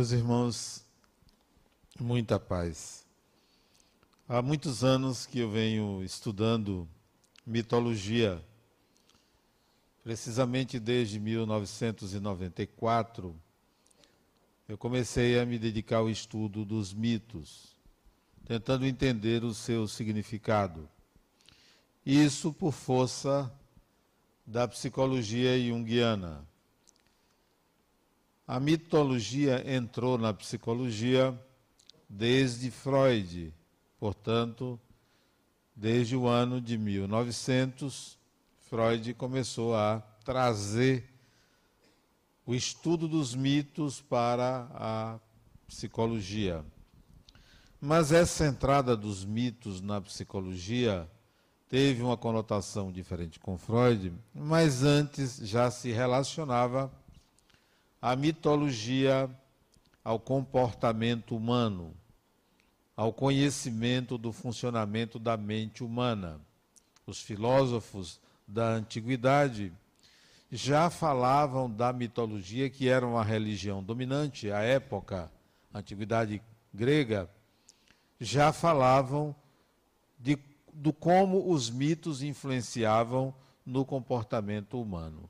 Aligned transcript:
Meus 0.00 0.12
irmãos, 0.12 0.86
muita 2.00 2.40
paz. 2.40 3.04
Há 4.26 4.40
muitos 4.40 4.82
anos 4.82 5.26
que 5.26 5.40
eu 5.40 5.50
venho 5.50 6.02
estudando 6.02 6.88
mitologia, 7.44 8.42
precisamente 10.02 10.80
desde 10.80 11.20
1994, 11.20 13.38
eu 14.66 14.78
comecei 14.78 15.38
a 15.38 15.44
me 15.44 15.58
dedicar 15.58 15.98
ao 15.98 16.08
estudo 16.08 16.64
dos 16.64 16.94
mitos, 16.94 17.76
tentando 18.46 18.86
entender 18.86 19.44
o 19.44 19.52
seu 19.52 19.86
significado. 19.86 20.88
Isso 22.06 22.54
por 22.54 22.72
força 22.72 23.52
da 24.46 24.66
psicologia 24.66 25.60
junguiana. 25.60 26.48
A 28.50 28.58
mitologia 28.58 29.62
entrou 29.64 30.18
na 30.18 30.34
psicologia 30.34 31.40
desde 32.08 32.68
Freud, 32.68 33.54
portanto, 33.96 34.76
desde 35.72 36.16
o 36.16 36.26
ano 36.26 36.60
de 36.60 36.76
1900, 36.76 38.18
Freud 38.68 39.14
começou 39.14 39.76
a 39.76 40.00
trazer 40.24 41.08
o 42.44 42.52
estudo 42.52 43.06
dos 43.06 43.36
mitos 43.36 44.00
para 44.00 44.68
a 44.74 45.20
psicologia. 45.68 46.64
Mas 47.80 48.10
essa 48.10 48.44
entrada 48.44 48.96
dos 48.96 49.24
mitos 49.24 49.80
na 49.80 50.00
psicologia 50.00 51.08
teve 51.68 52.02
uma 52.02 52.16
conotação 52.16 52.90
diferente 52.90 53.38
com 53.38 53.56
Freud, 53.56 54.12
mas 54.34 54.82
antes 54.82 55.36
já 55.36 55.70
se 55.70 55.92
relacionava 55.92 56.90
a 58.00 58.16
mitologia 58.16 59.28
ao 60.02 60.18
comportamento 60.18 61.36
humano, 61.36 61.94
ao 62.96 63.12
conhecimento 63.12 64.16
do 64.16 64.32
funcionamento 64.32 65.18
da 65.18 65.36
mente 65.36 65.84
humana. 65.84 66.40
Os 67.06 67.20
filósofos 67.20 68.18
da 68.46 68.70
antiguidade 68.70 69.72
já 70.50 70.88
falavam 70.88 71.70
da 71.70 71.92
mitologia, 71.92 72.70
que 72.70 72.88
era 72.88 73.06
uma 73.06 73.22
religião 73.22 73.82
dominante 73.82 74.50
à 74.50 74.60
época, 74.62 75.30
a 75.72 75.78
antiguidade 75.78 76.42
grega, 76.72 77.28
já 78.18 78.52
falavam 78.52 79.34
de, 80.18 80.38
do 80.72 80.92
como 80.92 81.52
os 81.52 81.68
mitos 81.70 82.22
influenciavam 82.22 83.34
no 83.64 83.84
comportamento 83.84 84.80
humano 84.80 85.28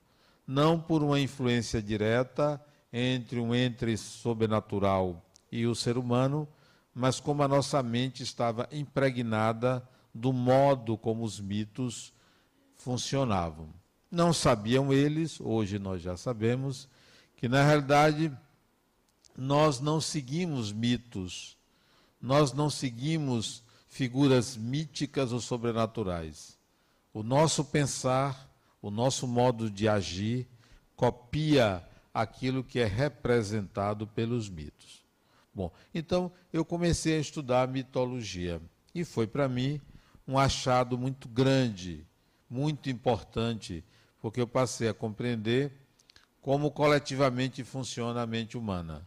não 0.50 0.80
por 0.80 1.00
uma 1.00 1.20
influência 1.20 1.80
direta 1.80 2.60
entre 2.92 3.38
um 3.38 3.54
entre 3.54 3.96
sobrenatural 3.96 5.24
e 5.52 5.64
o 5.64 5.76
ser 5.76 5.96
humano, 5.96 6.48
mas 6.92 7.20
como 7.20 7.44
a 7.44 7.46
nossa 7.46 7.80
mente 7.84 8.24
estava 8.24 8.68
impregnada 8.72 9.88
do 10.12 10.32
modo 10.32 10.98
como 10.98 11.22
os 11.22 11.38
mitos 11.38 12.12
funcionavam. 12.76 13.68
Não 14.10 14.32
sabiam 14.32 14.92
eles, 14.92 15.40
hoje 15.40 15.78
nós 15.78 16.02
já 16.02 16.16
sabemos, 16.16 16.88
que 17.36 17.48
na 17.48 17.64
realidade 17.64 18.36
nós 19.38 19.78
não 19.78 20.00
seguimos 20.00 20.72
mitos, 20.72 21.56
nós 22.20 22.52
não 22.52 22.68
seguimos 22.68 23.62
figuras 23.86 24.56
míticas 24.56 25.30
ou 25.32 25.40
sobrenaturais. 25.40 26.58
O 27.14 27.22
nosso 27.22 27.64
pensar 27.64 28.49
o 28.82 28.90
nosso 28.90 29.26
modo 29.26 29.70
de 29.70 29.88
agir 29.88 30.46
copia 30.96 31.86
aquilo 32.12 32.64
que 32.64 32.78
é 32.78 32.84
representado 32.84 34.06
pelos 34.06 34.48
mitos. 34.48 35.04
Bom, 35.54 35.70
então 35.94 36.30
eu 36.52 36.64
comecei 36.64 37.16
a 37.16 37.20
estudar 37.20 37.68
mitologia 37.68 38.60
e 38.94 39.04
foi 39.04 39.26
para 39.26 39.48
mim 39.48 39.80
um 40.26 40.38
achado 40.38 40.96
muito 40.96 41.28
grande, 41.28 42.06
muito 42.48 42.88
importante, 42.88 43.84
porque 44.20 44.40
eu 44.40 44.46
passei 44.46 44.88
a 44.88 44.94
compreender 44.94 45.72
como 46.40 46.70
coletivamente 46.70 47.62
funciona 47.64 48.22
a 48.22 48.26
mente 48.26 48.56
humana, 48.56 49.06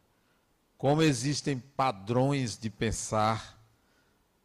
como 0.78 1.02
existem 1.02 1.58
padrões 1.58 2.58
de 2.58 2.70
pensar, 2.70 3.59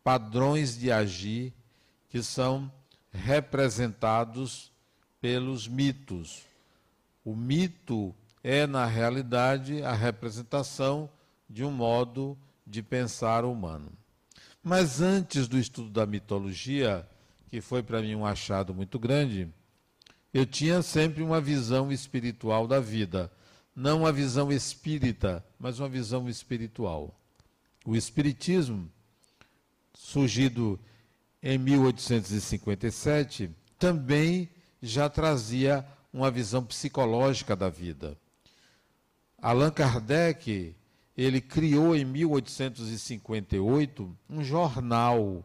padrões 0.03 0.79
de 0.79 0.91
agir 0.91 1.53
que 2.09 2.23
são 2.23 2.73
representados 3.13 4.73
pelos 5.21 5.67
mitos. 5.67 6.45
O 7.25 7.35
mito 7.35 8.15
é, 8.43 8.67
na 8.67 8.87
realidade, 8.87 9.83
a 9.83 9.93
representação 9.93 11.11
de 11.49 11.65
um 11.65 11.71
modo 11.71 12.37
de 12.67 12.83
pensar 12.83 13.45
humano. 13.45 13.91
Mas 14.63 15.01
antes 15.01 15.49
do 15.49 15.59
estudo 15.59 15.91
da 15.91 16.07
mitologia, 16.07 17.09
que 17.49 17.61
foi 17.61 17.83
para 17.83 18.03
mim 18.03 18.15
um 18.15 18.27
achado 18.27 18.75
muito 18.75 18.99
grande, 18.99 19.49
eu 20.33 20.45
tinha 20.45 20.83
sempre 20.83 21.23
uma 21.23 21.41
visão 21.41 21.91
espiritual 21.91 22.67
da 22.67 22.81
vida. 22.81 23.33
Não 23.75 24.01
uma 24.01 24.13
visão 24.13 24.53
espírita, 24.53 25.45
mas 25.59 25.79
uma 25.79 25.89
visão 25.89 26.29
espiritual. 26.29 27.19
O 27.85 27.97
Espiritismo, 27.97 28.91
surgido 29.95 30.79
em 31.43 31.57
1857, 31.57 33.51
também 33.79 34.51
já 34.83 35.09
trazia 35.09 35.87
uma 36.13 36.31
visão 36.31 36.63
psicológica 36.65 37.57
da 37.57 37.69
vida. 37.69 38.17
Allan 39.41 39.71
Kardec, 39.71 40.75
ele 41.17 41.41
criou 41.41 41.97
em 41.97 42.05
1858 42.05 44.17
um 44.29 44.43
jornal 44.43 45.45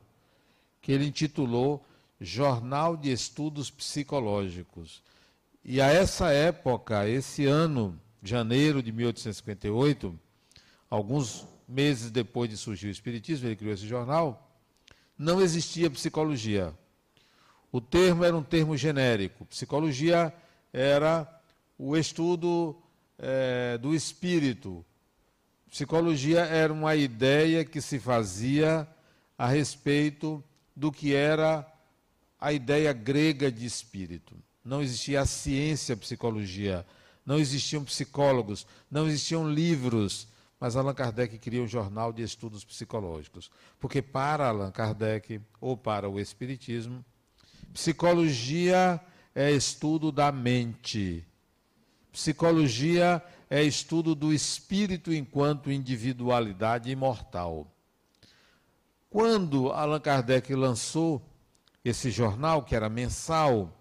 que 0.81 0.91
ele 0.91 1.05
intitulou 1.07 1.85
Jornal 2.19 2.95
de 2.95 3.11
Estudos 3.11 3.69
Psicológicos. 3.69 5.03
E 5.63 5.79
a 5.81 5.87
essa 5.87 6.31
época, 6.31 7.07
esse 7.07 7.45
ano, 7.45 7.99
janeiro 8.21 8.83
de 8.83 8.91
1858, 8.91 10.19
alguns 10.89 11.47
meses 11.67 12.11
depois 12.11 12.49
de 12.49 12.57
surgir 12.57 12.87
o 12.87 12.91
Espiritismo, 12.91 13.47
ele 13.47 13.55
criou 13.55 13.73
esse 13.73 13.87
jornal, 13.87 14.51
não 15.17 15.41
existia 15.41 15.89
psicologia. 15.89 16.73
O 17.73 17.81
termo 17.81 18.23
era 18.23 18.37
um 18.37 18.43
termo 18.43 18.77
genérico. 18.77 19.47
Psicologia 19.47 20.31
era 20.71 21.27
o 21.75 21.97
estudo 21.97 22.77
é, 23.17 23.79
do 23.79 23.95
espírito. 23.95 24.85
Psicologia 25.71 26.41
era 26.41 26.71
uma 26.71 26.95
ideia 26.95 27.65
que 27.65 27.81
se 27.81 27.97
fazia 27.97 28.87
a 29.35 29.47
respeito 29.47 30.43
do 30.75 30.91
que 30.91 31.15
era 31.15 31.67
a 32.39 32.53
ideia 32.53 32.93
grega 32.93 33.51
de 33.51 33.65
espírito. 33.65 34.35
Não 34.63 34.79
existia 34.79 35.21
a 35.21 35.25
ciência 35.25 35.97
psicologia, 35.97 36.85
não 37.25 37.39
existiam 37.39 37.83
psicólogos, 37.83 38.67
não 38.89 39.07
existiam 39.07 39.51
livros, 39.51 40.27
mas 40.59 40.75
Allan 40.75 40.93
Kardec 40.93 41.39
criou 41.39 41.65
um 41.65 41.67
jornal 41.67 42.13
de 42.13 42.21
estudos 42.21 42.63
psicológicos. 42.63 43.49
Porque 43.79 43.99
para 43.99 44.47
Allan 44.47 44.69
Kardec, 44.69 45.41
ou 45.59 45.75
para 45.75 46.07
o 46.07 46.19
Espiritismo, 46.19 47.03
Psicologia 47.73 49.01
é 49.33 49.49
estudo 49.51 50.11
da 50.11 50.31
mente. 50.31 51.25
Psicologia 52.11 53.19
é 53.49 53.63
estudo 53.63 54.13
do 54.13 54.31
espírito 54.31 55.11
enquanto 55.11 55.71
individualidade 55.71 56.91
imortal. 56.91 57.67
Quando 59.09 59.71
Allan 59.71 59.99
Kardec 59.99 60.53
lançou 60.53 61.19
esse 61.83 62.11
jornal, 62.11 62.61
que 62.61 62.75
era 62.75 62.89
mensal, 62.89 63.75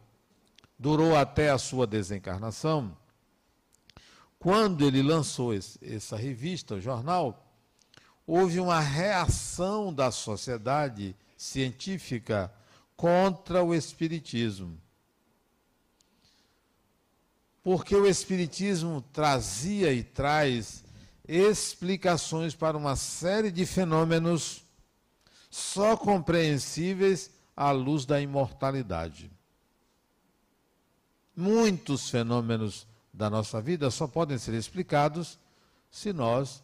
durou 0.79 1.15
até 1.15 1.51
a 1.51 1.59
sua 1.59 1.87
desencarnação. 1.87 2.97
Quando 4.39 4.87
ele 4.87 5.03
lançou 5.03 5.53
esse, 5.53 5.79
essa 5.83 6.17
revista, 6.17 6.77
o 6.77 6.81
jornal, 6.81 7.47
houve 8.27 8.59
uma 8.59 8.81
reação 8.81 9.93
da 9.93 10.11
sociedade 10.11 11.15
científica 11.37 12.51
contra 13.03 13.65
o 13.65 13.75
Espiritismo. 13.75 14.81
Porque 17.61 17.97
o 17.97 18.07
Espiritismo 18.07 19.03
trazia 19.13 19.93
e 19.93 20.05
traz 20.05 20.85
explicações 21.27 22.55
para 22.55 22.79
uma 22.79 22.95
série 22.95 23.51
de 23.51 23.67
fenômenos 23.67 24.65
só 25.51 25.97
compreensíveis 25.97 27.29
à 27.57 27.73
luz 27.73 28.07
da 28.07 28.21
imortalidade. 28.21 29.33
Muitos 31.35 32.09
fenômenos 32.09 32.87
da 33.13 33.29
nossa 33.29 33.61
vida 33.61 33.91
só 33.91 34.07
podem 34.07 34.39
ser 34.39 34.55
explicados 34.55 35.41
se 35.91 36.13
nós 36.13 36.63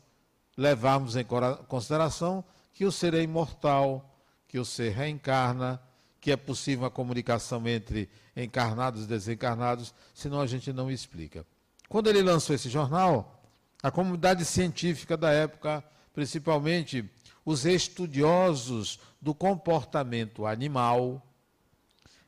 levarmos 0.57 1.17
em 1.17 1.27
consideração 1.67 2.45
que 2.73 2.85
o 2.85 2.93
ser 2.93 3.13
é 3.15 3.23
imortal, 3.23 4.17
que 4.47 4.57
o 4.57 4.65
ser 4.65 4.93
reencarna, 4.93 5.83
que 6.21 6.31
é 6.33 6.37
possível 6.37 6.85
a 6.87 6.91
comunicação 6.91 7.67
entre 7.69 8.09
encarnados 8.37 9.05
e 9.05 9.07
desencarnados, 9.07 9.95
senão 10.15 10.41
a 10.41 10.47
gente 10.47 10.73
não 10.73 10.91
explica. 10.91 11.47
Quando 11.89 12.09
ele 12.09 12.23
lançou 12.23 12.55
esse 12.55 12.69
jornal, 12.69 13.43
a 13.83 13.91
comunidade 13.91 14.45
científica 14.45 15.17
da 15.17 15.31
época, 15.31 15.83
principalmente 16.13 17.09
os 17.45 17.65
estudiosos 17.65 18.99
do 19.21 19.35
comportamento 19.35 20.45
animal, 20.45 21.25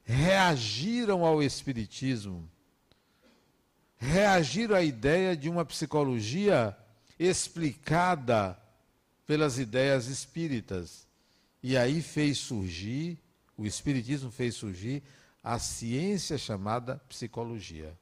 reagiram 0.02 1.24
ao 1.24 1.42
Espiritismo, 1.42 2.48
reagiram 3.96 4.74
à 4.74 4.82
ideia 4.82 5.36
de 5.36 5.48
uma 5.48 5.64
psicologia 5.64 6.76
explicada 7.18 8.58
pelas 9.26 9.58
ideias 9.58 10.06
espíritas. 10.06 11.06
E 11.62 11.76
aí 11.76 12.00
fez 12.00 12.38
surgir, 12.38 13.18
o 13.60 13.66
Espiritismo 13.66 14.30
fez 14.30 14.54
surgir 14.54 15.02
a 15.44 15.58
ciência 15.58 16.38
chamada 16.38 16.96
psicologia. 17.10 17.94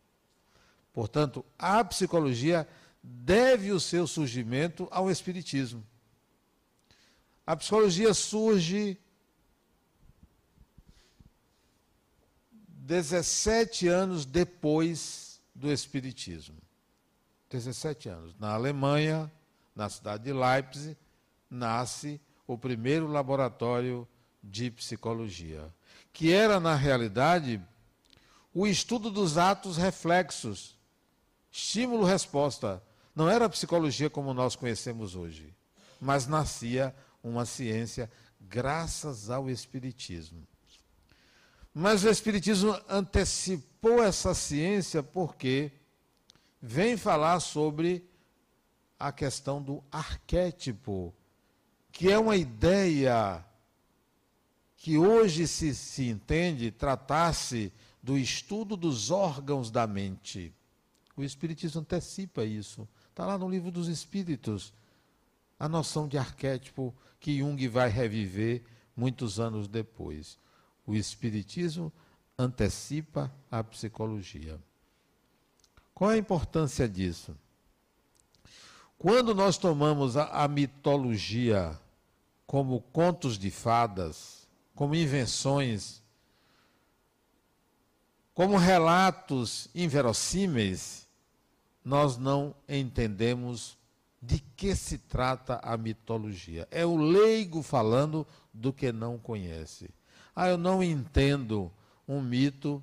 Portanto, 0.93 1.45
a 1.59 1.85
psicologia 1.85 2.67
deve 3.03 3.73
o 3.73 3.81
seu 3.81 4.07
surgimento 4.07 4.87
ao 4.89 5.11
Espiritismo. 5.11 5.85
A 7.45 7.57
psicologia 7.57 8.15
surge 8.15 8.97
17 12.69 13.89
anos 13.89 14.25
depois 14.25 15.43
do 15.53 15.73
Espiritismo. 15.73 16.57
17 17.51 18.09
anos. 18.09 18.35
Na 18.39 18.53
Alemanha, 18.53 19.31
na 19.75 19.89
cidade 19.89 20.23
de 20.23 20.33
Leipzig, 20.33 20.97
nasce 21.51 22.21
o 22.47 22.57
primeiro 22.57 23.09
laboratório 23.09 24.07
de 24.51 24.71
psicologia, 24.71 25.73
que 26.13 26.33
era, 26.33 26.59
na 26.59 26.75
realidade, 26.75 27.61
o 28.53 28.67
estudo 28.67 29.11
dos 29.11 29.37
atos 29.37 29.77
reflexos, 29.77 30.77
estímulo-resposta. 31.51 32.83
Não 33.15 33.29
era 33.29 33.45
a 33.45 33.51
psicologia 33.51 34.09
como 34.09 34.33
nós 34.33 34.57
conhecemos 34.57 35.15
hoje, 35.15 35.55
mas 36.01 36.27
nascia 36.27 36.95
uma 37.23 37.45
ciência 37.45 38.11
graças 38.41 39.31
ao 39.31 39.51
Espiritismo. 39.51 40.47
Mas 41.75 42.03
o 42.05 42.09
Espiritismo 42.09 42.77
antecipou 42.89 44.03
essa 44.03 44.35
ciência 44.35 45.03
porque 45.03 45.71
vem 46.61 46.97
falar 46.97 47.41
sobre 47.41 48.09
a 48.99 49.13
questão 49.13 49.63
do 49.63 49.83
arquétipo, 49.93 51.15
que 51.93 52.11
é 52.11 52.19
uma 52.19 52.37
ideia 52.37 53.45
que 54.89 54.97
hoje 54.97 55.47
se, 55.47 55.75
se 55.75 56.09
entende 56.09 56.71
tratar-se 56.71 57.71
do 58.03 58.17
estudo 58.17 58.75
dos 58.75 59.11
órgãos 59.11 59.71
da 59.71 59.87
mente. 59.87 60.51
O 61.15 61.23
Espiritismo 61.23 61.83
antecipa 61.83 62.43
isso. 62.43 62.89
Está 63.11 63.27
lá 63.27 63.37
no 63.37 63.51
livro 63.51 63.71
dos 63.71 63.87
Espíritos. 63.87 64.73
A 65.61 65.69
noção 65.69 66.09
de 66.09 66.17
arquétipo 66.17 66.95
que 67.21 67.41
Jung 67.41 67.69
vai 67.69 67.91
reviver 67.91 68.65
muitos 68.97 69.39
anos 69.39 69.69
depois. 69.69 70.39
O 70.87 70.95
Espiritismo 70.95 71.93
antecipa 72.39 73.31
a 73.51 73.63
psicologia. 73.63 74.59
Qual 75.93 76.09
a 76.09 76.17
importância 76.17 76.89
disso? 76.89 77.37
Quando 78.97 79.35
nós 79.35 79.59
tomamos 79.59 80.17
a, 80.17 80.45
a 80.45 80.49
mitologia 80.49 81.79
como 82.47 82.81
contos 82.81 83.39
de 83.39 83.51
fadas, 83.51 84.48
como 84.79 84.95
invenções, 84.95 86.01
como 88.33 88.57
relatos 88.57 89.69
inverossímeis, 89.75 91.09
nós 91.85 92.17
não 92.17 92.55
entendemos 92.69 93.77
de 94.23 94.39
que 94.39 94.77
se 94.77 94.97
trata 94.97 95.59
a 95.65 95.77
mitologia. 95.77 96.69
É 96.71 96.87
o 96.87 96.97
leigo 96.97 97.61
falando 97.61 98.25
do 98.55 98.73
que 98.73 98.93
não 98.93 99.19
conhece. 99.19 99.91
Ah, 100.33 100.47
eu 100.47 100.57
não 100.57 100.81
entendo 100.81 101.73
um 102.07 102.23
mito 102.23 102.81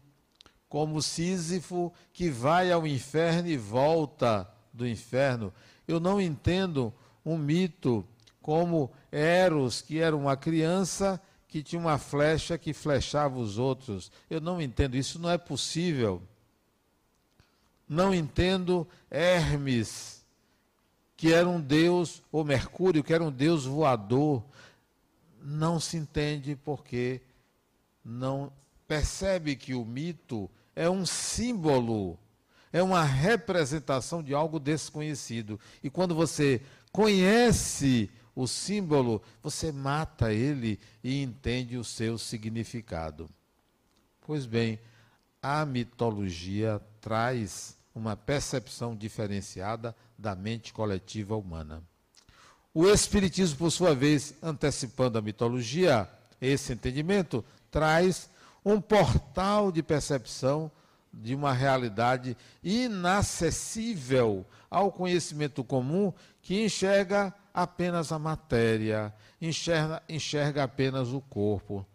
como 0.68 1.01
Sísifo 1.01 1.94
que 2.12 2.30
vai 2.30 2.74
ao 2.74 2.86
inferno 2.86 3.47
e 3.47 3.56
volta 3.56 4.45
do 4.74 4.86
inferno. 4.86 5.53
Eu 5.88 6.01
não 6.01 6.19
entendo 6.19 6.94
um 7.25 7.38
mito 7.38 8.06
como 8.42 8.92
Eros, 9.09 9.81
que 9.81 10.00
era 10.00 10.13
uma 10.13 10.36
criança 10.36 11.21
que 11.56 11.63
tinha 11.63 11.80
uma 11.80 11.98
flecha 11.98 12.57
que 12.57 12.74
flechava 12.74 13.40
os 13.40 13.57
outros. 13.57 14.12
Eu 14.30 14.42
não 14.42 14.62
entendo, 14.62 14.98
isso 14.98 15.18
não 15.18 15.30
é 15.30 15.38
possível. 15.38 16.22
Não 17.88 18.13
entendo 18.13 18.86
Hermes, 19.10 20.25
que 21.16 21.31
era 21.31 21.48
um 21.48 21.62
deus, 21.62 22.22
ou 22.30 22.44
Mercúrio, 22.44 23.02
que 23.02 23.13
era 23.13 23.24
um 23.24 23.31
deus 23.31 23.63
voador. 23.63 24.44
Não 25.42 25.80
se 25.80 25.96
entende 25.96 26.57
porque 26.57 27.22
não 28.04 28.52
percebe 28.86 29.56
que 29.56 29.74
o 29.74 29.86
mito 29.86 30.52
é 30.75 30.90
um 30.90 31.06
símbolo, 31.06 32.19
é 32.74 32.84
uma 32.84 33.06
representação 33.06 34.22
de 34.22 34.34
algo 34.34 34.60
desconhecido. 34.60 35.57
E 35.81 35.90
quando 35.90 36.13
você 36.13 36.62
conhece 36.92 38.12
o 38.36 38.46
símbolo, 38.48 39.22
você 39.42 39.72
mata 39.72 40.34
ele 40.34 40.80
e 41.04 41.22
entende 41.24 41.78
o 41.78 41.84
seu 41.84 42.18
significado. 42.18 43.30
Pois 44.22 44.46
bem, 44.46 44.80
a 45.42 45.66
mitologia 45.66 46.82
traz 47.00 47.78
uma 47.94 48.18
percepção 48.18 48.96
diferenciada 48.96 49.96
da 50.18 50.36
mente 50.36 50.74
coletiva 50.74 51.36
humana. 51.38 51.82
O 52.74 52.86
Espiritismo, 52.90 53.58
por 53.58 53.72
sua 53.72 53.96
vez, 53.96 54.34
antecipando 54.44 55.18
a 55.18 55.22
mitologia, 55.22 56.10
esse 56.42 56.74
entendimento, 56.74 57.46
traz 57.72 58.30
um 58.66 58.81
portal 58.81 59.72
de 59.72 59.81
percepção 59.81 60.70
de 61.16 61.34
uma 61.34 61.54
realidade 61.54 62.36
inacessível 62.64 64.46
ao 64.70 64.92
conhecimento 64.92 65.64
comum 65.64 66.14
que 66.42 66.66
enxerga 66.66 67.34
apenas 67.54 68.12
a 68.12 68.20
matéria, 68.20 69.14
enxerga, 69.42 70.04
enxerga 70.10 70.64
apenas 70.64 71.14
o 71.14 71.22
corpo. 71.22 71.86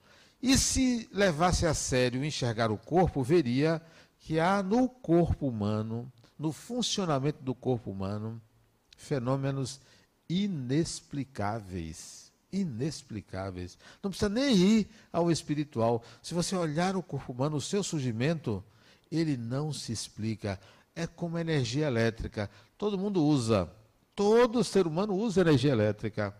E 0.43 0.57
se 0.57 1.09
levasse 1.13 1.67
a 1.67 1.75
sério 1.75 2.25
enxergar 2.25 2.71
o 2.71 2.79
corpo, 2.79 3.23
veria 3.23 3.83
que 4.19 4.41
há 4.41 4.63
no 4.63 4.89
corpo 4.89 5.47
humano, 5.47 6.11
no 6.39 6.51
funcionamento 6.51 7.43
do 7.43 7.55
corpo 7.55 7.91
humano, 7.91 8.41
fenômenos 8.97 9.81
inexplicáveis. 10.29 12.33
Inexplicáveis. 12.51 13.79
Não 14.03 14.11
precisa 14.11 14.29
nem 14.29 14.57
ir 14.57 14.89
ao 15.13 15.31
espiritual. 15.31 16.03
Se 16.23 16.33
você 16.33 16.57
olhar 16.57 16.97
o 16.97 17.03
corpo 17.03 17.33
humano, 17.33 17.57
o 17.57 17.61
seu 17.61 17.83
surgimento, 17.83 18.65
ele 19.11 19.37
não 19.37 19.73
se 19.73 19.93
explica. 19.93 20.61
É 20.95 21.07
como 21.07 21.39
energia 21.39 21.87
elétrica. 21.87 22.51
Todo 22.79 22.99
mundo 22.99 23.25
usa. 23.25 23.71
Todo 24.15 24.63
ser 24.63 24.87
humano 24.87 25.15
usa 25.15 25.41
energia 25.41 25.73
elétrica. 25.73 26.35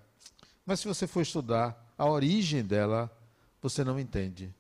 Mas 0.65 0.81
se 0.81 0.89
você 0.89 1.07
for 1.07 1.23
estudar 1.23 1.95
a 1.97 2.07
origem 2.09 2.63
dela, 2.63 3.11
você 3.61 3.83
não 3.83 3.99
entende. 3.99 4.55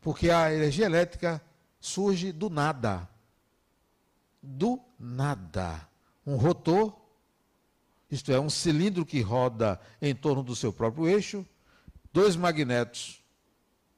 Porque 0.00 0.30
a 0.30 0.52
energia 0.52 0.86
elétrica 0.86 1.42
surge 1.80 2.32
do 2.32 2.48
nada. 2.48 3.08
Do 4.42 4.80
nada. 4.98 5.88
Um 6.26 6.36
rotor, 6.36 6.94
isto 8.10 8.32
é, 8.32 8.40
um 8.40 8.50
cilindro 8.50 9.04
que 9.04 9.20
roda 9.20 9.80
em 10.00 10.14
torno 10.14 10.42
do 10.42 10.56
seu 10.56 10.72
próprio 10.72 11.08
eixo, 11.08 11.44
dois 12.12 12.36
magnetos 12.36 13.22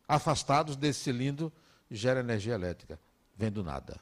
afastados 0.08 0.76
desse 0.76 1.00
cilindro 1.00 1.52
gera 1.90 2.20
energia 2.20 2.54
elétrica. 2.54 2.98
Vem 3.36 3.50
do 3.50 3.62
nada. 3.62 4.00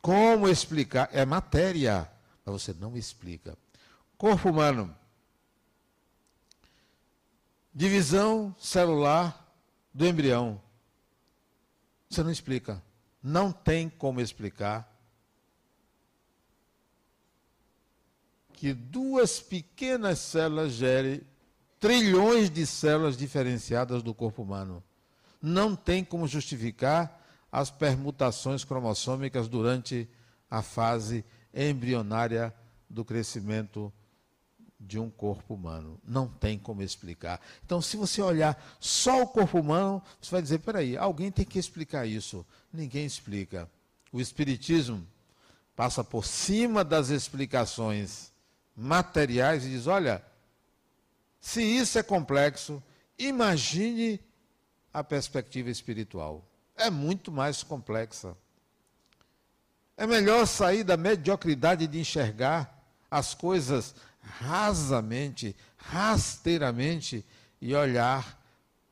Como 0.00 0.48
explicar? 0.48 1.08
É 1.12 1.24
matéria, 1.24 2.10
mas 2.44 2.62
você 2.62 2.74
não 2.74 2.96
explica. 2.96 3.56
Corpo 4.18 4.50
humano. 4.50 4.94
Divisão 7.74 8.54
celular 8.58 9.52
do 9.92 10.06
embrião. 10.06 10.60
Você 12.08 12.22
não 12.22 12.30
explica. 12.30 12.82
Não 13.22 13.50
tem 13.50 13.88
como 13.88 14.20
explicar 14.20 14.92
que 18.52 18.72
duas 18.72 19.40
pequenas 19.40 20.18
células 20.20 20.72
gerem 20.72 21.22
trilhões 21.80 22.48
de 22.48 22.66
células 22.66 23.16
diferenciadas 23.16 24.02
do 24.02 24.14
corpo 24.14 24.42
humano. 24.42 24.82
Não 25.46 25.76
tem 25.76 26.02
como 26.02 26.26
justificar 26.26 27.22
as 27.52 27.70
permutações 27.70 28.64
cromossômicas 28.64 29.46
durante 29.46 30.08
a 30.50 30.62
fase 30.62 31.22
embrionária 31.52 32.54
do 32.88 33.04
crescimento 33.04 33.92
de 34.80 34.98
um 34.98 35.10
corpo 35.10 35.52
humano. 35.52 36.00
Não 36.02 36.26
tem 36.26 36.58
como 36.58 36.80
explicar. 36.82 37.42
Então, 37.62 37.82
se 37.82 37.94
você 37.94 38.22
olhar 38.22 38.58
só 38.80 39.20
o 39.20 39.26
corpo 39.26 39.60
humano, 39.60 40.02
você 40.18 40.30
vai 40.30 40.40
dizer: 40.40 40.60
peraí, 40.60 40.96
alguém 40.96 41.30
tem 41.30 41.44
que 41.44 41.58
explicar 41.58 42.06
isso. 42.06 42.46
Ninguém 42.72 43.04
explica. 43.04 43.70
O 44.10 44.22
Espiritismo 44.22 45.06
passa 45.76 46.02
por 46.02 46.24
cima 46.24 46.82
das 46.82 47.10
explicações 47.10 48.32
materiais 48.74 49.66
e 49.66 49.68
diz: 49.68 49.86
olha, 49.86 50.24
se 51.38 51.62
isso 51.62 51.98
é 51.98 52.02
complexo, 52.02 52.82
imagine 53.18 54.18
a 54.94 55.02
perspectiva 55.02 55.68
espiritual. 55.68 56.48
É 56.76 56.88
muito 56.88 57.32
mais 57.32 57.64
complexa. 57.64 58.36
É 59.96 60.06
melhor 60.06 60.46
sair 60.46 60.84
da 60.84 60.96
mediocridade 60.96 61.88
de 61.88 61.98
enxergar 61.98 62.80
as 63.10 63.34
coisas 63.34 63.94
rasamente, 64.20 65.54
rasteiramente 65.76 67.24
e 67.60 67.74
olhar 67.74 68.40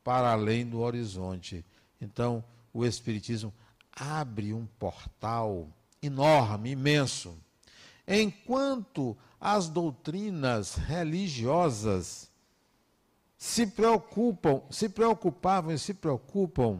para 0.02 0.32
além 0.32 0.66
do 0.66 0.80
horizonte. 0.80 1.64
Então, 2.00 2.44
o 2.74 2.84
Espiritismo 2.84 3.54
abre 3.94 4.52
um 4.52 4.66
portal 4.78 5.68
enorme, 6.02 6.70
imenso. 6.70 7.36
Enquanto 8.06 9.16
as 9.40 9.68
doutrinas 9.68 10.74
religiosas 10.74 12.31
se 13.42 13.66
preocupam, 13.66 14.62
se 14.70 14.88
preocupavam 14.88 15.72
e 15.72 15.78
se 15.78 15.92
preocupam 15.92 16.78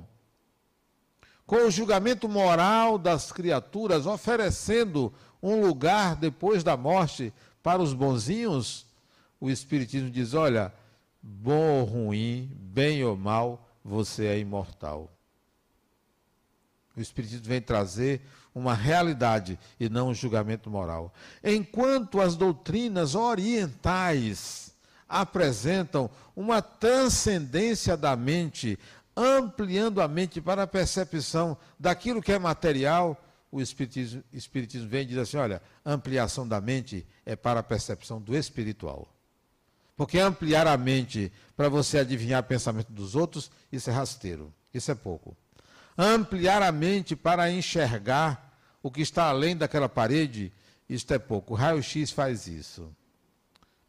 com 1.45 1.57
o 1.57 1.71
julgamento 1.73 2.29
moral 2.29 2.99
das 2.99 3.33
criaturas, 3.33 4.07
oferecendo 4.07 5.13
um 5.43 5.61
lugar 5.61 6.15
depois 6.15 6.63
da 6.63 6.77
morte 6.77 7.35
para 7.65 7.83
os 7.83 7.93
bonzinhos, 7.93 8.87
o 9.41 9.51
Espiritismo 9.51 10.09
diz: 10.09 10.35
olha, 10.35 10.73
bom 11.21 11.81
ou 11.81 11.85
ruim, 11.85 12.49
bem 12.55 13.03
ou 13.03 13.17
mal, 13.17 13.69
você 13.85 14.27
é 14.27 14.39
imortal. 14.39 15.11
O 16.97 17.01
Espiritismo 17.01 17.45
vem 17.45 17.61
trazer 17.61 18.21
uma 18.55 18.73
realidade 18.73 19.59
e 19.81 19.89
não 19.89 20.11
um 20.11 20.15
julgamento 20.15 20.71
moral. 20.71 21.13
Enquanto 21.43 22.21
as 22.21 22.37
doutrinas 22.37 23.17
orientais 23.17 24.72
apresentam 25.13 26.11
uma 26.35 26.63
transcendência 26.63 27.97
da 27.97 28.17
mente, 28.17 28.79
ampliando 29.17 30.01
a 30.01 30.09
mente 30.09 30.41
para 30.41 30.63
a 30.63 30.67
percepção 30.67 31.57
daquilo 31.79 32.23
que 32.23 32.33
é 32.33 32.39
material, 32.39 33.23
o 33.51 33.61
Espiritismo, 33.61 34.25
Espiritismo 34.33 34.89
vem 34.89 35.03
e 35.03 35.07
diz 35.07 35.19
assim: 35.19 35.37
olha, 35.37 35.63
ampliação 35.85 36.49
da 36.49 36.61
mente 36.61 37.07
é 37.25 37.37
para 37.37 37.61
a 37.61 37.63
percepção 37.63 38.21
do 38.21 38.35
espiritual. 38.35 39.07
Porque 39.95 40.19
ampliar 40.19 40.67
a 40.67 40.77
mente 40.77 41.31
para 41.55 41.69
você 41.69 41.99
adivinhar 41.99 42.41
o 42.41 42.47
pensamento 42.47 42.91
dos 42.91 43.15
outros, 43.15 43.51
isso 43.71 43.91
é 43.91 43.93
rasteiro, 43.93 44.53
isso 44.73 44.91
é 44.91 44.95
pouco 44.95 45.37
ampliar 45.97 46.63
a 46.63 46.73
mente 46.73 47.15
para 47.15 47.51
enxergar 47.51 48.57
o 48.83 48.91
que 48.91 49.03
está 49.03 49.25
além 49.25 49.57
daquela 49.57 49.89
parede, 49.89 50.53
isto 50.89 51.13
é 51.15 51.19
pouco. 51.19 51.55
O 51.55 51.57
raio-x 51.57 52.11
faz 52.11 52.47
isso. 52.47 52.91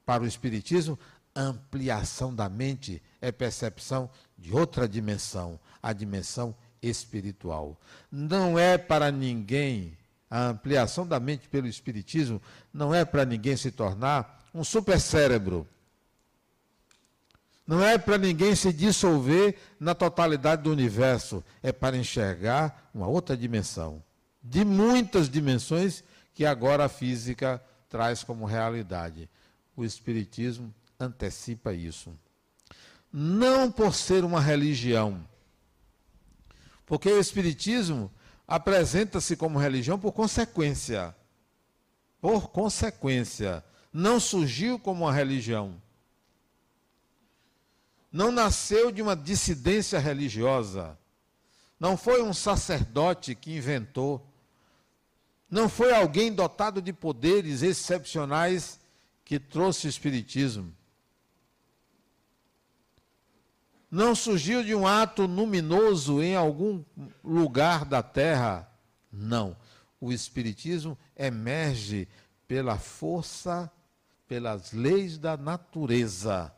Para 0.05 0.23
o 0.23 0.27
Espiritismo, 0.27 0.99
ampliação 1.41 2.33
da 2.33 2.47
mente 2.49 3.01
é 3.21 3.31
percepção 3.31 4.09
de 4.37 4.53
outra 4.53 4.87
dimensão, 4.87 5.59
a 5.81 5.93
dimensão 5.93 6.55
espiritual. 6.81 7.79
Não 8.11 8.57
é 8.57 8.77
para 8.77 9.11
ninguém, 9.11 9.97
a 10.29 10.47
ampliação 10.47 11.07
da 11.07 11.19
mente 11.19 11.47
pelo 11.47 11.67
Espiritismo, 11.67 12.41
não 12.73 12.93
é 12.93 13.05
para 13.05 13.25
ninguém 13.25 13.55
se 13.55 13.71
tornar 13.71 14.43
um 14.53 14.63
supercérebro 14.63 15.67
não 17.65 17.83
é 17.83 17.97
para 17.97 18.17
ninguém 18.17 18.55
se 18.55 18.73
dissolver 18.73 19.55
na 19.79 19.95
totalidade 19.95 20.63
do 20.63 20.71
universo, 20.71 21.43
é 21.61 21.71
para 21.71 21.95
enxergar 21.95 22.89
uma 22.93 23.07
outra 23.07 23.37
dimensão, 23.37 24.03
de 24.43 24.65
muitas 24.65 25.29
dimensões 25.29 26.03
que 26.33 26.45
agora 26.45 26.85
a 26.85 26.89
física 26.89 27.63
traz 27.89 28.23
como 28.23 28.45
realidade. 28.45 29.29
O 29.75 29.85
Espiritismo 29.85 30.73
antecipa 31.05 31.73
isso. 31.73 32.17
Não 33.11 33.71
por 33.71 33.93
ser 33.93 34.23
uma 34.23 34.41
religião, 34.41 35.23
porque 36.85 37.09
o 37.09 37.19
Espiritismo 37.19 38.11
apresenta-se 38.47 39.35
como 39.35 39.59
religião 39.59 39.99
por 39.99 40.11
consequência. 40.11 41.15
Por 42.19 42.49
consequência. 42.49 43.63
Não 43.91 44.19
surgiu 44.19 44.79
como 44.79 45.05
uma 45.05 45.13
religião 45.13 45.79
não 48.13 48.31
nasceu 48.31 48.91
de 48.91 49.01
uma 49.01 49.15
dissidência 49.15 49.97
religiosa. 49.97 50.95
Não 51.79 51.97
foi 51.97 52.21
um 52.21 52.31
sacerdote 52.31 53.33
que 53.33 53.55
inventou. 53.55 54.23
Não 55.49 55.67
foi 55.67 55.91
alguém 55.91 56.31
dotado 56.31 56.79
de 56.79 56.93
poderes 56.93 57.63
excepcionais 57.63 58.79
que 59.25 59.39
trouxe 59.39 59.87
o 59.87 59.89
Espiritismo. 59.89 60.71
Não 63.93 64.15
surgiu 64.15 64.63
de 64.63 64.73
um 64.73 64.87
ato 64.87 65.27
luminoso 65.27 66.21
em 66.21 66.35
algum 66.35 66.83
lugar 67.23 67.85
da 67.85 68.01
terra. 68.01 68.67
Não. 69.11 69.55
O 70.01 70.11
Espiritismo 70.11 70.97
emerge 71.15 72.07
pela 72.47 72.77
força, 72.77 73.71
pelas 74.27 74.73
leis 74.73 75.17
da 75.17 75.37
natureza 75.37 76.51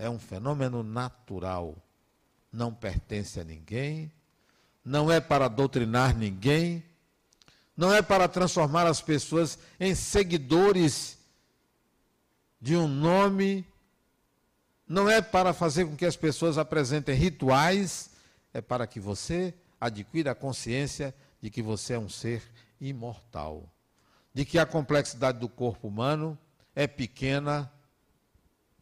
é 0.00 0.08
um 0.08 0.18
fenômeno 0.18 0.82
natural, 0.82 1.76
não 2.50 2.72
pertence 2.72 3.38
a 3.38 3.44
ninguém, 3.44 4.10
não 4.82 5.12
é 5.12 5.20
para 5.20 5.46
doutrinar 5.46 6.16
ninguém, 6.16 6.82
não 7.76 7.92
é 7.92 8.00
para 8.00 8.26
transformar 8.26 8.86
as 8.86 9.02
pessoas 9.02 9.58
em 9.78 9.94
seguidores 9.94 11.18
de 12.58 12.74
um 12.74 12.88
nome, 12.88 13.62
não 14.90 15.08
é 15.08 15.22
para 15.22 15.54
fazer 15.54 15.84
com 15.84 15.94
que 15.94 16.04
as 16.04 16.16
pessoas 16.16 16.58
apresentem 16.58 17.14
rituais, 17.14 18.10
é 18.52 18.60
para 18.60 18.88
que 18.88 18.98
você 18.98 19.54
adquira 19.80 20.32
a 20.32 20.34
consciência 20.34 21.14
de 21.40 21.48
que 21.48 21.62
você 21.62 21.92
é 21.92 21.98
um 21.98 22.08
ser 22.08 22.42
imortal, 22.80 23.72
de 24.34 24.44
que 24.44 24.58
a 24.58 24.66
complexidade 24.66 25.38
do 25.38 25.48
corpo 25.48 25.86
humano 25.86 26.36
é 26.74 26.88
pequena 26.88 27.72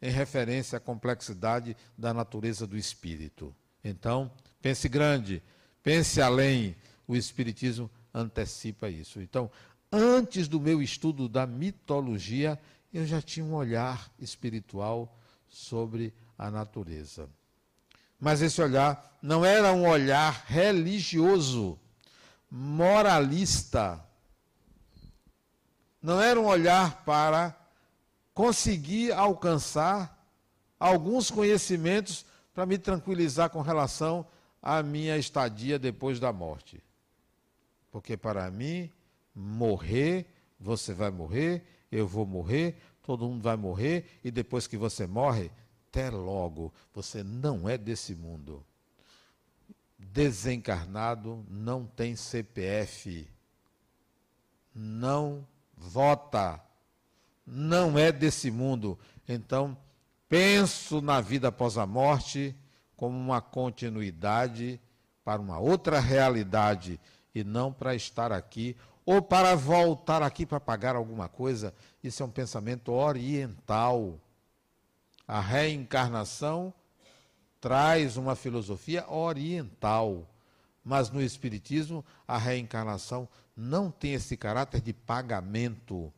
em 0.01 0.09
referência 0.09 0.77
à 0.77 0.79
complexidade 0.79 1.77
da 1.95 2.11
natureza 2.11 2.65
do 2.65 2.75
espírito. 2.75 3.55
Então, 3.83 4.31
pense 4.59 4.89
grande, 4.89 5.43
pense 5.83 6.19
além. 6.19 6.75
O 7.07 7.15
Espiritismo 7.15 7.89
antecipa 8.11 8.89
isso. 8.89 9.21
Então, 9.21 9.51
antes 9.91 10.47
do 10.47 10.59
meu 10.59 10.81
estudo 10.81 11.29
da 11.29 11.45
mitologia, 11.45 12.59
eu 12.91 13.05
já 13.05 13.21
tinha 13.21 13.45
um 13.45 13.53
olhar 13.53 14.11
espiritual 14.17 15.18
sobre 15.49 16.13
a 16.37 16.49
natureza. 16.49 17.29
Mas 18.19 18.41
esse 18.41 18.61
olhar 18.61 19.17
não 19.21 19.43
era 19.43 19.73
um 19.73 19.87
olhar 19.87 20.45
religioso, 20.47 21.79
moralista. 22.49 24.03
Não 26.01 26.21
era 26.21 26.39
um 26.39 26.45
olhar 26.45 27.03
para 27.03 27.55
consegui 28.39 29.11
alcançar 29.11 30.17
alguns 30.79 31.29
conhecimentos 31.29 32.25
para 32.53 32.65
me 32.65 32.77
tranquilizar 32.77 33.49
com 33.49 33.61
relação 33.61 34.25
à 34.61 34.81
minha 34.81 35.17
estadia 35.17 35.77
depois 35.77 36.21
da 36.21 36.31
morte. 36.31 36.81
Porque 37.91 38.15
para 38.15 38.49
mim, 38.49 38.89
morrer, 39.35 40.25
você 40.57 40.93
vai 40.93 41.11
morrer, 41.11 41.65
eu 41.91 42.07
vou 42.07 42.25
morrer, 42.25 42.77
todo 43.09 43.27
mundo 43.27 43.41
vai 43.41 43.55
morrer, 43.55 44.19
e 44.23 44.29
depois 44.29 44.67
que 44.67 44.77
você 44.77 45.07
morre, 45.07 45.49
até 45.87 46.11
logo, 46.11 46.71
você 46.93 47.23
não 47.23 47.67
é 47.67 47.75
desse 47.75 48.13
mundo. 48.13 48.63
Desencarnado 49.97 51.43
não 51.49 51.87
tem 51.87 52.15
CPF, 52.15 53.27
não 54.75 55.43
vota 55.75 56.61
não 57.47 57.97
é 57.97 58.11
desse 58.11 58.51
mundo. 58.51 58.95
Então, 59.27 59.75
penso 60.27 61.01
na 61.01 61.19
vida 61.19 61.47
após 61.47 61.79
a 61.79 61.87
morte 61.87 62.55
como 62.95 63.17
uma 63.17 63.41
continuidade 63.41 64.79
para 65.25 65.41
uma 65.41 65.57
outra 65.57 65.99
realidade 65.99 66.99
e 67.33 67.43
não 67.43 67.73
para 67.73 67.95
estar 67.95 68.31
aqui 68.31 68.77
ou 69.09 69.23
para 69.23 69.55
voltar 69.55 70.21
aqui 70.21 70.45
para 70.45 70.59
pagar 70.59 70.95
alguma 70.95 71.27
coisa. 71.27 71.73
Isso 72.03 72.21
é 72.21 72.25
um 72.27 72.29
pensamento 72.29 72.91
oriental. 72.91 74.19
A 75.27 75.41
reencarnação 75.41 76.71
traz 77.59 78.17
uma 78.17 78.35
filosofia 78.35 79.09
oriental, 79.09 80.29
mas 80.85 81.09
no 81.09 81.23
Espiritismo 81.23 82.05
a 82.27 82.37
reencarnação 82.37 83.27
não 83.57 83.89
tem 83.89 84.13
esse 84.13 84.37
caráter 84.37 84.79
de 84.79 84.93
pagamento 84.93 86.13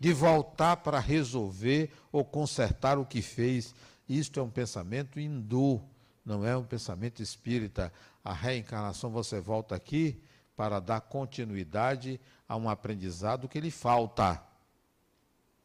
de 0.00 0.14
voltar 0.14 0.78
para 0.78 0.98
resolver 0.98 1.92
ou 2.10 2.24
consertar 2.24 2.98
o 2.98 3.04
que 3.04 3.20
fez. 3.20 3.74
Isto 4.08 4.40
é 4.40 4.42
um 4.42 4.48
pensamento 4.48 5.20
hindu, 5.20 5.82
não 6.24 6.42
é 6.42 6.56
um 6.56 6.64
pensamento 6.64 7.22
espírita. 7.22 7.92
A 8.24 8.32
reencarnação, 8.32 9.10
você 9.10 9.42
volta 9.42 9.74
aqui 9.74 10.18
para 10.56 10.80
dar 10.80 11.02
continuidade 11.02 12.18
a 12.48 12.56
um 12.56 12.68
aprendizado 12.68 13.48
que 13.48 13.60
lhe 13.60 13.70
falta. 13.70 14.42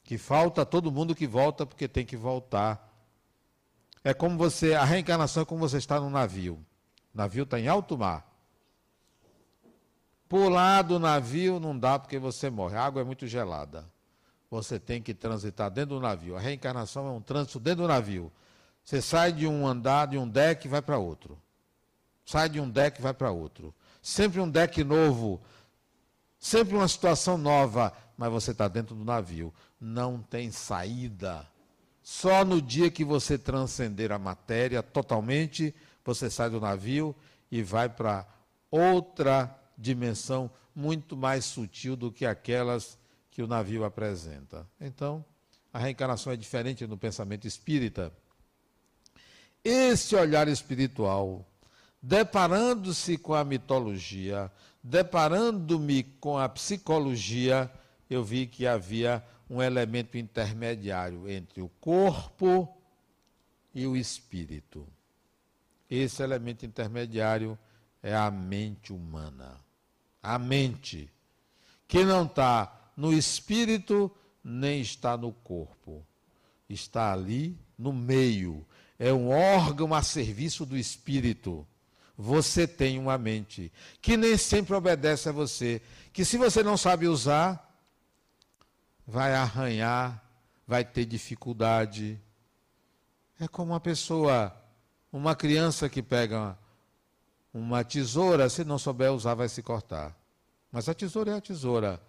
Que 0.04 0.18
falta 0.18 0.66
todo 0.66 0.92
mundo 0.92 1.16
que 1.16 1.26
volta 1.26 1.66
porque 1.66 1.88
tem 1.88 2.06
que 2.06 2.18
voltar. 2.18 2.90
É 4.04 4.14
como 4.14 4.38
você, 4.38 4.74
a 4.74 4.84
reencarnação 4.84 5.44
é 5.44 5.46
como 5.46 5.62
você 5.62 5.78
está 5.78 6.00
num 6.00 6.10
navio. 6.10 6.56
O 7.14 7.18
navio 7.18 7.44
está 7.44 7.60
em 7.60 7.68
alto 7.68 7.98
mar. 7.98 8.28
Pular 10.28 10.82
do 10.82 10.98
navio 10.98 11.60
não 11.60 11.78
dá 11.78 12.00
porque 12.00 12.18
você 12.18 12.50
morre. 12.50 12.76
A 12.76 12.84
água 12.84 13.02
é 13.02 13.06
muito 13.06 13.28
gelada. 13.28 13.86
Você 14.50 14.80
tem 14.80 15.02
que 15.02 15.14
transitar 15.14 15.70
dentro 15.70 15.96
do 15.96 16.02
navio. 16.02 16.36
A 16.36 16.40
reencarnação 16.40 17.08
é 17.08 17.12
um 17.12 17.22
trânsito 17.22 17.60
dentro 17.60 17.84
do 17.84 17.88
navio. 17.88 18.32
Você 18.84 19.02
sai 19.02 19.32
de 19.32 19.48
um 19.48 19.68
andar, 19.68 20.08
de 20.08 20.18
um 20.18 20.28
deck 20.28 20.68
vai 20.68 20.82
para 20.82 20.98
outro. 20.98 21.40
Sai 22.26 22.50
de 22.50 22.60
um 22.60 22.70
deck 22.70 23.02
vai 23.02 23.14
para 23.14 23.32
outro. 23.32 23.74
Sempre 24.02 24.40
um 24.40 24.50
deck 24.50 24.84
novo. 24.84 25.42
Sempre 26.40 26.76
uma 26.76 26.88
situação 26.88 27.38
nova. 27.38 27.94
Mas 28.18 28.32
você 28.32 28.52
está 28.52 28.68
dentro 28.68 28.96
do 28.96 29.06
navio. 29.06 29.54
Não 29.80 30.22
tem 30.22 30.52
saída. 30.52 31.48
Só 32.04 32.44
no 32.44 32.62
dia 32.62 32.90
que 32.90 33.06
você 33.06 33.38
transcender 33.38 34.12
a 34.12 34.18
matéria 34.20 34.82
totalmente, 34.82 35.74
você 36.04 36.30
sai 36.30 36.50
do 36.50 36.60
navio 36.60 37.16
e 37.52 37.62
vai 37.62 37.88
para 37.88 38.28
outra 38.72 39.56
dimensão 39.78 40.50
muito 40.76 41.16
mais 41.16 41.46
sutil 41.46 41.96
do 41.96 42.12
que 42.12 42.26
aquelas 42.26 42.98
que 43.30 43.42
o 43.42 43.48
navio 43.48 43.84
apresenta. 43.84 44.68
Então, 44.80 45.24
a 45.72 45.80
reencarnação 45.80 46.34
é 46.34 46.36
diferente 46.36 46.88
no 46.88 46.98
pensamento 46.98 47.48
espírita. 47.48 48.12
Esse 49.64 50.16
olhar 50.16 50.48
espiritual, 50.48 51.46
deparando-se 52.02 53.18
com 53.18 53.34
a 53.34 53.44
mitologia, 53.44 54.52
deparando-me 54.82 56.04
com 56.04 56.38
a 56.38 56.50
psicologia, 56.50 57.72
eu 58.10 58.24
vi 58.24 58.48
que 58.48 58.66
havia 58.66 59.24
um 59.50 59.62
elemento 59.62 60.18
intermediário 60.18 61.30
entre 61.30 61.62
o 61.62 61.70
corpo 61.80 62.68
e 63.74 63.86
o 63.86 63.96
espírito. 63.96 64.88
Esse 65.90 66.24
elemento 66.24 66.66
intermediário 66.66 67.58
é 68.02 68.16
a 68.16 68.32
mente 68.32 68.94
humana. 68.94 69.60
A 70.24 70.40
mente, 70.40 71.12
que 71.88 72.04
não 72.04 72.26
está 72.26 72.92
no 72.96 73.14
espírito 73.14 74.12
nem 74.44 74.82
está 74.82 75.18
no 75.18 75.32
corpo. 75.32 76.06
Está 76.70 77.12
ali 77.12 77.58
no 77.78 77.92
meio. 77.92 78.66
É 78.98 79.12
um 79.12 79.30
órgão 79.30 79.94
a 79.94 80.02
serviço 80.02 80.66
do 80.66 80.78
espírito. 80.78 81.68
Você 82.22 82.68
tem 82.68 83.00
uma 83.00 83.18
mente 83.18 83.74
que 84.00 84.16
nem 84.16 84.38
sempre 84.38 84.76
obedece 84.76 85.28
a 85.28 85.32
você, 85.32 85.82
que 86.14 86.24
se 86.24 86.38
você 86.38 86.62
não 86.62 86.78
sabe 86.78 87.08
usar, 87.08 87.76
vai 89.08 89.34
arranhar, 89.34 90.24
vai 90.68 90.86
ter 90.86 91.04
dificuldade. 91.06 92.22
É 93.40 93.48
como 93.48 93.72
uma 93.72 93.80
pessoa, 93.80 94.56
uma 95.12 95.36
criança 95.36 95.90
que 95.90 96.04
pega 96.04 96.56
uma 97.52 97.84
tesoura, 97.84 98.48
se 98.50 98.64
não 98.64 98.78
souber 98.78 99.12
usar, 99.12 99.34
vai 99.34 99.50
se 99.50 99.64
cortar. 99.64 100.16
Mas 100.72 100.88
a 100.88 100.94
tesoura 100.94 101.32
é 101.32 101.38
a 101.38 101.42
tesoura. 101.42 102.00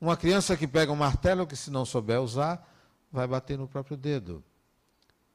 Uma 0.00 0.16
criança 0.16 0.56
que 0.56 0.68
pega 0.68 0.92
um 0.92 0.96
martelo, 0.96 1.48
que 1.48 1.56
se 1.56 1.68
não 1.68 1.84
souber 1.84 2.22
usar, 2.22 2.64
vai 3.10 3.26
bater 3.26 3.58
no 3.58 3.66
próprio 3.66 3.96
dedo. 3.96 4.44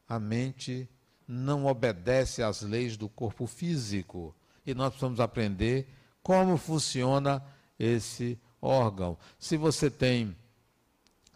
A 0.08 0.18
mente 0.18 0.90
não 1.28 1.66
obedece 1.66 2.44
às 2.44 2.62
leis 2.62 2.98
do 2.98 3.08
corpo 3.10 3.48
físico. 3.48 4.36
E 4.66 4.74
nós 4.74 4.90
precisamos 4.90 5.20
aprender 5.20 5.88
como 6.22 6.58
funciona 6.58 7.44
esse 7.78 8.40
órgão. 8.62 9.18
Se 9.38 9.58
você 9.58 9.90
tem 9.90 10.36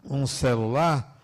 um 0.04 0.26
celular, 0.26 1.20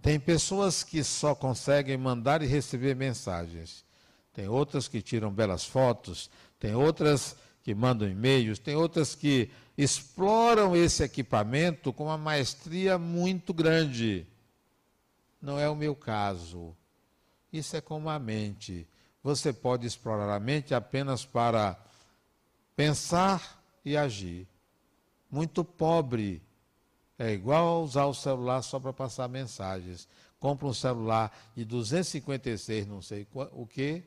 tem 0.00 0.20
pessoas 0.20 0.84
que 0.84 1.02
só 1.02 1.34
conseguem 1.34 1.96
mandar 1.96 2.42
e 2.42 2.46
receber 2.46 2.94
mensagens. 2.94 3.84
Tem 4.32 4.48
outras 4.48 4.86
que 4.86 5.02
tiram 5.02 5.32
belas 5.32 5.64
fotos, 5.64 6.30
tem 6.60 6.74
outras 6.74 7.36
que 7.62 7.74
mandam 7.74 8.08
e-mails, 8.08 8.58
tem 8.58 8.76
outras 8.76 9.14
que 9.14 9.50
exploram 9.76 10.76
esse 10.76 11.02
equipamento 11.02 11.92
com 11.92 12.04
uma 12.04 12.18
maestria 12.18 12.98
muito 12.98 13.52
grande. 13.52 14.26
Não 15.42 15.58
é 15.58 15.68
o 15.68 15.74
meu 15.74 15.94
caso. 15.94 16.76
Isso 17.56 17.76
é 17.76 17.80
como 17.80 18.10
a 18.10 18.18
mente. 18.18 18.86
Você 19.22 19.52
pode 19.52 19.86
explorar 19.86 20.34
a 20.34 20.38
mente 20.38 20.74
apenas 20.74 21.24
para 21.24 21.78
pensar 22.76 23.62
e 23.84 23.96
agir. 23.96 24.46
Muito 25.30 25.64
pobre 25.64 26.42
é 27.18 27.32
igual 27.32 27.82
usar 27.82 28.04
o 28.04 28.14
celular 28.14 28.60
só 28.62 28.78
para 28.78 28.92
passar 28.92 29.28
mensagens. 29.28 30.06
Compra 30.38 30.66
um 30.66 30.74
celular 30.74 31.34
de 31.56 31.64
256, 31.64 32.86
não 32.86 33.00
sei 33.00 33.26
o 33.32 33.66
que. 33.66 34.02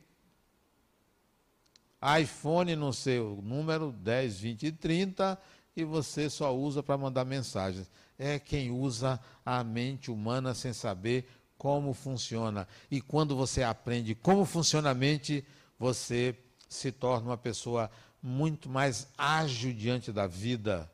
iPhone, 2.20 2.76
não 2.76 2.92
sei 2.92 3.18
o 3.18 3.42
número, 3.42 3.90
10, 3.90 4.38
20 4.38 4.66
e 4.66 4.72
30, 4.72 5.38
e 5.76 5.84
você 5.84 6.30
só 6.30 6.56
usa 6.56 6.82
para 6.82 6.96
mandar 6.96 7.24
mensagens. 7.24 7.90
É 8.16 8.38
quem 8.38 8.70
usa 8.70 9.18
a 9.44 9.64
mente 9.64 10.10
humana 10.10 10.54
sem 10.54 10.72
saber 10.72 11.28
como 11.60 11.92
funciona. 11.92 12.66
E 12.90 13.00
quando 13.00 13.36
você 13.36 13.62
aprende 13.62 14.14
como 14.14 14.46
funciona 14.46 14.88
a 14.88 14.94
mente, 14.94 15.44
você 15.78 16.34
se 16.68 16.90
torna 16.90 17.28
uma 17.28 17.36
pessoa 17.36 17.90
muito 18.22 18.68
mais 18.68 19.06
ágil 19.18 19.74
diante 19.74 20.10
da 20.10 20.26
vida 20.26 20.90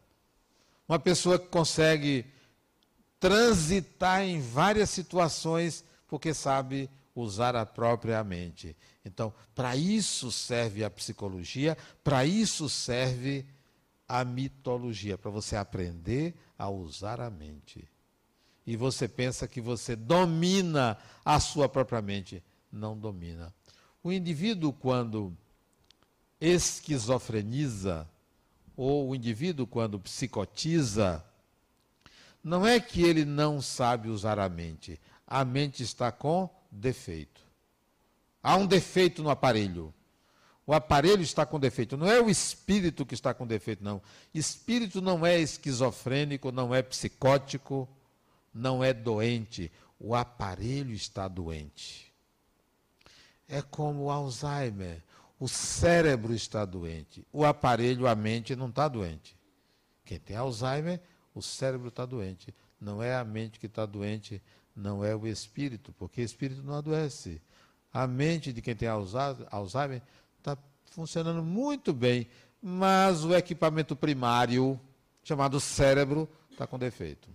uma 0.88 0.98
pessoa 0.98 1.38
que 1.38 1.48
consegue 1.48 2.26
transitar 3.18 4.22
em 4.22 4.40
várias 4.40 4.90
situações 4.90 5.84
porque 6.06 6.32
sabe 6.32 6.88
usar 7.14 7.56
a 7.56 7.66
própria 7.66 8.22
mente. 8.22 8.76
Então, 9.04 9.32
para 9.54 9.74
isso 9.74 10.30
serve 10.30 10.84
a 10.84 10.90
psicologia, 10.90 11.76
para 12.04 12.24
isso 12.24 12.68
serve 12.68 13.44
a 14.06 14.24
mitologia, 14.24 15.18
para 15.18 15.30
você 15.30 15.56
aprender 15.56 16.34
a 16.56 16.68
usar 16.68 17.20
a 17.20 17.30
mente. 17.30 17.88
E 18.66 18.76
você 18.76 19.06
pensa 19.06 19.46
que 19.46 19.60
você 19.60 19.94
domina 19.94 20.98
a 21.24 21.38
sua 21.38 21.68
própria 21.68 22.02
mente. 22.02 22.42
Não 22.72 22.98
domina. 22.98 23.54
O 24.02 24.12
indivíduo, 24.12 24.72
quando 24.72 25.36
esquizofreniza, 26.40 28.08
ou 28.76 29.08
o 29.08 29.14
indivíduo, 29.14 29.66
quando 29.66 30.00
psicotiza, 30.00 31.24
não 32.42 32.66
é 32.66 32.78
que 32.78 33.02
ele 33.02 33.24
não 33.24 33.60
sabe 33.62 34.08
usar 34.08 34.38
a 34.38 34.48
mente. 34.48 35.00
A 35.26 35.44
mente 35.44 35.82
está 35.82 36.12
com 36.12 36.48
defeito. 36.70 37.40
Há 38.42 38.56
um 38.56 38.66
defeito 38.66 39.22
no 39.22 39.30
aparelho. 39.30 39.92
O 40.66 40.72
aparelho 40.72 41.22
está 41.22 41.46
com 41.46 41.58
defeito. 41.58 41.96
Não 41.96 42.08
é 42.08 42.20
o 42.20 42.28
espírito 42.28 43.06
que 43.06 43.14
está 43.14 43.32
com 43.32 43.46
defeito, 43.46 43.82
não. 43.82 44.02
Espírito 44.34 45.00
não 45.00 45.24
é 45.24 45.40
esquizofrênico, 45.40 46.52
não 46.52 46.74
é 46.74 46.82
psicótico, 46.82 47.88
não 48.56 48.82
é 48.82 48.92
doente. 48.92 49.70
O 49.98 50.14
aparelho 50.14 50.92
está 50.92 51.28
doente. 51.28 52.12
É 53.48 53.62
como 53.62 54.04
o 54.04 54.10
Alzheimer. 54.10 55.02
O 55.38 55.46
cérebro 55.46 56.34
está 56.34 56.64
doente. 56.64 57.26
O 57.32 57.44
aparelho, 57.44 58.06
a 58.06 58.14
mente, 58.14 58.56
não 58.56 58.68
está 58.68 58.88
doente. 58.88 59.36
Quem 60.04 60.18
tem 60.18 60.36
Alzheimer, 60.36 61.00
o 61.34 61.42
cérebro 61.42 61.88
está 61.88 62.06
doente. 62.06 62.54
Não 62.80 63.02
é 63.02 63.14
a 63.14 63.24
mente 63.24 63.58
que 63.58 63.66
está 63.66 63.84
doente, 63.84 64.42
não 64.74 65.04
é 65.04 65.14
o 65.14 65.26
espírito, 65.26 65.92
porque 65.98 66.22
o 66.22 66.24
espírito 66.24 66.62
não 66.62 66.74
adoece. 66.74 67.40
A 67.92 68.06
mente 68.06 68.52
de 68.52 68.62
quem 68.62 68.74
tem 68.74 68.88
Alzheimer 68.88 70.02
está 70.38 70.56
funcionando 70.84 71.42
muito 71.42 71.92
bem, 71.92 72.28
mas 72.62 73.24
o 73.24 73.34
equipamento 73.34 73.94
primário, 73.94 74.80
chamado 75.22 75.60
cérebro, 75.60 76.28
está 76.50 76.66
com 76.66 76.78
defeito. 76.78 77.28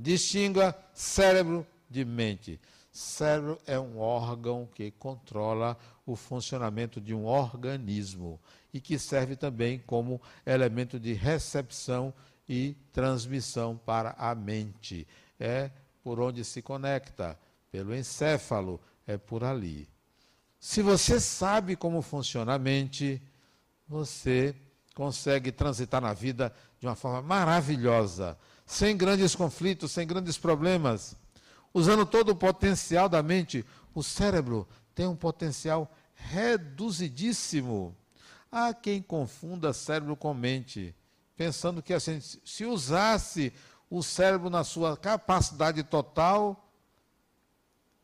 Distinga 0.00 0.76
cérebro 0.94 1.66
de 1.90 2.04
mente. 2.04 2.60
Cérebro 2.92 3.58
é 3.66 3.78
um 3.78 3.98
órgão 3.98 4.68
que 4.72 4.90
controla 4.92 5.76
o 6.06 6.14
funcionamento 6.14 7.00
de 7.00 7.12
um 7.12 7.26
organismo 7.26 8.40
e 8.72 8.80
que 8.80 8.98
serve 8.98 9.34
também 9.34 9.78
como 9.86 10.20
elemento 10.46 11.00
de 11.00 11.12
recepção 11.14 12.14
e 12.48 12.76
transmissão 12.92 13.76
para 13.76 14.14
a 14.18 14.34
mente. 14.34 15.06
É 15.38 15.70
por 16.02 16.20
onde 16.20 16.44
se 16.44 16.62
conecta, 16.62 17.38
pelo 17.70 17.94
encéfalo, 17.94 18.80
é 19.06 19.18
por 19.18 19.42
ali. 19.42 19.88
Se 20.60 20.80
você 20.80 21.20
sabe 21.20 21.76
como 21.76 22.02
funciona 22.02 22.54
a 22.54 22.58
mente, 22.58 23.20
você 23.86 24.54
consegue 24.94 25.52
transitar 25.52 26.00
na 26.00 26.12
vida 26.12 26.52
de 26.80 26.86
uma 26.86 26.94
forma 26.94 27.22
maravilhosa, 27.22 28.38
sem 28.68 28.94
grandes 28.94 29.34
conflitos, 29.34 29.90
sem 29.92 30.06
grandes 30.06 30.36
problemas, 30.36 31.16
usando 31.72 32.04
todo 32.04 32.28
o 32.28 32.36
potencial 32.36 33.08
da 33.08 33.22
mente. 33.22 33.64
O 33.94 34.02
cérebro 34.02 34.68
tem 34.94 35.06
um 35.06 35.16
potencial 35.16 35.90
reduzidíssimo. 36.14 37.96
Há 38.52 38.74
quem 38.74 39.00
confunda 39.00 39.72
cérebro 39.72 40.14
com 40.14 40.34
mente, 40.34 40.94
pensando 41.34 41.82
que 41.82 41.94
assim, 41.94 42.20
se 42.20 42.66
usasse 42.66 43.54
o 43.88 44.02
cérebro 44.02 44.50
na 44.50 44.62
sua 44.64 44.98
capacidade 44.98 45.82
total, 45.82 46.70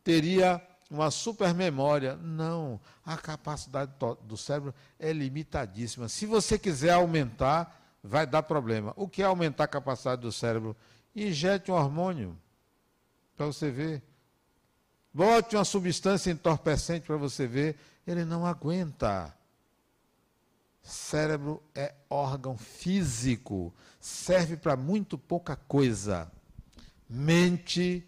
teria 0.03 0.67
uma 0.91 1.11
supermemória. 1.11 2.17
Não, 2.17 2.81
a 3.05 3.19
capacidade 3.19 3.93
do 4.23 4.37
cérebro 4.39 4.75
é 4.99 5.13
limitadíssima. 5.13 6.09
Se 6.09 6.25
você 6.25 6.59
quiser 6.59 6.93
aumentar, 6.95 7.84
vai 8.05 8.27
dar 8.27 8.43
problema. 8.43 8.93
O 8.97 9.09
que 9.09 9.23
é 9.23 9.25
aumentar 9.25 9.65
a 9.65 9.69
capacidade 9.69 10.21
do 10.21 10.31
cérebro? 10.31 10.77
Injete 11.17 11.73
um 11.73 11.75
hormônio, 11.75 12.39
para 13.35 13.47
você 13.47 13.71
ver. 13.71 14.03
Bote 15.13 15.57
uma 15.57 15.65
substância 15.65 16.31
entorpecente 16.31 17.07
para 17.07 17.17
você 17.17 17.47
ver. 17.47 17.77
Ele 18.07 18.25
não 18.25 18.45
aguenta. 18.45 19.35
Cérebro 20.83 21.63
é 21.75 21.95
órgão 22.11 22.59
físico, 22.59 23.73
serve 23.99 24.55
para 24.55 24.77
muito 24.77 25.17
pouca 25.17 25.57
coisa. 25.57 26.31
Mente 27.09 28.07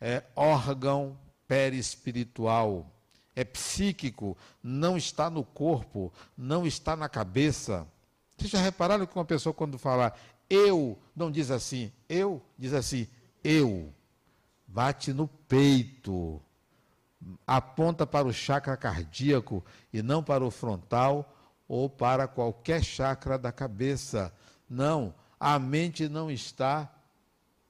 é 0.00 0.22
órgão 0.34 1.18
perispiritual, 1.46 2.90
é 3.36 3.44
psíquico, 3.44 4.38
não 4.62 4.96
está 4.96 5.28
no 5.28 5.44
corpo, 5.44 6.10
não 6.34 6.66
está 6.66 6.96
na 6.96 7.10
cabeça. 7.10 7.86
Vocês 8.44 8.52
já 8.52 8.60
repararam 8.60 9.06
que 9.06 9.16
uma 9.16 9.24
pessoa, 9.24 9.54
quando 9.54 9.78
fala 9.78 10.12
eu, 10.50 10.98
não 11.16 11.30
diz 11.30 11.50
assim, 11.50 11.90
eu, 12.06 12.42
diz 12.58 12.74
assim, 12.74 13.08
eu. 13.42 13.90
Bate 14.68 15.14
no 15.14 15.26
peito, 15.26 16.42
aponta 17.46 18.06
para 18.06 18.28
o 18.28 18.34
chakra 18.34 18.76
cardíaco 18.76 19.64
e 19.90 20.02
não 20.02 20.22
para 20.22 20.44
o 20.44 20.50
frontal 20.50 21.34
ou 21.66 21.88
para 21.88 22.28
qualquer 22.28 22.84
chakra 22.84 23.38
da 23.38 23.50
cabeça. 23.50 24.30
Não, 24.68 25.14
a 25.40 25.58
mente 25.58 26.06
não 26.06 26.30
está 26.30 26.92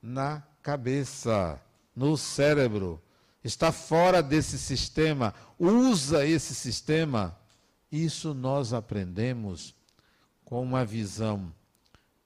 na 0.03 0.43
cabeça, 0.61 1.61
no 1.95 2.17
cérebro. 2.17 3.01
Está 3.45 3.71
fora 3.71 4.21
desse 4.21 4.59
sistema. 4.59 5.35
Usa 5.57 6.27
esse 6.27 6.53
sistema. 6.53 7.39
Isso 7.93 8.35
nós 8.35 8.73
aprendemos 8.73 9.73
com 10.45 10.63
uma 10.63 10.85
visão 10.85 11.53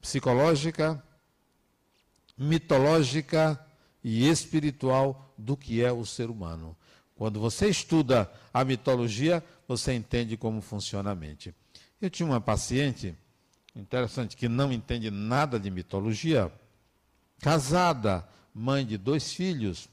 psicológica, 0.01 1.03
mitológica 2.37 3.59
e 4.03 4.29
espiritual 4.29 5.35
do 5.37 5.57
que 5.57 5.83
é 5.83 5.93
o 5.93 6.05
ser 6.05 6.31
humano. 6.31 6.77
Quando 7.15 7.41
você 7.41 7.69
estuda 7.69 8.31
a 8.55 8.65
mitologia, 8.65 9.45
você 9.67 9.93
entende 9.93 10.37
como 10.37 10.61
funciona 10.61 11.11
a 11.11 11.15
mente. 11.15 11.55
Eu 12.01 12.09
tinha 12.09 12.27
uma 12.27 12.41
paciente, 12.41 13.15
interessante, 13.75 14.37
que 14.37 14.49
não 14.49 14.73
entende 14.73 15.11
nada 15.11 15.59
de 15.59 15.71
mitologia, 15.71 16.53
casada, 17.41 18.27
mãe 18.55 18.87
de 18.87 18.97
dois 18.97 19.33
filhos. 19.33 19.89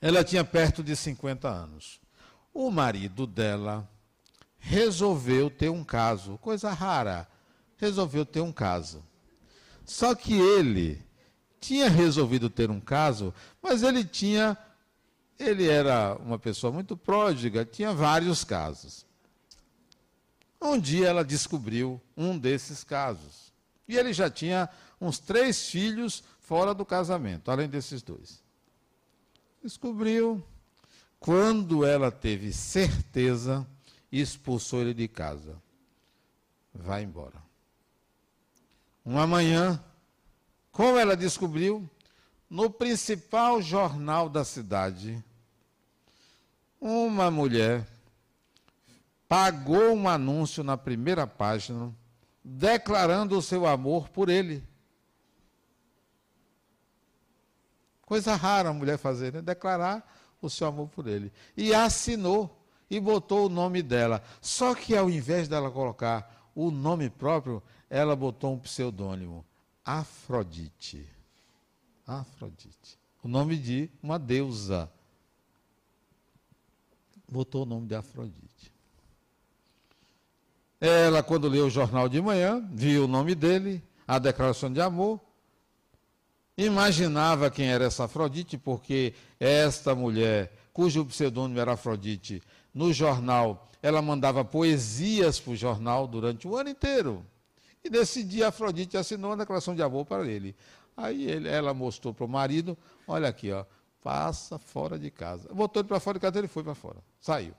Ela 0.00 0.22
tinha 0.22 0.44
perto 0.44 0.82
de 0.82 0.94
50 0.94 1.48
anos. 1.48 2.00
O 2.52 2.70
marido 2.70 3.26
dela 3.26 3.88
resolveu 4.68 5.48
ter 5.48 5.70
um 5.70 5.82
caso, 5.82 6.36
coisa 6.38 6.70
rara, 6.70 7.26
resolveu 7.78 8.26
ter 8.26 8.42
um 8.42 8.52
caso. 8.52 9.02
Só 9.82 10.14
que 10.14 10.34
ele 10.34 11.02
tinha 11.58 11.88
resolvido 11.88 12.50
ter 12.50 12.70
um 12.70 12.78
caso, 12.78 13.32
mas 13.62 13.82
ele 13.82 14.04
tinha 14.04 14.56
ele 15.38 15.68
era 15.68 16.16
uma 16.16 16.38
pessoa 16.38 16.72
muito 16.72 16.96
pródiga, 16.96 17.64
tinha 17.64 17.94
vários 17.94 18.44
casos. 18.44 19.06
Um 20.60 20.78
dia 20.78 21.06
ela 21.06 21.24
descobriu 21.24 22.00
um 22.16 22.36
desses 22.36 22.82
casos. 22.82 23.52
E 23.86 23.96
ele 23.96 24.12
já 24.12 24.28
tinha 24.28 24.68
uns 25.00 25.18
três 25.20 25.68
filhos 25.68 26.24
fora 26.40 26.74
do 26.74 26.84
casamento, 26.84 27.50
além 27.50 27.68
desses 27.68 28.02
dois. 28.02 28.42
Descobriu. 29.62 30.44
Quando 31.20 31.84
ela 31.84 32.10
teve 32.10 32.52
certeza, 32.52 33.66
expulsou 34.10 34.80
ele 34.80 34.94
de 34.94 35.08
casa. 35.08 35.60
Vai 36.74 37.02
embora. 37.02 37.42
Uma 39.04 39.26
manhã, 39.26 39.82
como 40.70 40.98
ela 40.98 41.16
descobriu, 41.16 41.88
no 42.48 42.70
principal 42.70 43.60
jornal 43.60 44.28
da 44.28 44.44
cidade, 44.44 45.22
uma 46.80 47.30
mulher 47.30 47.86
pagou 49.28 49.92
um 49.92 50.08
anúncio 50.08 50.64
na 50.64 50.76
primeira 50.76 51.26
página 51.26 51.94
declarando 52.42 53.36
o 53.36 53.42
seu 53.42 53.66
amor 53.66 54.08
por 54.08 54.28
ele. 54.30 54.66
Coisa 58.02 58.34
rara 58.34 58.70
a 58.70 58.72
mulher 58.72 58.96
fazer, 58.96 59.34
né? 59.34 59.42
Declarar 59.42 60.02
o 60.40 60.48
seu 60.48 60.66
amor 60.66 60.88
por 60.88 61.06
ele. 61.06 61.30
E 61.54 61.74
assinou 61.74 62.57
e 62.90 62.98
botou 63.00 63.46
o 63.46 63.48
nome 63.48 63.82
dela. 63.82 64.22
Só 64.40 64.74
que 64.74 64.96
ao 64.96 65.10
invés 65.10 65.48
dela 65.48 65.70
colocar 65.70 66.50
o 66.54 66.70
nome 66.70 67.10
próprio, 67.10 67.62
ela 67.88 68.16
botou 68.16 68.54
um 68.54 68.58
pseudônimo: 68.58 69.44
Afrodite. 69.84 71.06
Afrodite. 72.06 72.98
O 73.22 73.28
nome 73.28 73.56
de 73.56 73.90
uma 74.02 74.18
deusa. 74.18 74.90
Botou 77.30 77.62
o 77.62 77.66
nome 77.66 77.86
de 77.86 77.94
Afrodite. 77.94 78.72
Ela, 80.80 81.22
quando 81.22 81.48
leu 81.48 81.66
o 81.66 81.70
jornal 81.70 82.08
de 82.08 82.20
manhã, 82.20 82.66
viu 82.72 83.04
o 83.04 83.08
nome 83.08 83.34
dele, 83.34 83.82
a 84.06 84.18
declaração 84.18 84.72
de 84.72 84.80
amor, 84.80 85.20
imaginava 86.56 87.50
quem 87.50 87.66
era 87.66 87.84
essa 87.84 88.04
Afrodite, 88.04 88.56
porque 88.56 89.12
esta 89.38 89.94
mulher, 89.94 90.52
cujo 90.72 91.04
pseudônimo 91.04 91.58
era 91.58 91.72
Afrodite, 91.72 92.42
no 92.78 92.92
jornal, 92.92 93.68
ela 93.82 94.00
mandava 94.00 94.44
poesias 94.44 95.40
para 95.40 95.50
o 95.52 95.56
jornal 95.56 96.06
durante 96.06 96.46
o 96.46 96.56
ano 96.56 96.70
inteiro. 96.70 97.26
E 97.82 97.90
nesse 97.90 98.22
dia, 98.22 98.48
Afrodite 98.48 98.96
assinou 98.96 99.32
a 99.32 99.36
declaração 99.36 99.74
de 99.74 99.82
amor 99.82 100.06
para 100.06 100.24
ele. 100.24 100.54
Aí 100.96 101.28
ele, 101.28 101.48
ela 101.48 101.74
mostrou 101.74 102.14
para 102.14 102.24
o 102.24 102.28
marido: 102.28 102.78
olha 103.08 103.28
aqui, 103.28 103.50
ó, 103.50 103.64
passa 104.00 104.60
fora 104.60 104.96
de 104.96 105.10
casa. 105.10 105.52
Botou 105.52 105.80
ele 105.80 105.88
para 105.88 105.98
fora 105.98 106.20
de 106.20 106.22
casa, 106.22 106.38
ele 106.38 106.46
foi 106.46 106.62
para 106.62 106.74
fora, 106.76 106.98
saiu. 107.20 107.52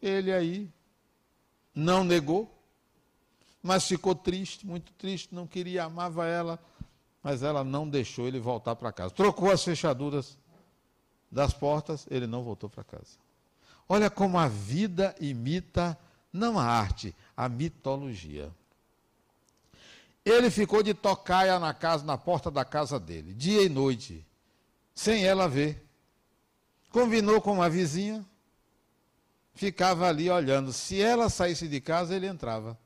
Ele 0.00 0.32
aí 0.32 0.70
não 1.74 2.04
negou, 2.04 2.56
mas 3.60 3.84
ficou 3.84 4.14
triste, 4.14 4.64
muito 4.64 4.92
triste, 4.92 5.34
não 5.34 5.44
queria, 5.44 5.82
amava 5.82 6.24
ela, 6.24 6.56
mas 7.20 7.42
ela 7.42 7.64
não 7.64 7.88
deixou 7.88 8.28
ele 8.28 8.38
voltar 8.38 8.76
para 8.76 8.92
casa. 8.92 9.12
Trocou 9.12 9.50
as 9.50 9.64
fechaduras 9.64 10.38
das 11.30 11.52
portas, 11.52 12.06
ele 12.10 12.26
não 12.26 12.42
voltou 12.42 12.68
para 12.68 12.84
casa. 12.84 13.18
Olha 13.88 14.10
como 14.10 14.38
a 14.38 14.48
vida 14.48 15.14
imita 15.20 15.98
não 16.32 16.58
a 16.58 16.64
arte, 16.64 17.14
a 17.36 17.48
mitologia. 17.48 18.50
Ele 20.24 20.50
ficou 20.50 20.82
de 20.82 20.92
tocaia 20.92 21.58
na 21.58 21.72
casa, 21.72 22.04
na 22.04 22.18
porta 22.18 22.50
da 22.50 22.64
casa 22.64 22.98
dele, 22.98 23.32
dia 23.32 23.62
e 23.62 23.68
noite, 23.68 24.26
sem 24.94 25.24
ela 25.24 25.48
ver. 25.48 25.84
Combinou 26.90 27.40
com 27.40 27.52
uma 27.52 27.70
vizinha, 27.70 28.24
ficava 29.54 30.08
ali 30.08 30.28
olhando. 30.28 30.72
Se 30.72 31.00
ela 31.00 31.28
saísse 31.28 31.68
de 31.68 31.80
casa, 31.80 32.14
ele 32.14 32.26
entrava. 32.26 32.76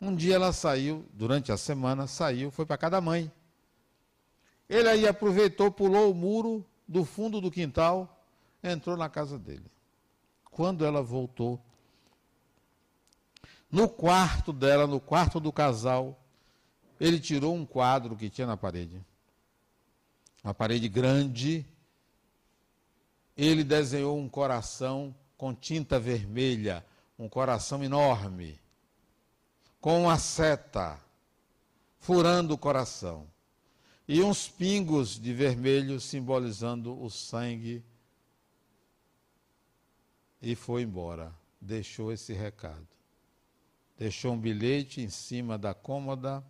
Um 0.00 0.14
dia 0.14 0.34
ela 0.34 0.52
saiu, 0.52 1.04
durante 1.14 1.50
a 1.50 1.56
semana, 1.56 2.06
saiu, 2.06 2.50
foi 2.50 2.66
para 2.66 2.76
casa 2.76 2.90
da 2.92 3.00
mãe. 3.00 3.32
Ele 4.68 4.88
aí 4.88 5.06
aproveitou, 5.06 5.70
pulou 5.70 6.10
o 6.10 6.14
muro 6.14 6.64
do 6.86 7.04
fundo 7.04 7.40
do 7.40 7.50
quintal, 7.50 8.22
entrou 8.62 8.96
na 8.96 9.08
casa 9.08 9.38
dele. 9.38 9.66
Quando 10.50 10.84
ela 10.84 11.02
voltou, 11.02 11.60
no 13.70 13.88
quarto 13.88 14.52
dela, 14.52 14.86
no 14.86 15.00
quarto 15.00 15.40
do 15.40 15.52
casal, 15.52 16.18
ele 16.98 17.20
tirou 17.20 17.54
um 17.54 17.66
quadro 17.66 18.16
que 18.16 18.30
tinha 18.30 18.46
na 18.46 18.56
parede. 18.56 19.04
Uma 20.42 20.54
parede 20.54 20.88
grande, 20.88 21.66
ele 23.36 23.64
desenhou 23.64 24.18
um 24.18 24.28
coração 24.28 25.14
com 25.36 25.54
tinta 25.54 25.98
vermelha, 25.98 26.84
um 27.18 27.28
coração 27.28 27.82
enorme, 27.82 28.58
com 29.80 30.02
uma 30.02 30.18
seta 30.18 30.98
furando 31.98 32.54
o 32.54 32.58
coração, 32.58 33.26
e 34.08 34.22
uns 34.22 34.48
pingos 34.48 35.18
de 35.20 35.32
vermelho 35.32 36.00
simbolizando 36.00 37.00
o 37.02 37.10
sangue. 37.10 37.84
E 40.40 40.54
foi 40.54 40.82
embora, 40.82 41.34
deixou 41.60 42.12
esse 42.12 42.32
recado. 42.32 42.86
Deixou 43.98 44.34
um 44.34 44.38
bilhete 44.38 45.00
em 45.00 45.08
cima 45.08 45.56
da 45.56 45.72
cômoda. 45.72 46.44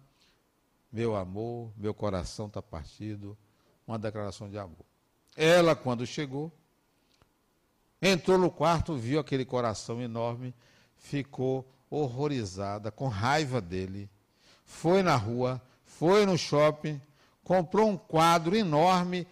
Meu 0.92 1.14
amor, 1.14 1.73
meu 1.77 1.95
coração 1.95 2.47
está 2.47 2.61
partido. 2.61 3.37
Uma 3.87 3.99
declaração 3.99 4.51
de 4.51 4.59
amor. 4.59 4.85
Ela, 5.37 5.77
quando 5.77 6.05
chegou, 6.05 6.53
Entrou 8.01 8.37
no 8.38 8.51
quarto, 8.51 8.95
viu 8.95 9.19
aquele 9.19 9.45
coração 9.45 10.01
enorme, 10.01 10.55
ficou 10.97 11.66
horrorizada, 11.88 12.90
com 12.90 13.09
raiva 13.09 13.61
dele. 13.61 14.09
Foi 14.64 15.03
na 15.03 15.16
rua, 15.16 15.61
foi 15.85 16.27
no 16.27 16.37
shopping, 16.37 17.01
comprou 17.46 17.88
um 17.88 17.96
quadro 17.96 18.56
enorme, 18.56 19.24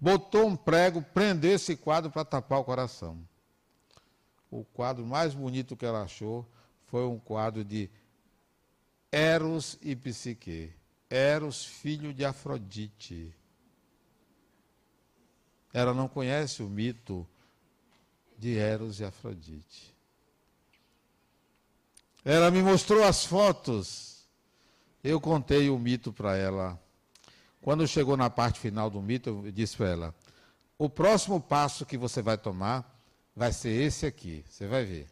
botou 0.00 0.48
um 0.48 0.56
prego, 0.56 1.00
prendeu 1.00 1.52
esse 1.52 1.76
quadro 1.76 2.10
para 2.10 2.24
tapar 2.24 2.58
o 2.58 2.64
coração. 2.64 3.16
O 4.50 4.64
quadro 4.64 5.06
mais 5.06 5.32
bonito 5.32 5.76
que 5.76 5.86
ela 5.86 6.02
achou 6.02 6.44
foi 6.86 7.06
um 7.06 7.16
quadro 7.16 7.64
de 7.64 7.88
Eros 9.12 9.78
e 9.80 9.94
Psique. 9.94 10.72
Eros, 11.08 11.64
filho 11.64 12.12
de 12.12 12.24
Afrodite. 12.24 13.32
Ela 15.72 15.94
não 15.94 16.08
conhece 16.08 16.64
o 16.64 16.68
mito 16.68 17.24
de 18.36 18.58
Eros 18.58 18.98
e 18.98 19.04
Afrodite. 19.04 19.94
Ela 22.24 22.50
me 22.50 22.60
mostrou 22.60 23.04
as 23.04 23.24
fotos. 23.24 24.26
Eu 25.04 25.20
contei 25.20 25.70
o 25.70 25.78
mito 25.78 26.12
para 26.12 26.36
ela. 26.36 26.76
Quando 27.60 27.86
chegou 27.86 28.16
na 28.16 28.30
parte 28.30 28.60
final 28.60 28.88
do 28.88 29.02
mito, 29.02 29.42
eu 29.44 29.52
disse 29.52 29.76
para 29.76 29.88
ela: 29.88 30.14
o 30.78 30.88
próximo 30.88 31.40
passo 31.40 31.84
que 31.84 31.98
você 31.98 32.22
vai 32.22 32.38
tomar 32.38 33.02
vai 33.34 33.52
ser 33.52 33.70
esse 33.70 34.06
aqui. 34.06 34.44
Você 34.48 34.66
vai 34.66 34.84
ver. 34.84 35.08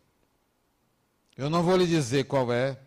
Eu 1.36 1.50
não 1.50 1.62
vou 1.62 1.76
lhe 1.76 1.86
dizer 1.86 2.24
qual 2.24 2.52
é, 2.52 2.78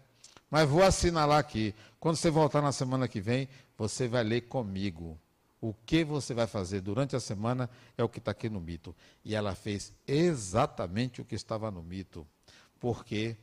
mas 0.49 0.67
vou 0.67 0.81
assinalar 0.81 1.39
aqui. 1.39 1.75
Quando 1.99 2.15
você 2.15 2.29
voltar 2.29 2.61
na 2.61 2.71
semana 2.71 3.07
que 3.07 3.19
vem, 3.19 3.49
você 3.77 4.07
vai 4.07 4.23
ler 4.23 4.41
comigo. 4.41 5.19
O 5.61 5.73
que 5.73 6.05
você 6.05 6.33
vai 6.33 6.47
fazer 6.47 6.79
durante 6.79 7.15
a 7.15 7.19
semana 7.19 7.69
é 7.97 8.03
o 8.03 8.09
que 8.09 8.19
está 8.19 8.31
aqui 8.31 8.49
no 8.49 8.61
mito. 8.61 8.95
E 9.25 9.35
ela 9.35 9.53
fez 9.53 9.93
exatamente 10.07 11.21
o 11.21 11.25
que 11.25 11.35
estava 11.35 11.69
no 11.69 11.83
mito. 11.83 12.25
Por 12.79 13.03
quê? 13.03 13.35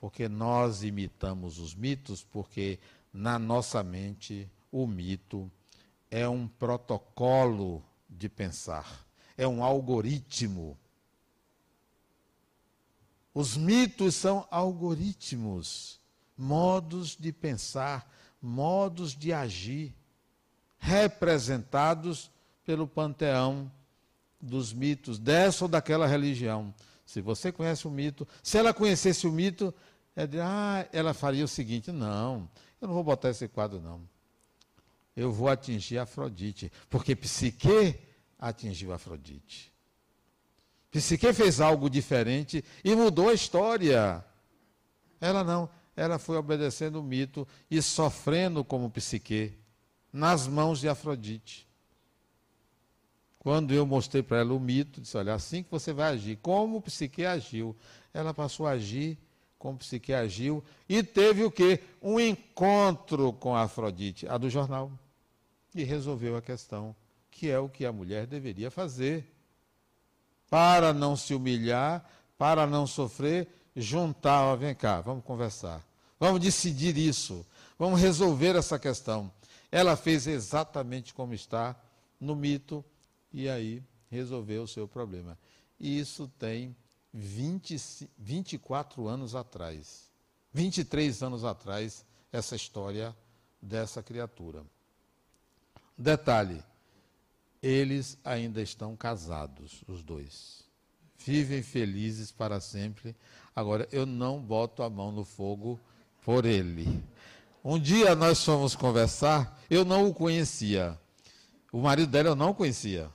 Porque 0.00 0.28
nós 0.28 0.84
imitamos 0.84 1.58
os 1.58 1.74
mitos, 1.74 2.22
porque 2.22 2.78
na 3.12 3.36
nossa 3.36 3.82
mente 3.82 4.48
o 4.70 4.86
mito 4.86 5.50
é 6.10 6.28
um 6.28 6.46
protocolo 6.46 7.84
de 8.08 8.28
pensar, 8.28 9.06
é 9.36 9.46
um 9.46 9.62
algoritmo. 9.62 10.78
Os 13.34 13.56
mitos 13.56 14.14
são 14.14 14.46
algoritmos, 14.50 16.00
modos 16.36 17.16
de 17.16 17.32
pensar, 17.32 18.10
modos 18.40 19.14
de 19.14 19.32
agir 19.32 19.94
representados 20.78 22.30
pelo 22.64 22.86
panteão 22.86 23.70
dos 24.40 24.72
mitos 24.72 25.18
dessa 25.18 25.64
ou 25.64 25.68
daquela 25.68 26.06
religião. 26.06 26.74
Se 27.04 27.20
você 27.20 27.50
conhece 27.50 27.86
o 27.86 27.90
mito, 27.90 28.26
se 28.42 28.58
ela 28.58 28.74
conhecesse 28.74 29.26
o 29.26 29.32
mito, 29.32 29.74
é 30.14 30.26
de, 30.26 30.40
ah, 30.40 30.86
ela 30.92 31.14
faria 31.14 31.44
o 31.44 31.48
seguinte: 31.48 31.90
não, 31.90 32.48
eu 32.80 32.88
não 32.88 32.94
vou 32.94 33.04
botar 33.04 33.30
esse 33.30 33.48
quadro, 33.48 33.80
não. 33.80 34.00
Eu 35.18 35.32
vou 35.32 35.48
atingir 35.48 35.98
Afrodite, 35.98 36.70
porque 36.88 37.16
Psique 37.16 37.98
atingiu 38.38 38.92
Afrodite. 38.92 39.72
Psique 40.92 41.32
fez 41.32 41.60
algo 41.60 41.90
diferente 41.90 42.64
e 42.84 42.94
mudou 42.94 43.28
a 43.28 43.34
história. 43.34 44.24
Ela 45.20 45.42
não, 45.42 45.68
ela 45.96 46.20
foi 46.20 46.36
obedecendo 46.36 47.00
o 47.00 47.02
mito 47.02 47.48
e 47.68 47.82
sofrendo 47.82 48.62
como 48.62 48.88
Psique 48.92 49.58
nas 50.12 50.46
mãos 50.46 50.78
de 50.78 50.88
Afrodite. 50.88 51.66
Quando 53.40 53.74
eu 53.74 53.84
mostrei 53.84 54.22
para 54.22 54.38
ela 54.38 54.54
o 54.54 54.60
mito, 54.60 55.00
disse: 55.00 55.16
Olha, 55.16 55.34
assim 55.34 55.64
que 55.64 55.70
você 55.72 55.92
vai 55.92 56.12
agir, 56.12 56.36
como 56.36 56.80
Psique 56.80 57.24
agiu. 57.24 57.76
Ela 58.14 58.32
passou 58.32 58.68
a 58.68 58.70
agir 58.70 59.18
como 59.58 59.78
Psique 59.78 60.12
agiu 60.12 60.62
e 60.88 61.02
teve 61.02 61.42
o 61.42 61.50
quê? 61.50 61.80
Um 62.00 62.20
encontro 62.20 63.32
com 63.32 63.56
Afrodite, 63.56 64.28
a 64.28 64.38
do 64.38 64.48
jornal. 64.48 64.92
E 65.78 65.84
resolveu 65.84 66.36
a 66.36 66.42
questão, 66.42 66.92
que 67.30 67.48
é 67.48 67.56
o 67.56 67.68
que 67.68 67.86
a 67.86 67.92
mulher 67.92 68.26
deveria 68.26 68.68
fazer. 68.68 69.32
Para 70.50 70.92
não 70.92 71.14
se 71.14 71.32
humilhar, 71.32 72.04
para 72.36 72.66
não 72.66 72.84
sofrer, 72.84 73.46
juntar, 73.76 74.42
ó, 74.42 74.56
vem 74.56 74.74
cá, 74.74 75.00
vamos 75.00 75.24
conversar. 75.24 75.80
Vamos 76.18 76.40
decidir 76.40 76.98
isso. 76.98 77.46
Vamos 77.78 78.00
resolver 78.00 78.56
essa 78.56 78.76
questão. 78.76 79.30
Ela 79.70 79.94
fez 79.94 80.26
exatamente 80.26 81.14
como 81.14 81.32
está 81.32 81.80
no 82.18 82.34
mito 82.34 82.84
e 83.32 83.48
aí 83.48 83.80
resolveu 84.10 84.64
o 84.64 84.68
seu 84.68 84.88
problema. 84.88 85.38
E 85.78 86.00
isso 86.00 86.26
tem 86.40 86.74
20, 87.14 88.10
24 88.18 89.06
anos 89.06 89.36
atrás, 89.36 90.10
23 90.52 91.22
anos 91.22 91.44
atrás, 91.44 92.04
essa 92.32 92.56
história 92.56 93.16
dessa 93.62 94.02
criatura. 94.02 94.66
Detalhe: 95.98 96.62
eles 97.62 98.16
ainda 98.24 98.62
estão 98.62 98.96
casados, 98.96 99.82
os 99.88 100.02
dois. 100.02 100.62
Vivem 101.18 101.62
felizes 101.62 102.30
para 102.30 102.60
sempre. 102.60 103.16
Agora, 103.54 103.88
eu 103.90 104.06
não 104.06 104.40
boto 104.40 104.84
a 104.84 104.88
mão 104.88 105.10
no 105.10 105.24
fogo 105.24 105.80
por 106.24 106.46
ele. 106.46 107.02
Um 107.64 107.78
dia 107.78 108.14
nós 108.14 108.44
fomos 108.44 108.76
conversar, 108.76 109.60
eu 109.68 109.84
não 109.84 110.08
o 110.08 110.14
conhecia. 110.14 110.96
O 111.72 111.80
marido 111.80 112.10
dela 112.10 112.28
eu 112.28 112.36
não 112.36 112.54
conhecia. 112.54 113.10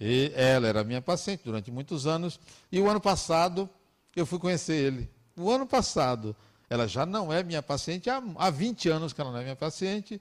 E 0.00 0.32
ela 0.34 0.66
era 0.66 0.82
minha 0.82 1.02
paciente 1.02 1.42
durante 1.44 1.70
muitos 1.70 2.06
anos. 2.06 2.40
E 2.72 2.80
o 2.80 2.88
ano 2.88 3.00
passado 3.00 3.68
eu 4.14 4.24
fui 4.24 4.38
conhecer 4.38 4.74
ele. 4.74 5.10
O 5.36 5.50
ano 5.50 5.66
passado. 5.66 6.34
Ela 6.68 6.88
já 6.88 7.06
não 7.06 7.32
é 7.32 7.44
minha 7.44 7.62
paciente, 7.62 8.10
há, 8.10 8.20
há 8.36 8.50
20 8.50 8.88
anos 8.88 9.12
que 9.12 9.20
ela 9.20 9.30
não 9.30 9.38
é 9.38 9.42
minha 9.44 9.54
paciente. 9.54 10.20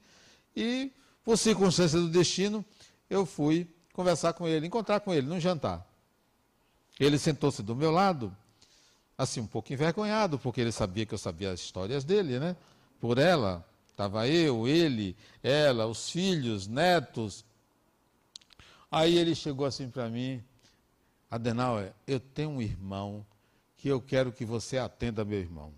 E, 0.56 0.92
por 1.26 1.38
circunstância 1.38 2.00
do 2.00 2.08
destino, 2.08 2.64
eu 3.10 3.26
fui 3.26 3.68
conversar 3.92 4.32
com 4.34 4.48
ele, 4.48 4.68
encontrar 4.68 5.02
com 5.02 5.14
ele 5.14 5.28
num 5.28 5.40
jantar. 5.40 5.86
Ele 6.98 7.18
sentou-se 7.18 7.62
do 7.62 7.76
meu 7.76 7.92
lado, 7.92 8.34
assim, 9.18 9.42
um 9.42 9.48
pouco 9.48 9.74
envergonhado, 9.74 10.40
porque 10.40 10.62
ele 10.62 10.72
sabia 10.72 11.06
que 11.06 11.14
eu 11.14 11.18
sabia 11.18 11.52
as 11.52 11.60
histórias 11.60 12.06
dele, 12.06 12.40
né? 12.40 12.56
por 13.00 13.18
ela. 13.18 13.64
Estava 13.90 14.28
eu, 14.28 14.68
ele, 14.68 15.16
ela, 15.42 15.86
os 15.86 16.10
filhos, 16.10 16.68
netos. 16.68 17.46
Aí 18.92 19.18
ele 19.18 19.34
chegou 19.36 19.66
assim 19.66 19.90
para 19.90 20.10
mim, 20.10 20.44
Adenauer, 21.30 21.94
eu 22.06 22.20
tenho 22.20 22.50
um 22.50 22.62
irmão 22.62 23.26
que 23.78 23.88
eu 23.88 24.02
quero 24.02 24.32
que 24.32 24.44
você 24.44 24.78
atenda 24.78 25.24
meu 25.24 25.40
irmão. 25.40 25.74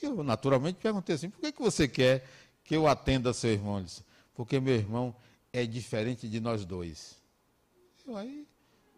Eu 0.00 0.22
naturalmente 0.22 0.78
perguntei 0.80 1.14
assim, 1.14 1.30
por 1.30 1.40
que, 1.40 1.52
que 1.52 1.62
você 1.62 1.88
quer 1.88 2.28
que 2.64 2.74
eu 2.76 2.86
atenda 2.86 3.32
seu 3.32 3.50
irmão? 3.50 3.82
Disse, 3.82 4.04
porque 4.34 4.60
meu 4.60 4.74
irmão 4.74 5.14
é 5.52 5.66
diferente 5.66 6.28
de 6.28 6.40
nós 6.40 6.64
dois. 6.64 7.16
Eu 8.06 8.16
aí 8.16 8.46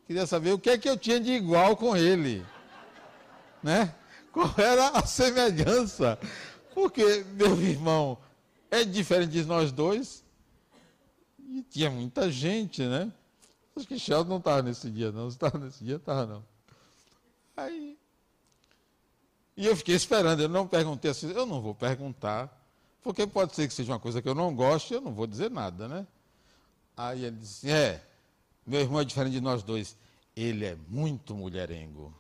queria 0.07 0.27
saber 0.27 0.53
o 0.53 0.59
que 0.59 0.71
é 0.71 0.79
que 0.79 0.89
eu 0.89 0.97
tinha 0.97 1.19
de 1.19 1.31
igual 1.31 1.77
com 1.77 1.97
ele. 1.97 2.45
Né? 3.63 3.95
Qual 4.33 4.53
era 4.59 4.89
a 4.89 5.07
semelhança? 5.07 6.19
Porque, 6.75 7.25
meu 7.35 7.61
irmão, 7.63 8.19
é 8.71 8.85
diferente 8.85 9.31
de 9.31 9.45
nós 9.45 9.73
dois. 9.73 10.25
E 11.39 11.63
tinha 11.63 11.91
muita 11.91 12.31
gente, 12.31 12.83
né? 12.83 13.13
Acho 13.77 13.87
que 13.87 13.99
Sheldon 13.99 14.29
não 14.29 14.39
estava 14.39 14.63
nesse 14.63 14.91
dia, 14.91 15.13
não. 15.13 15.31
Se 15.31 15.37
estava 15.37 15.59
nesse 15.59 15.85
dia, 15.85 15.97
estava 15.97 16.27
não. 16.27 16.45
Aí. 17.57 17.97
E 19.57 19.67
eu 19.67 19.77
fiquei 19.77 19.95
esperando, 19.95 20.41
eu 20.43 20.49
não 20.49 20.67
perguntei 20.67 21.11
assim, 21.13 21.31
eu 21.31 21.47
não 21.47 21.61
vou 21.61 21.75
perguntar, 21.75 22.64
porque 23.05 23.27
pode 23.27 23.55
ser 23.55 23.69
que 23.69 23.75
seja 23.75 23.93
uma 23.93 24.01
coisa 24.01 24.23
que 24.23 24.29
eu 24.29 24.35
não 24.35 24.55
goste, 24.55 24.95
eu 24.95 25.01
não 25.03 25.13
vou 25.13 25.27
dizer 25.27 25.51
nada, 25.51 25.87
né? 25.87 26.07
Aí 26.97 27.27
ele 27.27 27.37
disse, 27.37 27.71
é, 27.71 28.03
meu 28.67 28.81
irmão 28.81 28.99
é 28.99 29.05
diferente 29.05 29.35
de 29.35 29.43
nós 29.43 29.63
dois. 29.63 29.95
Ele 30.35 30.65
é 30.65 30.75
muito 30.89 31.35
mulherengo. 31.35 32.15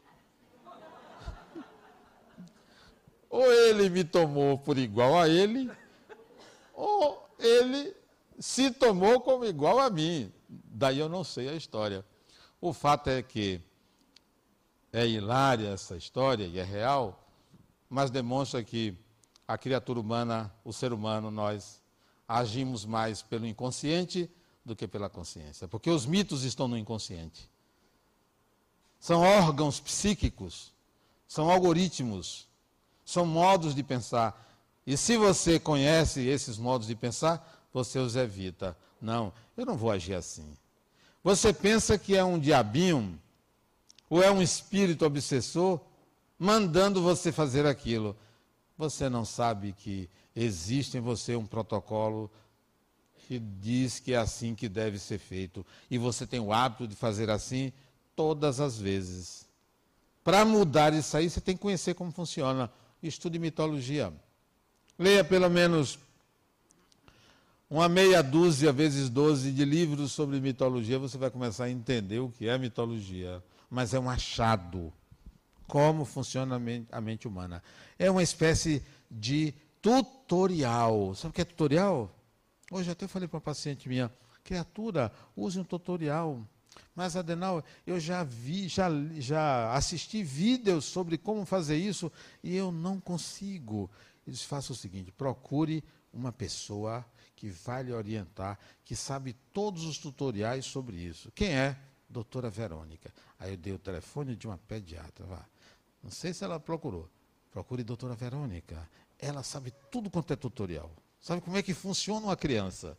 Ou 3.31 3.51
ele 3.51 3.89
me 3.89 4.05
tomou 4.05 4.59
por 4.59 4.77
igual 4.77 5.19
a 5.19 5.27
ele, 5.27 5.71
ou 6.75 7.27
ele 7.39 7.97
se 8.39 8.71
tomou 8.71 9.21
como 9.23 9.45
igual 9.47 9.79
a 9.79 9.89
mim. 9.89 10.31
Daí 10.49 10.99
eu 10.99 11.09
não 11.09 11.25
sei 11.25 11.49
a 11.49 11.55
história. 11.55 12.05
O 12.61 12.73
fato 12.73 13.09
é 13.09 13.23
que 13.23 13.61
é 14.93 15.07
hilária 15.07 15.69
essa 15.69 15.97
história 15.97 16.45
e 16.45 16.59
é 16.59 16.63
real, 16.63 17.27
mas 17.89 18.11
demonstra 18.11 18.63
que 18.63 18.97
a 19.47 19.59
criatura 19.59 20.01
humana, 20.01 20.53
o 20.65 20.73
ser 20.73 20.93
humano, 20.93 21.31
nós 21.31 21.83
agimos 22.27 22.85
mais 22.85 23.23
pelo 23.23 23.47
inconsciente 23.47 24.31
do 24.65 24.75
que 24.75 24.89
pela 24.89 25.11
consciência, 25.11 25.69
porque 25.69 25.91
os 25.91 26.07
mitos 26.07 26.43
estão 26.43 26.67
no 26.67 26.79
inconsciente. 26.79 27.51
São 28.99 29.21
órgãos 29.21 29.79
psíquicos, 29.79 30.73
são 31.29 31.51
algoritmos 31.51 32.49
são 33.05 33.27
modos 33.27 33.75
de 33.75 33.83
pensar. 33.83 34.41
E 34.87 34.97
se 34.97 35.17
você 35.17 35.59
conhece 35.59 36.27
esses 36.27 36.57
modos 36.57 36.87
de 36.87 36.95
pensar, 36.95 37.67
você 37.73 37.99
os 37.99 38.17
evita. 38.17 38.77
Não, 39.01 39.33
eu 39.57 39.67
não 39.67 39.77
vou 39.77 39.91
agir 39.91 40.15
assim. 40.15 40.57
Você 41.23 41.53
pensa 41.53 41.99
que 41.99 42.17
é 42.17 42.25
um 42.25 42.39
diabinho 42.39 43.21
ou 44.09 44.23
é 44.23 44.31
um 44.31 44.43
espírito 44.43 45.05
obsessor 45.05 45.81
mandando 46.39 47.03
você 47.03 47.31
fazer 47.31 47.67
aquilo. 47.67 48.17
Você 48.77 49.09
não 49.09 49.25
sabe 49.25 49.73
que 49.73 50.09
existe 50.35 50.97
em 50.97 51.01
você 51.01 51.37
um 51.37 51.47
protocolo 51.47 52.31
que 53.27 53.39
diz 53.39 54.01
que 54.01 54.13
é 54.13 54.17
assim 54.17 54.55
que 54.55 54.69
deve 54.69 54.99
ser 54.99 55.19
feito. 55.19 55.65
E 55.91 55.97
você 55.97 56.27
tem 56.27 56.41
o 56.41 56.53
hábito 56.53 56.87
de 56.87 56.95
fazer 56.95 57.31
assim 57.31 57.73
todas 58.15 58.61
as 58.61 58.79
vezes. 58.79 59.47
Para 60.23 60.45
mudar 60.45 60.93
isso 60.93 61.17
aí, 61.17 61.29
você 61.29 61.41
tem 61.41 61.57
que 61.57 61.63
conhecer 61.63 61.95
como 61.95 62.11
funciona. 62.11 62.71
Estude 63.03 63.39
mitologia. 63.39 64.13
Leia 64.99 65.25
pelo 65.25 65.49
menos 65.51 65.99
uma 67.69 67.89
meia 67.89 68.23
dúzia 68.23 68.73
vezes 68.73 69.09
doze 69.09 69.51
de 69.51 69.65
livros 69.65 70.13
sobre 70.13 70.41
mitologia, 70.41 70.99
você 70.99 71.19
vai 71.19 71.31
começar 71.31 71.65
a 71.65 71.71
entender 71.71 72.21
o 72.21 72.29
que 72.29 72.49
é 72.49 72.57
mitologia. 72.57 73.43
Mas 73.69 73.93
é 73.95 73.99
um 73.99 74.09
achado. 74.09 74.93
Como 75.67 76.05
funciona 76.05 76.57
a 76.91 77.01
mente, 77.01 77.27
humana. 77.27 77.63
É 77.99 78.11
uma 78.11 78.23
espécie 78.23 78.83
de 79.11 79.55
tutorial. 79.81 81.15
Sabe 81.15 81.31
o 81.31 81.35
que 81.35 81.41
é 81.41 81.45
tutorial? 81.45 82.15
Hoje 82.71 82.91
até 82.91 83.07
falei 83.07 83.29
para 83.29 83.37
uma 83.37 83.43
paciente 83.43 83.89
minha, 83.89 84.11
criatura, 84.43 85.13
use 85.37 85.59
um 85.59 85.65
tutorial. 85.65 86.47
Mas, 86.95 87.17
Adenal, 87.17 87.65
eu 87.87 87.99
já 87.99 88.23
vi, 88.25 88.69
já, 88.69 88.89
já 89.19 89.73
assisti 89.73 90.23
vídeos 90.23 90.85
sobre 90.85 91.19
como 91.19 91.45
fazer 91.45 91.77
isso 91.77 92.11
e 92.43 92.55
eu 92.55 92.71
não 92.73 93.01
consigo. 93.01 93.91
Eles 94.27 94.43
façam 94.43 94.75
o 94.75 94.79
seguinte: 94.79 95.13
procure 95.13 95.85
uma 96.13 96.33
pessoa 96.33 97.05
que 97.35 97.49
vai 97.49 97.83
lhe 97.83 97.93
orientar, 97.93 98.59
que 98.85 98.95
sabe 98.95 99.35
todos 99.53 99.85
os 99.85 99.99
tutoriais 99.99 100.65
sobre 100.65 100.97
isso. 100.97 101.31
Quem 101.35 101.51
é? 101.51 101.77
Doutora 102.09 102.49
Verônica. 102.49 103.13
Aí 103.39 103.53
eu 103.53 103.57
dei 103.57 103.73
o 103.73 103.79
telefone 103.79 104.37
de 104.37 104.47
uma 104.47 104.57
pediatra. 104.57 105.27
Vá. 105.27 105.45
Não 106.05 106.11
sei 106.11 106.35
se 106.35 106.45
ela 106.45 106.61
procurou. 106.61 107.09
Procure 107.51 107.83
doutora 107.83 108.15
Verônica. 108.15 108.89
Ela 109.19 109.43
sabe 109.43 109.73
tudo 109.91 110.11
quanto 110.11 110.35
é 110.35 110.37
tutorial. 110.37 110.91
Sabe 111.19 111.41
como 111.41 111.57
é 111.57 111.63
que 111.63 111.73
funciona 111.73 112.27
uma 112.27 112.37
criança? 112.37 112.99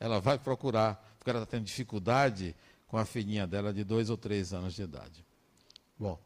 Ela 0.00 0.20
vai 0.20 0.36
procurar, 0.36 0.96
porque 1.16 1.30
ela 1.30 1.44
está 1.44 1.52
tendo 1.52 1.64
dificuldade 1.64 2.56
com 2.88 2.98
a 2.98 3.04
filhinha 3.04 3.46
dela 3.46 3.72
de 3.72 3.84
dois 3.84 4.10
ou 4.10 4.16
três 4.16 4.52
anos 4.52 4.74
de 4.74 4.82
idade. 4.82 5.24
Bom, 5.96 6.18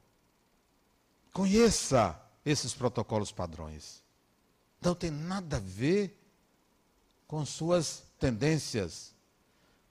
conheça 1.33 2.19
esses 2.45 2.73
protocolos 2.73 3.31
padrões. 3.31 4.03
Não 4.81 4.95
tem 4.95 5.11
nada 5.11 5.59
a 5.59 5.61
ver 5.61 6.19
com 7.29 7.45
suas 7.45 8.05
tendências. 8.19 9.15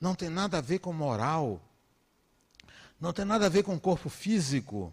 Não 0.02 0.16
tem 0.16 0.30
nada 0.30 0.58
a 0.58 0.62
ver 0.62 0.80
com 0.80 0.92
moral. 0.92 1.62
Não 3.00 3.14
tem 3.14 3.26
nada 3.26 3.46
a 3.46 3.50
ver 3.50 3.62
com 3.62 3.80
corpo 3.80 4.10
físico. 4.10 4.92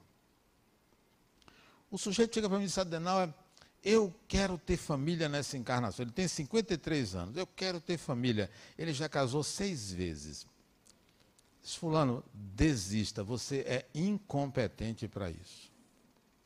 O 1.92 1.98
sujeito 1.98 2.34
chega 2.34 2.48
para 2.48 2.56
mim 2.56 2.64
e 2.64 2.68
diz, 2.68 2.78
Adenal, 2.78 3.32
eu 3.84 4.14
quero 4.26 4.56
ter 4.56 4.78
família 4.78 5.28
nessa 5.28 5.58
encarnação. 5.58 6.02
Ele 6.02 6.10
tem 6.10 6.26
53 6.26 7.14
anos. 7.14 7.36
Eu 7.36 7.46
quero 7.46 7.82
ter 7.82 7.98
família. 7.98 8.50
Ele 8.78 8.94
já 8.94 9.10
casou 9.10 9.42
seis 9.42 9.92
vezes. 9.92 10.46
Diz, 11.62 11.74
fulano, 11.74 12.24
desista. 12.32 13.22
Você 13.22 13.58
é 13.66 13.84
incompetente 13.94 15.06
para 15.06 15.30
isso. 15.30 15.70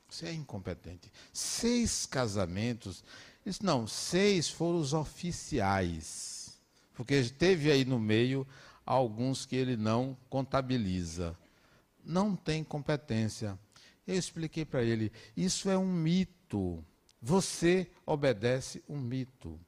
Você 0.09 0.27
é 0.27 0.33
incompetente. 0.33 1.13
Seis 1.33 2.07
casamentos. 2.07 3.05
Diz, 3.45 3.61
não, 3.61 3.87
seis 3.87 4.49
foram 4.49 4.81
os 4.81 4.93
oficiais. 4.93 6.59
Porque 6.93 7.23
teve 7.23 7.71
aí 7.71 7.85
no 7.85 8.01
meio 8.01 8.45
alguns 8.85 9.47
que 9.47 9.55
ele 9.55 9.77
não 9.77 10.17
contabiliza. 10.29 11.39
Não 12.05 12.35
tem 12.35 12.65
competência. 12.65 13.57
Eu 14.07 14.17
expliquei 14.17 14.65
para 14.65 14.83
ele: 14.83 15.13
isso 15.37 15.69
é 15.69 15.77
um 15.77 15.91
mito. 15.91 16.85
Você 17.21 17.91
obedece 18.05 18.83
um 18.89 18.99
mito. 18.99 19.59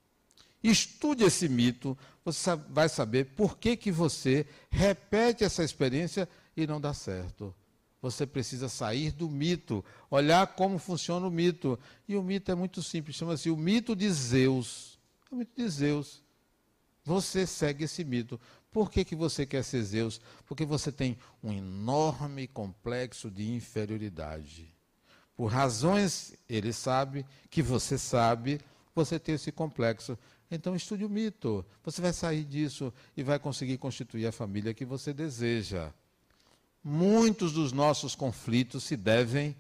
Estude 0.63 1.25
esse 1.25 1.49
mito, 1.49 1.97
você 2.25 2.57
vai 2.69 2.89
saber 2.89 3.27
por 3.37 3.59
que, 3.59 3.77
que 3.77 3.93
você 3.93 4.47
repete 4.69 5.45
essa 5.45 5.63
experiência 5.63 6.29
e 6.57 6.67
não 6.67 6.81
dá 6.81 6.93
certo. 6.93 7.55
Você 8.01 8.27
precisa 8.27 8.69
sair 8.69 9.13
do 9.13 9.29
mito, 9.29 9.85
olhar 10.11 10.47
como 10.55 10.79
funciona 10.79 11.27
o 11.27 11.31
mito. 11.31 11.79
E 12.09 12.17
o 12.17 12.23
mito 12.23 12.51
é 12.51 12.55
muito 12.55 12.83
simples, 12.83 13.17
chama-se 13.17 13.51
o 13.51 13.57
mito 13.57 13.95
de 13.95 14.11
Zeus. 14.11 14.99
É 15.31 15.35
o 15.35 15.39
mito 15.39 15.53
de 15.57 15.69
Zeus. 15.69 16.23
Você 17.09 17.47
segue 17.47 17.85
esse 17.85 18.05
mito. 18.05 18.39
Por 18.71 18.91
que, 18.91 19.03
que 19.03 19.17
você 19.17 19.47
quer 19.47 19.65
ser 19.65 19.83
Zeus? 19.83 20.21
Porque 20.45 20.67
você 20.67 20.93
tem 20.93 21.17
um 21.43 21.51
enorme 21.51 22.47
complexo 22.47 23.31
de 23.31 23.51
inferioridade. 23.51 24.71
Por 25.35 25.47
razões, 25.47 26.35
ele 26.47 26.71
sabe, 26.71 27.25
que 27.49 27.63
você 27.63 27.97
sabe, 27.97 28.61
você 28.95 29.19
tem 29.19 29.37
esse 29.37 29.51
complexo. 29.51 30.19
Então 30.51 30.77
estude 30.77 31.03
o 31.03 31.09
mito. 31.09 31.65
Você 31.83 32.03
vai 32.03 32.13
sair 32.13 32.45
disso 32.45 32.93
e 33.17 33.23
vai 33.23 33.39
conseguir 33.39 33.79
constituir 33.79 34.27
a 34.27 34.33
família 34.33 34.75
que 34.75 34.85
você 34.85 35.15
deseja. 35.15 35.91
Muitos 36.85 37.55
dos 37.55 37.73
nossos 37.73 38.15
conflitos 38.15 38.85
se 38.85 38.99
devem 38.99 39.57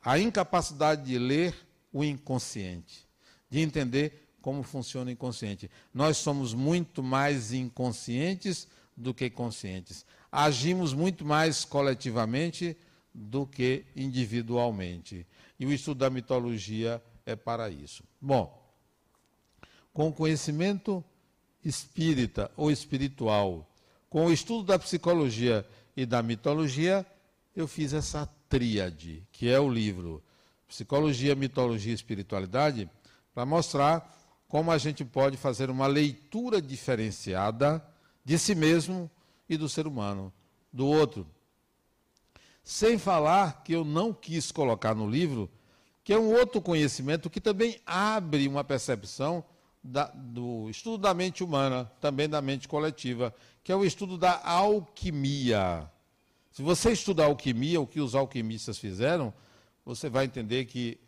à 0.00 0.20
incapacidade 0.20 1.04
de 1.04 1.18
ler 1.18 1.52
o 1.92 2.04
inconsciente, 2.04 3.08
de 3.50 3.58
entender 3.58 4.21
como 4.42 4.62
funciona 4.62 5.08
o 5.08 5.12
inconsciente. 5.12 5.70
Nós 5.94 6.18
somos 6.18 6.52
muito 6.52 7.02
mais 7.02 7.52
inconscientes 7.52 8.68
do 8.94 9.14
que 9.14 9.30
conscientes. 9.30 10.04
Agimos 10.30 10.92
muito 10.92 11.24
mais 11.24 11.64
coletivamente 11.64 12.76
do 13.14 13.46
que 13.46 13.84
individualmente. 13.94 15.26
E 15.58 15.64
o 15.64 15.72
estudo 15.72 15.98
da 15.98 16.10
mitologia 16.10 17.02
é 17.24 17.36
para 17.36 17.70
isso. 17.70 18.02
Bom, 18.20 18.60
com 19.92 20.08
o 20.08 20.12
conhecimento 20.12 21.04
espírita 21.64 22.50
ou 22.56 22.70
espiritual, 22.70 23.68
com 24.10 24.26
o 24.26 24.32
estudo 24.32 24.64
da 24.64 24.78
psicologia 24.78 25.66
e 25.96 26.04
da 26.04 26.22
mitologia, 26.22 27.06
eu 27.54 27.68
fiz 27.68 27.92
essa 27.92 28.26
tríade, 28.48 29.22
que 29.30 29.48
é 29.48 29.60
o 29.60 29.70
livro 29.70 30.22
Psicologia, 30.66 31.34
Mitologia 31.34 31.92
e 31.92 31.94
Espiritualidade, 31.94 32.88
para 33.34 33.44
mostrar 33.44 34.21
como 34.52 34.70
a 34.70 34.76
gente 34.76 35.02
pode 35.02 35.38
fazer 35.38 35.70
uma 35.70 35.86
leitura 35.86 36.60
diferenciada 36.60 37.82
de 38.22 38.38
si 38.38 38.54
mesmo 38.54 39.10
e 39.48 39.56
do 39.56 39.66
ser 39.66 39.86
humano, 39.86 40.30
do 40.70 40.86
outro. 40.86 41.26
Sem 42.62 42.98
falar 42.98 43.62
que 43.64 43.72
eu 43.72 43.82
não 43.82 44.12
quis 44.12 44.52
colocar 44.52 44.94
no 44.94 45.08
livro, 45.08 45.50
que 46.04 46.12
é 46.12 46.18
um 46.18 46.30
outro 46.34 46.60
conhecimento 46.60 47.30
que 47.30 47.40
também 47.40 47.80
abre 47.86 48.46
uma 48.46 48.62
percepção 48.62 49.42
da, 49.82 50.08
do 50.14 50.68
estudo 50.68 50.98
da 50.98 51.14
mente 51.14 51.42
humana, 51.42 51.90
também 51.98 52.28
da 52.28 52.42
mente 52.42 52.68
coletiva, 52.68 53.34
que 53.64 53.72
é 53.72 53.74
o 53.74 53.86
estudo 53.86 54.18
da 54.18 54.38
alquimia. 54.46 55.90
Se 56.50 56.60
você 56.60 56.92
estudar 56.92 57.24
alquimia, 57.24 57.80
o 57.80 57.86
que 57.86 58.02
os 58.02 58.14
alquimistas 58.14 58.76
fizeram, 58.76 59.32
você 59.82 60.10
vai 60.10 60.26
entender 60.26 60.66
que 60.66 61.00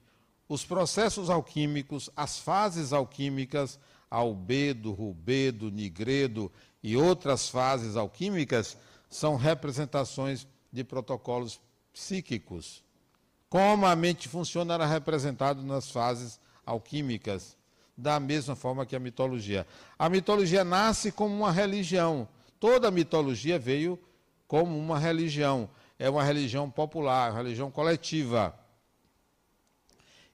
os 0.49 0.65
processos 0.65 1.31
alquímicos, 1.31 2.11
as 2.17 2.39
fases 2.39 2.93
alquímicas, 2.93 3.79
albedo, 4.11 4.93
rubedo, 4.93 5.71
nigredo 5.71 6.51
e 6.83 6.97
outras 6.97 7.49
fases 7.49 7.97
alquímicas, 7.97 8.77
são 9.09 9.37
representações 9.37 10.47
de 10.73 10.85
protocolos 10.85 11.61
psíquicos. 11.93 12.83
Como 13.49 13.87
a 13.87 13.95
mente 13.95 14.29
funciona 14.29 14.75
era 14.75 14.87
representado 14.87 15.63
nas 15.63 15.91
fases 15.91 16.41
alquímicas, 16.67 17.57
da 17.97 18.19
mesma 18.19 18.57
forma 18.57 18.85
que 18.85 18.97
a 18.97 19.01
mitologia. 19.01 19.67
A 19.99 20.09
mitologia 20.09 20.65
nasce 20.65 21.13
como 21.13 21.35
uma 21.35 21.53
religião. 21.53 22.29
Toda 22.59 22.89
a 22.89 22.91
mitologia 22.91 23.59
veio 23.59 23.99
como 24.49 24.77
uma 24.77 24.99
religião. 24.99 25.69
É 25.99 26.11
uma 26.11 26.25
religião 26.25 26.69
popular, 26.69 27.31
uma 27.31 27.39
religião 27.39 27.71
coletiva. 27.71 28.59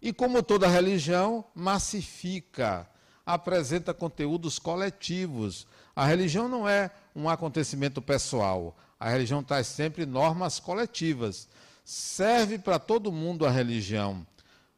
E 0.03 0.12
como 0.12 0.42
toda 0.42 0.66
religião, 0.66 1.44
massifica, 1.55 2.88
apresenta 3.24 3.92
conteúdos 3.92 4.59
coletivos. 4.59 5.66
A 5.94 6.07
religião 6.07 6.48
não 6.48 6.68
é 6.68 6.90
um 7.14 7.28
acontecimento 7.28 8.01
pessoal. 8.01 8.76
A 8.98 9.11
religião 9.11 9.42
traz 9.42 9.66
sempre 9.66 10.07
normas 10.07 10.59
coletivas. 10.59 11.48
Serve 11.84 12.59
para 12.59 12.78
todo 12.78 13.12
mundo 13.12 13.44
a 13.44 13.51
religião, 13.51 14.26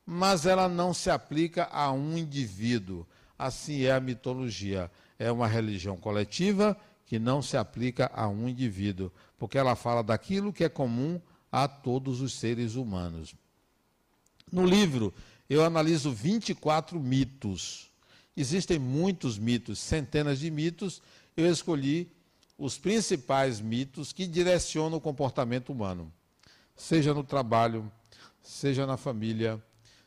mas 0.05 0.47
ela 0.47 0.68
não 0.68 0.93
se 0.93 1.11
aplica 1.11 1.68
a 1.70 1.93
um 1.93 2.16
indivíduo. 2.16 3.07
Assim 3.39 3.83
é 3.83 3.93
a 3.93 4.01
mitologia. 4.01 4.91
É 5.18 5.31
uma 5.31 5.47
religião 5.47 5.97
coletiva 5.97 6.77
que 7.07 7.18
não 7.18 7.43
se 7.43 7.57
aplica 7.57 8.11
a 8.14 8.27
um 8.27 8.49
indivíduo, 8.49 9.12
porque 9.39 9.59
ela 9.59 9.77
fala 9.77 10.03
daquilo 10.03 10.53
que 10.53 10.64
é 10.64 10.68
comum 10.68 11.20
a 11.51 11.68
todos 11.68 12.20
os 12.20 12.35
seres 12.35 12.75
humanos. 12.75 13.35
No 14.53 14.67
livro, 14.67 15.15
eu 15.49 15.65
analiso 15.65 16.13
24 16.13 17.01
mitos. 17.01 17.91
Existem 18.37 18.79
muitos 18.79 19.39
mitos, 19.39 19.79
centenas 19.79 20.39
de 20.39 20.51
mitos. 20.51 21.01
Eu 21.35 21.51
escolhi 21.51 22.13
os 22.59 22.77
principais 22.77 23.63
mitos 23.63 24.13
que 24.13 24.27
direcionam 24.27 24.99
o 24.99 25.01
comportamento 25.01 25.73
humano, 25.73 26.13
seja 26.77 27.15
no 27.15 27.25
trabalho, 27.25 27.91
seja 28.43 28.87
na 28.87 28.99
família, 28.99 29.61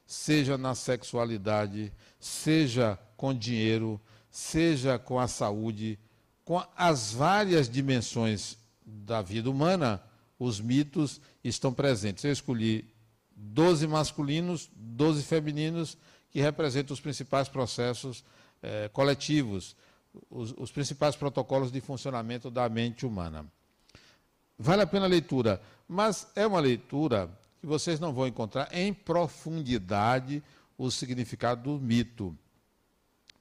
seja 0.05 0.57
na 0.57 0.75
sexualidade, 0.75 1.91
seja 2.19 2.99
com 3.17 3.33
dinheiro, 3.33 3.99
seja 4.29 4.99
com 4.99 5.19
a 5.19 5.27
saúde, 5.27 5.97
com 6.43 6.63
as 6.77 7.11
várias 7.11 7.67
dimensões 7.67 8.57
da 8.85 9.23
vida 9.23 9.49
humana, 9.49 10.01
os 10.37 10.61
mitos 10.61 11.19
estão 11.43 11.73
presentes. 11.73 12.23
Eu 12.23 12.31
escolhi 12.31 12.94
12 13.53 13.87
masculinos, 13.87 14.69
12 14.75 15.23
femininos, 15.23 15.97
que 16.31 16.41
representam 16.41 16.93
os 16.93 16.99
principais 16.99 17.47
processos 17.47 18.23
eh, 18.61 18.89
coletivos, 18.91 19.75
os, 20.29 20.53
os 20.57 20.71
principais 20.71 21.15
protocolos 21.15 21.71
de 21.71 21.79
funcionamento 21.79 22.49
da 22.49 22.67
mente 22.67 23.05
humana. 23.05 23.45
Vale 24.57 24.81
a 24.81 24.87
pena 24.87 25.05
a 25.05 25.09
leitura, 25.09 25.61
mas 25.87 26.27
é 26.35 26.47
uma 26.47 26.59
leitura 26.59 27.29
que 27.59 27.67
vocês 27.67 27.99
não 27.99 28.13
vão 28.13 28.27
encontrar 28.27 28.69
em 28.73 28.93
profundidade 28.93 30.41
o 30.77 30.89
significado 30.89 31.63
do 31.63 31.83
mito. 31.83 32.37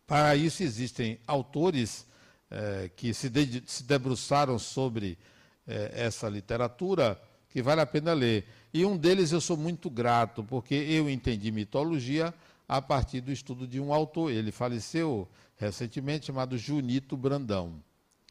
Para 0.07 0.37
isso 0.37 0.63
existem 0.63 1.19
autores 1.27 2.07
eh, 2.51 2.91
que 2.95 3.15
se, 3.15 3.29
de, 3.29 3.63
se, 3.67 3.85
debruçaram 3.85 4.59
sobre 4.59 5.19
eh, 5.67 5.91
essa 5.95 6.29
literatura 6.29 7.21
que 7.55 7.63
vale 7.63 7.81
a 7.81 7.87
pena 7.87 8.13
ler. 8.13 8.45
E 8.73 8.85
um 8.85 8.97
deles 8.97 9.31
eu 9.31 9.41
sou 9.41 9.57
muito 9.57 9.89
grato, 9.89 10.43
porque 10.43 10.75
eu 10.75 11.09
entendi 11.09 11.53
mitologia 11.53 12.35
a 12.69 12.83
partir 12.83 13.21
do 13.21 13.31
estudo 13.31 13.65
de 13.65 13.79
um 13.79 13.95
autor. 13.95 14.33
Ele 14.33 14.51
faleceu 14.51 15.29
recentemente, 15.57 16.27
chamado 16.27 16.59
Junito 16.59 17.17
Brandão. 17.17 17.81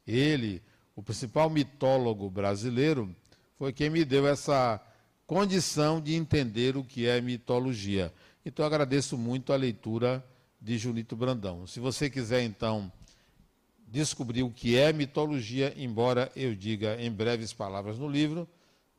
Ele, 0.06 0.62
o 0.94 1.02
principal 1.02 1.50
mitólogo 1.50 2.30
brasileiro, 2.30 3.16
foi 3.58 3.72
quem 3.72 3.90
me 3.90 4.04
deu 4.04 4.28
essa 4.28 4.82
condição 5.26 6.02
de 6.02 6.16
entender 6.16 6.76
o 6.76 6.84
que 6.84 7.08
é 7.08 7.22
mitologia. 7.22 8.14
Então, 8.46 8.66
agradeço 8.66 9.18
muito 9.18 9.54
a 9.54 9.56
leitura 9.56 10.22
de 10.60 10.78
Junito 10.78 11.16
Brandão. 11.16 11.66
Se 11.66 11.80
você 11.80 12.10
quiser, 12.10 12.44
então, 12.44 12.92
descobrir 13.88 14.44
o 14.44 14.52
que 14.52 14.76
é 14.76 14.92
mitologia, 14.92 15.74
embora 15.78 16.30
eu 16.36 16.54
diga 16.54 17.02
em 17.02 17.10
breves 17.10 17.54
palavras 17.54 17.98
no 17.98 18.10
livro, 18.10 18.46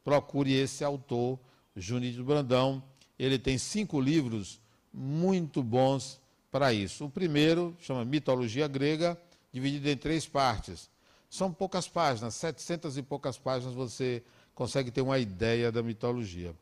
procure 0.05 0.53
esse 0.53 0.85
autor, 0.85 1.39
Junito 1.75 2.23
Brandão. 2.23 2.83
Ele 3.19 3.39
tem 3.39 3.57
cinco 3.57 4.01
livros 4.01 4.61
muito 4.93 5.63
bons 5.63 6.21
para 6.53 6.73
isso. 6.73 7.07
O 7.07 7.11
primeiro 7.11 7.75
chama 7.81 8.05
Mitologia 8.05 8.69
Grega, 8.69 9.19
dividido 9.53 9.89
em 9.89 9.97
três 9.97 10.27
partes. 10.27 10.91
São 11.31 11.53
poucas 11.53 11.89
páginas, 11.89 12.35
700 12.35 12.97
e 12.99 13.03
poucas 13.03 13.37
páginas 13.39 13.75
você 13.75 14.23
consegue 14.55 14.91
ter 14.91 15.01
uma 15.01 15.19
ideia 15.19 15.73
da 15.73 15.83
mitologia. 15.83 16.55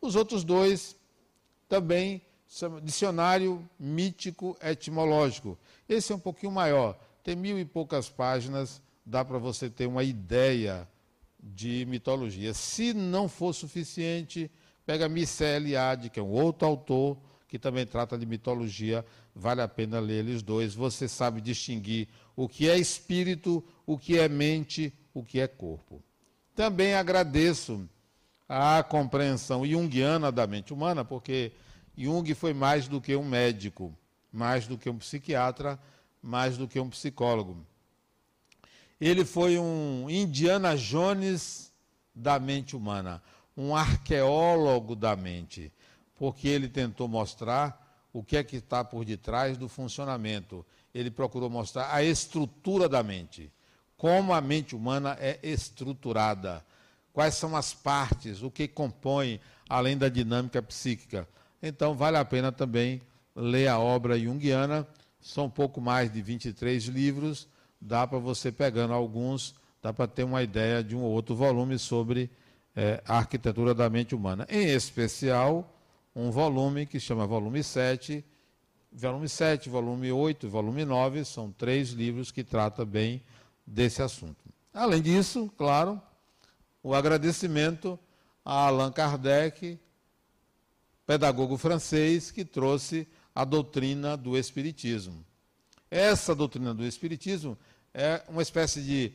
Os 0.00 0.16
outros 0.16 0.44
dois 0.44 0.96
também 1.68 2.22
são 2.46 2.80
dicionário 2.80 3.68
mítico 3.78 4.56
etimológico. 4.62 5.58
Esse 5.88 6.12
é 6.12 6.16
um 6.16 6.20
pouquinho 6.20 6.52
maior, 6.52 6.98
tem 7.22 7.36
mil 7.36 7.58
e 7.58 7.64
poucas 7.64 8.08
páginas, 8.08 8.80
dá 9.04 9.24
para 9.24 9.38
você 9.38 9.68
ter 9.68 9.86
uma 9.86 10.04
ideia 10.04 10.88
de 11.44 11.84
mitologia. 11.86 12.54
Se 12.54 12.94
não 12.94 13.28
for 13.28 13.52
suficiente, 13.52 14.50
pega 14.86 15.08
Miceliade, 15.08 16.08
que 16.08 16.18
é 16.18 16.22
um 16.22 16.30
outro 16.30 16.66
autor 16.66 17.18
que 17.46 17.58
também 17.58 17.86
trata 17.86 18.16
de 18.16 18.24
mitologia, 18.24 19.04
vale 19.34 19.60
a 19.60 19.68
pena 19.68 20.00
ler 20.00 20.20
eles 20.20 20.42
dois. 20.42 20.74
Você 20.74 21.06
sabe 21.06 21.40
distinguir 21.40 22.08
o 22.34 22.48
que 22.48 22.68
é 22.68 22.78
espírito, 22.78 23.62
o 23.86 23.98
que 23.98 24.18
é 24.18 24.28
mente, 24.28 24.92
o 25.12 25.22
que 25.22 25.38
é 25.38 25.46
corpo. 25.46 26.02
Também 26.54 26.94
agradeço 26.94 27.88
a 28.48 28.82
compreensão 28.82 29.66
junguiana 29.66 30.32
da 30.32 30.46
mente 30.46 30.72
humana, 30.72 31.04
porque 31.04 31.52
Jung 31.96 32.34
foi 32.34 32.52
mais 32.52 32.88
do 32.88 33.00
que 33.00 33.14
um 33.14 33.24
médico, 33.24 33.96
mais 34.32 34.66
do 34.66 34.76
que 34.76 34.90
um 34.90 34.98
psiquiatra, 34.98 35.78
mais 36.22 36.56
do 36.56 36.66
que 36.66 36.80
um 36.80 36.88
psicólogo. 36.88 37.64
Ele 39.04 39.24
foi 39.24 39.58
um 39.58 40.08
Indiana 40.08 40.76
Jones 40.76 41.72
da 42.14 42.38
mente 42.38 42.76
humana, 42.76 43.22
um 43.56 43.74
arqueólogo 43.74 44.96
da 44.96 45.14
mente 45.14 45.72
porque 46.16 46.48
ele 46.48 46.68
tentou 46.68 47.08
mostrar 47.08 47.80
o 48.12 48.22
que 48.22 48.36
é 48.36 48.44
que 48.44 48.56
está 48.56 48.84
por 48.84 49.04
detrás 49.04 49.56
do 49.56 49.68
funcionamento. 49.68 50.64
Ele 50.94 51.10
procurou 51.10 51.50
mostrar 51.50 51.92
a 51.92 52.02
estrutura 52.02 52.88
da 52.88 53.02
mente, 53.02 53.52
como 53.96 54.32
a 54.32 54.40
mente 54.40 54.76
humana 54.76 55.16
é 55.20 55.38
estruturada, 55.42 56.64
quais 57.12 57.34
são 57.34 57.56
as 57.56 57.74
partes, 57.74 58.42
o 58.42 58.50
que 58.50 58.68
compõe, 58.68 59.40
além 59.68 59.98
da 59.98 60.08
dinâmica 60.08 60.62
psíquica. 60.62 61.28
Então, 61.62 61.94
vale 61.94 62.16
a 62.16 62.24
pena 62.24 62.52
também 62.52 63.00
ler 63.34 63.68
a 63.68 63.78
obra 63.78 64.18
junguiana, 64.18 64.86
são 65.20 65.50
pouco 65.50 65.80
mais 65.80 66.12
de 66.12 66.22
23 66.22 66.84
livros, 66.84 67.48
dá 67.84 68.06
para 68.06 68.18
você 68.18 68.50
pegando 68.50 68.94
alguns, 68.94 69.54
dá 69.82 69.92
para 69.92 70.08
ter 70.08 70.24
uma 70.24 70.42
ideia 70.42 70.82
de 70.82 70.96
um 70.96 71.02
ou 71.02 71.12
outro 71.12 71.36
volume 71.36 71.78
sobre 71.78 72.30
é, 72.74 73.02
a 73.06 73.18
arquitetura 73.18 73.74
da 73.74 73.90
mente 73.90 74.14
humana. 74.14 74.46
Em 74.48 74.66
especial, 74.68 75.70
um 76.16 76.30
volume 76.30 76.86
que 76.86 76.98
chama 76.98 77.26
Volume 77.26 77.62
7. 77.62 78.24
Volume 78.90 79.28
7, 79.28 79.68
volume 79.68 80.10
8 80.10 80.46
e 80.46 80.48
volume 80.48 80.84
9 80.84 81.24
são 81.24 81.50
três 81.50 81.90
livros 81.90 82.30
que 82.30 82.42
tratam 82.42 82.86
bem 82.86 83.22
desse 83.66 84.00
assunto. 84.00 84.44
Além 84.72 85.02
disso, 85.02 85.52
claro, 85.56 86.00
o 86.82 86.94
agradecimento 86.94 87.98
a 88.44 88.66
Allan 88.66 88.92
Kardec, 88.92 89.78
pedagogo 91.06 91.56
francês, 91.56 92.30
que 92.30 92.44
trouxe 92.44 93.08
a 93.34 93.44
doutrina 93.44 94.16
do 94.16 94.36
Espiritismo. 94.36 95.24
Essa 95.90 96.34
doutrina 96.34 96.74
do 96.74 96.84
Espiritismo 96.84 97.56
é 97.94 98.22
uma 98.28 98.42
espécie 98.42 98.82
de 98.82 99.12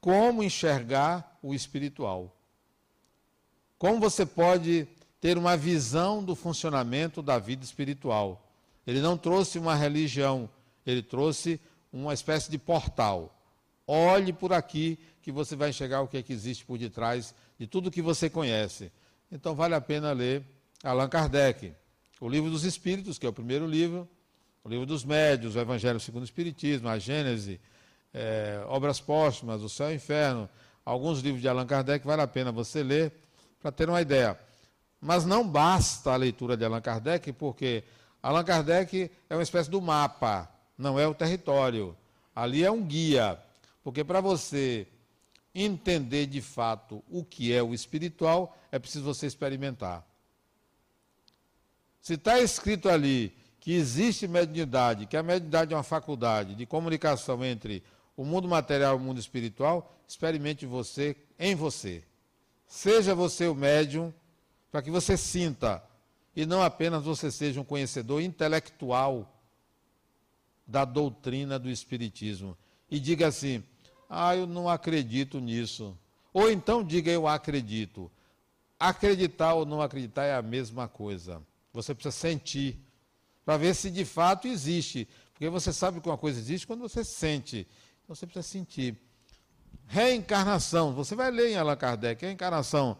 como 0.00 0.42
enxergar 0.42 1.38
o 1.42 1.54
espiritual. 1.54 2.36
Como 3.78 3.98
você 3.98 4.26
pode 4.26 4.86
ter 5.20 5.36
uma 5.36 5.56
visão 5.56 6.22
do 6.22 6.34
funcionamento 6.34 7.22
da 7.22 7.38
vida 7.38 7.64
espiritual. 7.64 8.44
Ele 8.86 9.00
não 9.00 9.18
trouxe 9.18 9.58
uma 9.58 9.74
religião, 9.74 10.48
ele 10.86 11.02
trouxe 11.02 11.60
uma 11.92 12.14
espécie 12.14 12.50
de 12.50 12.58
portal. 12.58 13.34
Olhe 13.86 14.32
por 14.32 14.52
aqui 14.52 14.98
que 15.22 15.32
você 15.32 15.56
vai 15.56 15.70
enxergar 15.70 16.02
o 16.02 16.08
que, 16.08 16.18
é 16.18 16.22
que 16.22 16.32
existe 16.32 16.64
por 16.64 16.78
detrás 16.78 17.34
de 17.58 17.66
tudo 17.66 17.90
que 17.90 18.02
você 18.02 18.30
conhece. 18.30 18.92
Então 19.30 19.54
vale 19.54 19.74
a 19.74 19.80
pena 19.80 20.12
ler 20.12 20.42
Allan 20.82 21.08
Kardec, 21.08 21.72
o 22.20 22.28
Livro 22.28 22.50
dos 22.50 22.64
Espíritos, 22.64 23.18
que 23.18 23.26
é 23.26 23.28
o 23.28 23.32
primeiro 23.32 23.66
livro, 23.66 24.08
o 24.62 24.68
Livro 24.68 24.86
dos 24.86 25.04
Médios, 25.04 25.56
o 25.56 25.60
Evangelho 25.60 25.98
segundo 25.98 26.22
o 26.22 26.24
Espiritismo, 26.24 26.88
a 26.88 26.98
Gênese, 26.98 27.60
é, 28.12 28.62
Obras 28.66 29.00
Póstumas, 29.00 29.62
o 29.62 29.68
Céu 29.68 29.90
e 29.90 29.92
o 29.92 29.96
Inferno, 29.96 30.48
alguns 30.84 31.20
livros 31.20 31.42
de 31.42 31.48
Allan 31.48 31.66
Kardec, 31.66 32.06
vale 32.06 32.22
a 32.22 32.26
pena 32.26 32.50
você 32.50 32.82
ler 32.82 33.12
para 33.60 33.70
ter 33.70 33.88
uma 33.88 34.00
ideia. 34.00 34.38
Mas 35.00 35.24
não 35.24 35.46
basta 35.46 36.12
a 36.12 36.16
leitura 36.16 36.56
de 36.56 36.64
Allan 36.64 36.80
Kardec, 36.80 37.32
porque 37.32 37.84
Allan 38.22 38.44
Kardec 38.44 39.10
é 39.28 39.34
uma 39.34 39.42
espécie 39.42 39.70
do 39.70 39.80
mapa, 39.80 40.48
não 40.76 40.98
é 40.98 41.06
o 41.06 41.14
território. 41.14 41.96
Ali 42.34 42.64
é 42.64 42.70
um 42.70 42.82
guia, 42.82 43.38
porque 43.82 44.02
para 44.02 44.20
você 44.20 44.86
entender 45.54 46.26
de 46.26 46.40
fato 46.40 47.02
o 47.10 47.24
que 47.24 47.52
é 47.52 47.62
o 47.62 47.74
espiritual, 47.74 48.56
é 48.70 48.78
preciso 48.78 49.04
você 49.04 49.26
experimentar. 49.26 50.04
Se 52.00 52.14
está 52.14 52.40
escrito 52.40 52.88
ali 52.88 53.36
que 53.60 53.72
existe 53.72 54.26
mediunidade, 54.26 55.06
que 55.06 55.16
a 55.16 55.22
mediunidade 55.22 55.74
é 55.74 55.76
uma 55.76 55.82
faculdade 55.82 56.54
de 56.54 56.64
comunicação 56.64 57.44
entre 57.44 57.82
o 58.18 58.24
mundo 58.24 58.48
material 58.48 58.94
e 58.94 58.96
o 58.96 59.00
mundo 59.00 59.20
espiritual, 59.20 59.96
experimente 60.08 60.66
você 60.66 61.16
em 61.38 61.54
você. 61.54 62.02
Seja 62.66 63.14
você 63.14 63.46
o 63.46 63.54
médium 63.54 64.12
para 64.72 64.82
que 64.82 64.90
você 64.90 65.16
sinta 65.16 65.80
e 66.34 66.44
não 66.44 66.60
apenas 66.60 67.04
você 67.04 67.30
seja 67.30 67.60
um 67.60 67.64
conhecedor 67.64 68.20
intelectual 68.20 69.32
da 70.66 70.84
doutrina 70.84 71.60
do 71.60 71.70
Espiritismo 71.70 72.58
e 72.90 72.98
diga 72.98 73.28
assim: 73.28 73.62
ah, 74.10 74.34
eu 74.34 74.48
não 74.48 74.68
acredito 74.68 75.38
nisso. 75.38 75.96
Ou 76.32 76.50
então 76.50 76.82
diga: 76.82 77.12
eu 77.12 77.28
acredito. 77.28 78.10
Acreditar 78.80 79.54
ou 79.54 79.64
não 79.64 79.80
acreditar 79.80 80.24
é 80.24 80.34
a 80.34 80.42
mesma 80.42 80.88
coisa. 80.88 81.40
Você 81.72 81.94
precisa 81.94 82.10
sentir 82.10 82.76
para 83.44 83.56
ver 83.56 83.76
se 83.76 83.92
de 83.92 84.04
fato 84.04 84.48
existe. 84.48 85.06
Porque 85.32 85.48
você 85.48 85.72
sabe 85.72 86.00
que 86.00 86.08
uma 86.08 86.18
coisa 86.18 86.40
existe 86.40 86.66
quando 86.66 86.80
você 86.80 87.04
sente. 87.04 87.64
Então 88.08 88.16
você 88.16 88.26
precisa 88.26 88.42
sentir. 88.42 88.96
Reencarnação. 89.86 90.94
Você 90.94 91.14
vai 91.14 91.30
ler 91.30 91.50
em 91.50 91.56
Allan 91.58 91.76
Kardec: 91.76 92.24
reencarnação 92.24 92.96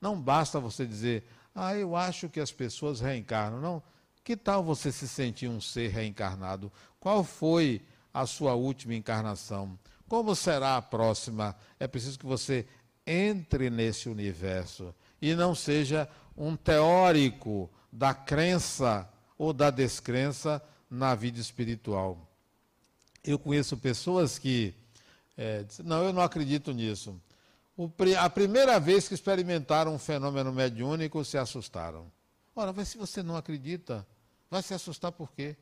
não 0.00 0.20
basta 0.20 0.60
você 0.60 0.86
dizer, 0.86 1.24
ah, 1.52 1.74
eu 1.74 1.96
acho 1.96 2.28
que 2.28 2.38
as 2.38 2.52
pessoas 2.52 3.00
reencarnam. 3.00 3.60
Não. 3.60 3.82
Que 4.22 4.36
tal 4.36 4.62
você 4.62 4.92
se 4.92 5.08
sentir 5.08 5.48
um 5.48 5.60
ser 5.60 5.88
reencarnado? 5.88 6.70
Qual 7.00 7.24
foi 7.24 7.82
a 8.14 8.24
sua 8.24 8.54
última 8.54 8.94
encarnação? 8.94 9.76
Como 10.08 10.36
será 10.36 10.76
a 10.76 10.82
próxima? 10.82 11.56
É 11.80 11.88
preciso 11.88 12.16
que 12.16 12.26
você 12.26 12.68
entre 13.04 13.68
nesse 13.68 14.08
universo 14.08 14.94
e 15.20 15.34
não 15.34 15.56
seja 15.56 16.08
um 16.36 16.54
teórico 16.54 17.68
da 17.90 18.14
crença 18.14 19.08
ou 19.36 19.52
da 19.52 19.70
descrença 19.70 20.62
na 20.88 21.16
vida 21.16 21.40
espiritual. 21.40 22.25
Eu 23.26 23.40
conheço 23.40 23.76
pessoas 23.76 24.38
que 24.38 24.72
é, 25.36 25.64
dizem, 25.64 25.84
não, 25.84 26.04
eu 26.04 26.12
não 26.12 26.22
acredito 26.22 26.72
nisso. 26.72 27.20
O, 27.76 27.90
a 28.18 28.30
primeira 28.30 28.78
vez 28.78 29.08
que 29.08 29.14
experimentaram 29.14 29.92
um 29.92 29.98
fenômeno 29.98 30.52
mediúnico, 30.52 31.24
se 31.24 31.36
assustaram. 31.36 32.10
Ora, 32.54 32.72
mas 32.72 32.88
se 32.88 32.96
você 32.96 33.22
não 33.24 33.36
acredita, 33.36 34.06
vai 34.48 34.62
se 34.62 34.72
assustar 34.72 35.10
por 35.10 35.32
quê? 35.32 35.56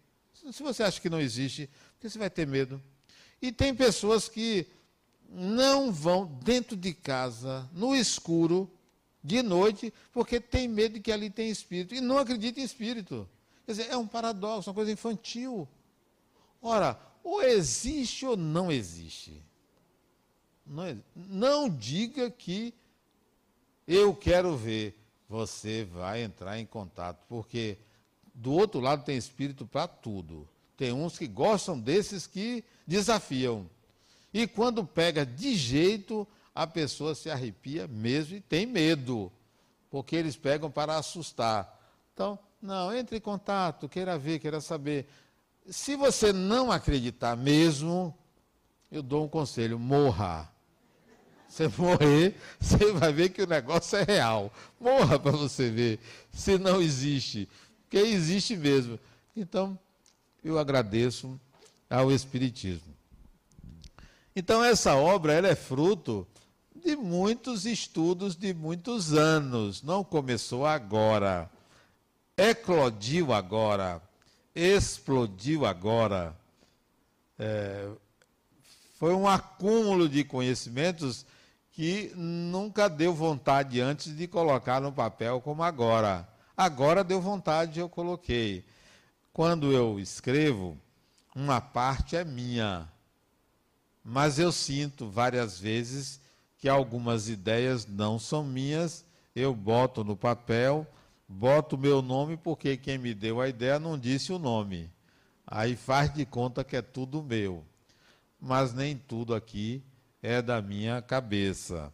Se 0.52 0.62
você 0.62 0.82
acha 0.82 1.00
que 1.00 1.08
não 1.08 1.18
existe, 1.18 1.68
porque 1.94 2.10
você 2.10 2.18
vai 2.18 2.28
ter 2.28 2.46
medo. 2.46 2.80
E 3.40 3.50
tem 3.50 3.74
pessoas 3.74 4.28
que 4.28 4.66
não 5.28 5.90
vão 5.90 6.26
dentro 6.26 6.76
de 6.76 6.92
casa, 6.92 7.68
no 7.72 7.96
escuro, 7.96 8.70
de 9.22 9.42
noite, 9.42 9.92
porque 10.12 10.38
tem 10.38 10.68
medo 10.68 10.94
de 10.94 11.00
que 11.00 11.10
ali 11.10 11.30
tem 11.30 11.48
espírito. 11.48 11.94
E 11.94 12.00
não 12.00 12.18
acredita 12.18 12.60
em 12.60 12.62
espírito. 12.62 13.26
Quer 13.64 13.72
dizer, 13.72 13.90
é 13.90 13.96
um 13.96 14.06
paradoxo, 14.06 14.68
uma 14.68 14.74
coisa 14.74 14.92
infantil. 14.92 15.66
Ora, 16.60 16.98
ou 17.24 17.42
existe 17.42 18.26
ou 18.26 18.36
não 18.36 18.70
existe. 18.70 19.42
Não, 20.66 21.02
não 21.16 21.68
diga 21.68 22.30
que 22.30 22.74
eu 23.88 24.14
quero 24.14 24.54
ver. 24.56 25.00
Você 25.28 25.84
vai 25.84 26.22
entrar 26.22 26.60
em 26.60 26.66
contato, 26.66 27.24
porque 27.28 27.78
do 28.34 28.52
outro 28.52 28.78
lado 28.78 29.04
tem 29.04 29.16
espírito 29.16 29.66
para 29.66 29.88
tudo. 29.88 30.46
Tem 30.76 30.92
uns 30.92 31.18
que 31.18 31.26
gostam 31.26 31.80
desses 31.80 32.26
que 32.26 32.62
desafiam. 32.86 33.68
E 34.32 34.46
quando 34.46 34.84
pega 34.84 35.24
de 35.24 35.56
jeito, 35.56 36.28
a 36.54 36.66
pessoa 36.66 37.14
se 37.14 37.30
arrepia 37.30 37.88
mesmo 37.88 38.36
e 38.36 38.40
tem 38.40 38.66
medo, 38.66 39.32
porque 39.90 40.14
eles 40.14 40.36
pegam 40.36 40.70
para 40.70 40.96
assustar. 40.96 41.80
Então, 42.12 42.38
não, 42.60 42.94
entre 42.94 43.16
em 43.16 43.20
contato, 43.20 43.88
queira 43.88 44.18
ver, 44.18 44.38
queira 44.38 44.60
saber. 44.60 45.08
Se 45.68 45.96
você 45.96 46.32
não 46.32 46.70
acreditar 46.70 47.36
mesmo, 47.36 48.16
eu 48.90 49.02
dou 49.02 49.24
um 49.24 49.28
conselho: 49.28 49.78
morra. 49.78 50.50
Você 51.48 51.68
morrer, 51.78 52.36
você 52.58 52.92
vai 52.92 53.12
ver 53.12 53.28
que 53.30 53.42
o 53.42 53.46
negócio 53.46 53.96
é 53.96 54.02
real. 54.02 54.52
Morra 54.80 55.18
para 55.18 55.32
você 55.32 55.70
ver 55.70 56.00
se 56.32 56.58
não 56.58 56.80
existe. 56.82 57.48
Porque 57.82 57.98
existe 57.98 58.56
mesmo. 58.56 58.98
Então, 59.36 59.78
eu 60.42 60.58
agradeço 60.58 61.40
ao 61.88 62.10
Espiritismo. 62.10 62.94
Então 64.36 64.64
essa 64.64 64.96
obra 64.96 65.32
ela 65.32 65.46
é 65.46 65.54
fruto 65.54 66.26
de 66.74 66.96
muitos 66.96 67.64
estudos 67.64 68.34
de 68.34 68.52
muitos 68.52 69.14
anos, 69.14 69.82
não 69.82 70.02
começou 70.02 70.66
agora. 70.66 71.48
Eclodiu 72.36 73.32
agora, 73.32 74.02
explodiu 74.54 75.66
agora. 75.66 76.36
É, 77.38 77.88
foi 78.98 79.12
um 79.14 79.26
acúmulo 79.26 80.08
de 80.08 80.22
conhecimentos 80.24 81.26
que 81.72 82.12
nunca 82.14 82.88
deu 82.88 83.12
vontade 83.12 83.80
antes 83.80 84.16
de 84.16 84.28
colocar 84.28 84.80
no 84.80 84.92
papel 84.92 85.40
como 85.40 85.62
agora. 85.62 86.28
Agora 86.56 87.02
deu 87.02 87.20
vontade, 87.20 87.80
eu 87.80 87.88
coloquei. 87.88 88.64
Quando 89.32 89.72
eu 89.72 89.98
escrevo, 89.98 90.78
uma 91.34 91.60
parte 91.60 92.14
é 92.14 92.24
minha, 92.24 92.88
mas 94.04 94.38
eu 94.38 94.52
sinto 94.52 95.10
várias 95.10 95.58
vezes 95.58 96.20
que 96.58 96.68
algumas 96.68 97.28
ideias 97.28 97.84
não 97.84 98.18
são 98.20 98.44
minhas, 98.44 99.04
eu 99.34 99.52
boto 99.52 100.04
no 100.04 100.16
papel, 100.16 100.86
boto 101.28 101.76
o 101.76 101.78
meu 101.78 102.02
nome 102.02 102.36
porque 102.36 102.76
quem 102.76 102.98
me 102.98 103.14
deu 103.14 103.40
a 103.40 103.48
ideia 103.48 103.78
não 103.78 103.98
disse 103.98 104.32
o 104.32 104.38
nome. 104.38 104.90
Aí 105.46 105.76
faz 105.76 106.12
de 106.12 106.24
conta 106.24 106.64
que 106.64 106.76
é 106.76 106.82
tudo 106.82 107.22
meu. 107.22 107.64
Mas 108.40 108.72
nem 108.72 108.96
tudo 108.96 109.34
aqui 109.34 109.82
é 110.22 110.40
da 110.40 110.60
minha 110.60 111.00
cabeça. 111.02 111.92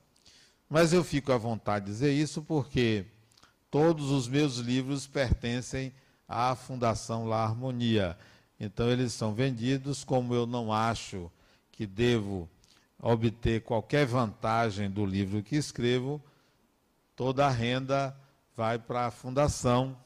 Mas 0.68 0.92
eu 0.92 1.02
fico 1.02 1.32
à 1.32 1.36
vontade 1.36 1.86
de 1.86 1.92
dizer 1.92 2.12
isso 2.12 2.42
porque 2.42 3.06
todos 3.70 4.10
os 4.10 4.28
meus 4.28 4.56
livros 4.56 5.06
pertencem 5.06 5.92
à 6.28 6.54
Fundação 6.54 7.26
La 7.26 7.44
Harmonia. 7.44 8.16
Então 8.58 8.88
eles 8.88 9.12
são 9.12 9.34
vendidos 9.34 10.04
como 10.04 10.34
eu 10.34 10.46
não 10.46 10.72
acho 10.72 11.30
que 11.72 11.86
devo 11.86 12.48
obter 13.02 13.62
qualquer 13.62 14.06
vantagem 14.06 14.90
do 14.90 15.04
livro 15.06 15.42
que 15.42 15.56
escrevo, 15.56 16.22
toda 17.16 17.46
a 17.46 17.50
renda 17.50 18.14
vai 18.56 18.78
para 18.78 19.06
a 19.06 19.10
fundação 19.10 19.96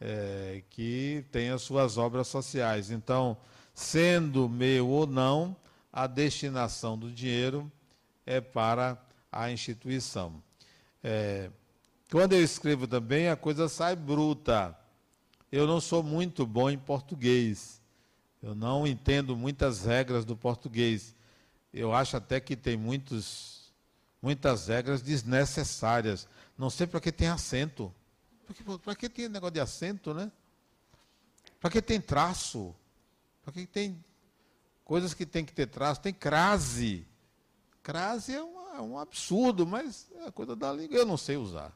é, 0.00 0.62
que 0.70 1.24
tem 1.30 1.50
as 1.50 1.62
suas 1.62 1.96
obras 1.96 2.28
sociais. 2.28 2.90
Então, 2.90 3.36
sendo 3.74 4.48
meu 4.48 4.88
ou 4.88 5.06
não, 5.06 5.56
a 5.92 6.06
destinação 6.06 6.98
do 6.98 7.10
dinheiro 7.10 7.70
é 8.26 8.40
para 8.40 8.98
a 9.30 9.50
instituição. 9.50 10.42
É, 11.02 11.50
quando 12.10 12.32
eu 12.32 12.42
escrevo 12.42 12.86
também, 12.86 13.28
a 13.28 13.36
coisa 13.36 13.68
sai 13.68 13.96
bruta. 13.96 14.76
Eu 15.50 15.66
não 15.66 15.80
sou 15.80 16.02
muito 16.02 16.46
bom 16.46 16.70
em 16.70 16.78
português. 16.78 17.80
Eu 18.42 18.54
não 18.54 18.86
entendo 18.86 19.36
muitas 19.36 19.84
regras 19.84 20.24
do 20.24 20.36
português. 20.36 21.14
Eu 21.72 21.94
acho 21.94 22.16
até 22.16 22.38
que 22.40 22.54
tem 22.54 22.76
muitos, 22.76 23.72
muitas 24.20 24.68
regras 24.68 25.00
desnecessárias. 25.00 26.28
Não 26.56 26.70
sei 26.70 26.86
para 26.86 27.00
que 27.00 27.12
tem 27.12 27.28
acento. 27.28 27.92
Para 28.84 28.94
que 28.94 29.08
tem 29.08 29.28
negócio 29.28 29.54
de 29.54 29.60
acento, 29.60 30.14
né? 30.14 30.30
Para 31.60 31.70
que 31.70 31.80
tem 31.80 32.00
traço? 32.00 32.74
Para 33.42 33.52
que 33.52 33.66
tem 33.66 34.02
coisas 34.84 35.14
que 35.14 35.24
tem 35.24 35.44
que 35.44 35.52
ter 35.52 35.66
traço? 35.66 36.00
Tem 36.00 36.12
crase. 36.12 37.06
Crase 37.82 38.34
é, 38.34 38.42
uma, 38.42 38.76
é 38.76 38.80
um 38.80 38.98
absurdo, 38.98 39.66
mas 39.66 40.10
é 40.26 40.30
coisa 40.30 40.54
da 40.54 40.72
língua. 40.72 40.96
Eu 40.96 41.06
não 41.06 41.16
sei 41.16 41.36
usar. 41.36 41.72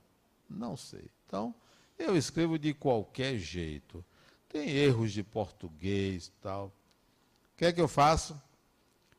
Não 0.49 0.77
sei. 0.77 1.11
Então, 1.27 1.55
eu 1.99 2.17
escrevo 2.17 2.59
de 2.59 2.73
qualquer 2.73 3.37
jeito 3.37 4.05
tem 4.49 4.71
erros 4.71 5.13
de 5.13 5.23
português 5.23 6.33
tal. 6.41 6.67
O 6.67 7.59
que 7.59 7.67
é 7.67 7.73
que 7.73 7.81
eu 7.81 7.89
faço? 7.89 8.41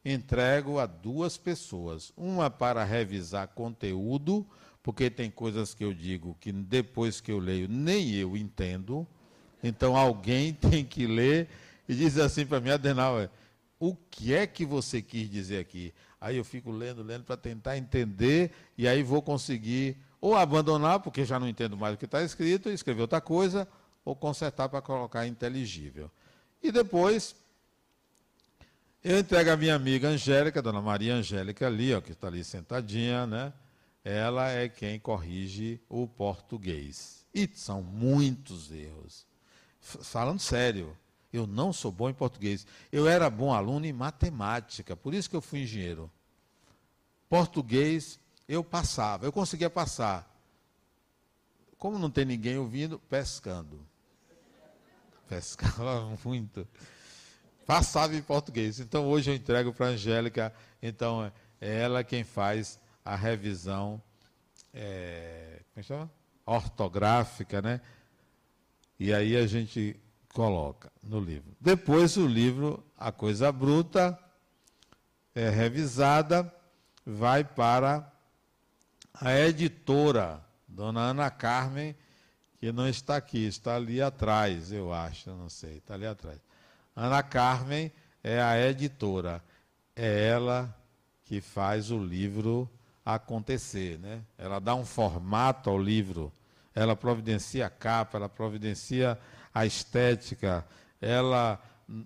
Entrego 0.03 0.79
a 0.79 0.85
duas 0.85 1.37
pessoas. 1.37 2.11
Uma 2.17 2.49
para 2.49 2.83
revisar 2.83 3.49
conteúdo, 3.49 4.47
porque 4.89 5.07
tem 5.07 5.29
coisas 5.29 5.75
que 5.75 5.83
eu 5.83 5.93
digo 5.93 6.35
que 6.41 6.51
depois 6.51 7.21
que 7.21 7.31
eu 7.31 7.37
leio 7.37 7.67
nem 7.69 8.15
eu 8.15 8.35
entendo. 8.35 9.05
Então 9.61 9.95
alguém 9.95 10.51
tem 10.59 10.83
que 10.83 11.05
ler 11.05 11.47
e 11.87 11.93
diz 11.93 12.17
assim 12.17 12.43
para 12.43 12.59
mim, 12.59 12.71
Adenauer, 12.71 13.29
o 13.79 13.95
que 13.95 14.33
é 14.33 14.47
que 14.47 14.65
você 14.65 14.99
quis 14.99 15.29
dizer 15.29 15.59
aqui? 15.59 15.93
Aí 16.19 16.37
eu 16.37 16.43
fico 16.43 16.71
lendo, 16.71 17.03
lendo 17.03 17.23
para 17.23 17.37
tentar 17.37 17.77
entender 17.77 18.49
e 18.75 18.87
aí 18.87 19.03
vou 19.03 19.21
conseguir 19.21 19.95
ou 20.19 20.35
abandonar, 20.35 21.01
porque 21.01 21.23
já 21.23 21.39
não 21.39 21.47
entendo 21.47 21.77
mais 21.77 21.93
o 21.93 21.97
que 21.97 22.05
está 22.05 22.23
escrito, 22.23 22.67
escrever 22.71 23.03
outra 23.03 23.21
coisa, 23.21 23.67
ou 24.03 24.15
consertar 24.15 24.69
para 24.69 24.81
colocar 24.81 25.27
inteligível. 25.27 26.09
E 26.63 26.71
depois 26.71 27.35
eu 29.03 29.19
entrego 29.19 29.51
a 29.51 29.55
minha 29.55 29.75
amiga 29.75 30.07
Angélica, 30.07 30.63
dona 30.63 30.81
Maria 30.81 31.13
Angélica 31.13 31.67
ali, 31.67 31.93
ó, 31.93 32.01
que 32.01 32.13
está 32.13 32.25
ali 32.25 32.43
sentadinha, 32.43 33.27
né? 33.27 33.53
Ela 34.03 34.49
é 34.49 34.69
quem 34.69 34.99
corrige 34.99 35.81
o 35.89 36.07
português. 36.07 37.25
E 37.33 37.47
são 37.53 37.81
muitos 37.81 38.71
erros. 38.71 39.25
Falando 39.79 40.39
sério, 40.39 40.97
eu 41.31 41.45
não 41.45 41.71
sou 41.71 41.91
bom 41.91 42.09
em 42.09 42.13
português. 42.13 42.65
Eu 42.91 43.07
era 43.07 43.29
bom 43.29 43.53
aluno 43.53 43.85
em 43.85 43.93
matemática, 43.93 44.95
por 44.95 45.13
isso 45.13 45.29
que 45.29 45.35
eu 45.35 45.41
fui 45.41 45.61
engenheiro. 45.61 46.11
Português, 47.29 48.19
eu 48.47 48.63
passava, 48.63 49.25
eu 49.25 49.31
conseguia 49.31 49.69
passar. 49.69 50.27
Como 51.77 51.99
não 51.99 52.09
tem 52.09 52.25
ninguém 52.25 52.57
ouvindo, 52.57 52.99
pescando. 52.99 53.79
Pescava 55.27 56.17
muito. 56.25 56.67
Passava 57.65 58.15
em 58.15 58.21
português. 58.21 58.79
Então 58.79 59.07
hoje 59.07 59.29
eu 59.29 59.35
entrego 59.35 59.71
para 59.71 59.85
a 59.85 59.89
Angélica. 59.89 60.53
Então 60.81 61.31
é 61.61 61.81
ela 61.81 62.03
quem 62.03 62.23
faz 62.23 62.79
a 63.03 63.15
revisão 63.15 64.01
é, 64.73 65.61
é 65.75 66.07
ortográfica, 66.45 67.61
né? 67.61 67.81
E 68.99 69.13
aí 69.13 69.35
a 69.35 69.47
gente 69.47 69.99
coloca 70.33 70.91
no 71.01 71.19
livro. 71.19 71.55
Depois 71.59 72.17
o 72.17 72.27
livro, 72.27 72.83
a 72.97 73.11
coisa 73.11 73.51
bruta, 73.51 74.17
é 75.33 75.49
revisada, 75.49 76.53
vai 77.05 77.43
para 77.43 78.11
a 79.13 79.33
editora 79.37 80.43
Dona 80.67 81.01
Ana 81.01 81.31
Carmen, 81.31 81.95
que 82.59 82.71
não 82.71 82.87
está 82.87 83.15
aqui, 83.15 83.45
está 83.45 83.75
ali 83.75 84.01
atrás, 84.01 84.71
eu 84.71 84.93
acho, 84.93 85.29
não 85.31 85.49
sei, 85.49 85.77
está 85.77 85.93
ali 85.93 86.05
atrás. 86.05 86.39
Ana 86.95 87.23
Carmen 87.23 87.91
é 88.23 88.41
a 88.41 88.59
editora. 88.67 89.43
É 89.95 90.27
ela 90.27 90.75
que 91.23 91.41
faz 91.41 91.91
o 91.91 91.97
livro 91.97 92.69
acontecer. 93.15 93.99
Né? 93.99 94.21
Ela 94.37 94.59
dá 94.59 94.75
um 94.75 94.85
formato 94.85 95.69
ao 95.69 95.77
livro, 95.77 96.31
ela 96.73 96.95
providencia 96.95 97.65
a 97.65 97.69
capa, 97.69 98.17
ela 98.17 98.29
providencia 98.29 99.17
a 99.53 99.65
estética, 99.65 100.65
ela 101.01 101.61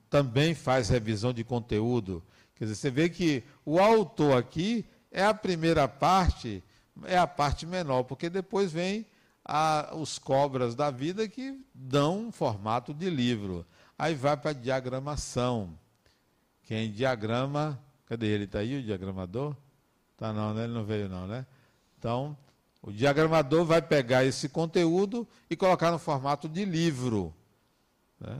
também 0.09 0.53
faz 0.53 0.89
revisão 0.89 1.33
de 1.33 1.43
conteúdo. 1.43 2.23
Quer 2.55 2.65
dizer, 2.65 2.75
você 2.75 2.89
vê 2.89 3.09
que 3.09 3.43
o 3.65 3.79
autor 3.79 4.37
aqui 4.37 4.85
é 5.11 5.23
a 5.23 5.33
primeira 5.33 5.87
parte, 5.87 6.63
é 7.03 7.17
a 7.17 7.27
parte 7.27 7.65
menor, 7.65 8.03
porque 8.03 8.29
depois 8.29 8.71
vem 8.71 9.05
a, 9.43 9.91
os 9.95 10.17
cobras 10.17 10.73
da 10.75 10.89
vida 10.89 11.27
que 11.27 11.59
dão 11.73 12.27
um 12.27 12.31
formato 12.31 12.93
de 12.93 13.09
livro. 13.09 13.65
Aí 13.97 14.15
vai 14.15 14.37
para 14.37 14.51
a 14.51 14.53
diagramação. 14.53 15.77
Quem 16.63 16.91
diagrama, 16.91 17.79
cadê 18.05 18.27
ele? 18.27 18.45
Está 18.45 18.59
aí 18.59 18.77
o 18.77 18.83
diagramador? 18.83 19.55
Tá 20.17 20.31
não, 20.31 20.53
né? 20.53 20.63
Ele 20.65 20.73
não 20.73 20.85
veio 20.85 21.09
não, 21.09 21.27
né? 21.27 21.45
Então, 21.97 22.37
o 22.81 22.91
diagramador 22.91 23.63
vai 23.63 23.81
pegar 23.81 24.25
esse 24.25 24.49
conteúdo 24.49 25.25
e 25.49 25.55
colocar 25.55 25.89
no 25.89 25.97
formato 25.97 26.49
de 26.49 26.65
livro. 26.65 27.33
Né? 28.19 28.37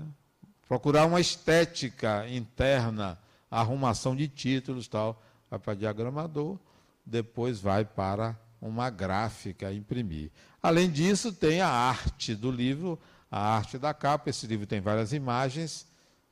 Procurar 0.67 1.05
uma 1.05 1.21
estética 1.21 2.27
interna, 2.29 3.17
arrumação 3.49 4.15
de 4.15 4.27
títulos 4.27 4.87
tal. 4.87 5.21
Vai 5.49 5.59
para 5.59 5.75
diagramador, 5.75 6.59
depois 7.05 7.59
vai 7.59 7.85
para 7.85 8.37
uma 8.61 8.89
gráfica 8.89 9.71
imprimir. 9.71 10.29
Além 10.61 10.89
disso, 10.89 11.31
tem 11.31 11.61
a 11.61 11.69
arte 11.69 12.35
do 12.35 12.51
livro, 12.51 12.99
a 13.31 13.55
arte 13.55 13.77
da 13.77 13.93
capa. 13.93 14.29
Esse 14.29 14.45
livro 14.45 14.67
tem 14.67 14.81
várias 14.81 15.13
imagens, 15.13 15.87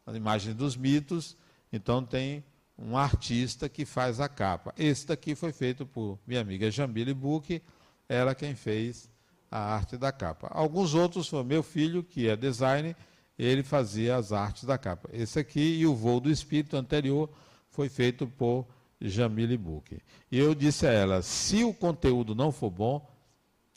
as 0.05 0.15
imagens 0.15 0.55
dos 0.55 0.75
mitos, 0.75 1.37
então 1.71 2.03
tem 2.03 2.43
um 2.81 2.97
artista 2.97 3.69
que 3.69 3.85
faz 3.85 4.19
a 4.19 4.27
capa. 4.27 4.73
Esse 4.77 5.07
daqui 5.07 5.35
foi 5.35 5.51
feito 5.51 5.85
por 5.85 6.17
minha 6.25 6.41
amiga 6.41 6.71
Jambile 6.71 7.13
Book, 7.13 7.61
ela 8.09 8.33
quem 8.33 8.55
fez 8.55 9.09
a 9.49 9.59
arte 9.59 9.97
da 9.97 10.11
capa. 10.11 10.47
Alguns 10.51 10.93
outros 10.93 11.27
foi 11.27 11.43
meu 11.43 11.61
filho, 11.61 12.03
que 12.03 12.27
é 12.27 12.35
designer, 12.35 12.95
ele 13.37 13.63
fazia 13.63 14.15
as 14.15 14.31
artes 14.31 14.63
da 14.63 14.77
capa. 14.77 15.09
Esse 15.13 15.39
aqui 15.39 15.79
e 15.79 15.85
o 15.85 15.95
Voo 15.95 16.19
do 16.19 16.31
Espírito 16.31 16.77
anterior 16.77 17.29
foi 17.69 17.89
feito 17.89 18.27
por 18.27 18.65
Jamile 18.99 19.57
Book. 19.57 19.99
E 20.31 20.37
eu 20.37 20.53
disse 20.55 20.87
a 20.87 20.91
ela: 20.91 21.21
se 21.21 21.63
o 21.63 21.73
conteúdo 21.73 22.35
não 22.35 22.51
for 22.51 22.69
bom, 22.69 23.09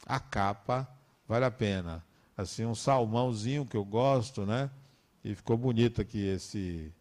a 0.07 0.21
capa 0.21 0.89
vale 1.27 1.45
a 1.45 1.51
pena. 1.51 2.05
Assim, 2.37 2.65
um 2.65 2.75
salmãozinho 2.75 3.65
que 3.65 3.77
eu 3.77 3.85
gosto, 3.85 4.45
né? 4.45 4.71
E 5.23 5.35
ficou 5.35 5.57
bonito 5.57 6.01
aqui 6.01 6.27
esse, 6.27 6.93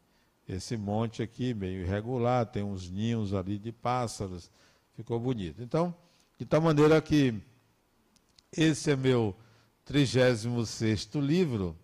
esse 0.48 0.76
monte 0.76 1.22
aqui, 1.22 1.54
meio 1.54 1.82
irregular, 1.82 2.46
tem 2.46 2.64
uns 2.64 2.90
ninhos 2.90 3.34
ali 3.34 3.58
de 3.58 3.72
pássaros, 3.72 4.52
ficou 4.96 5.20
bonito. 5.20 5.62
Então, 5.62 5.96
de 6.38 6.46
tal 6.46 6.62
maneira 6.62 7.02
que 7.02 7.34
esse 8.52 8.92
é 8.92 8.96
meu 8.96 9.36
36 9.86 11.10
livro, 11.16 11.76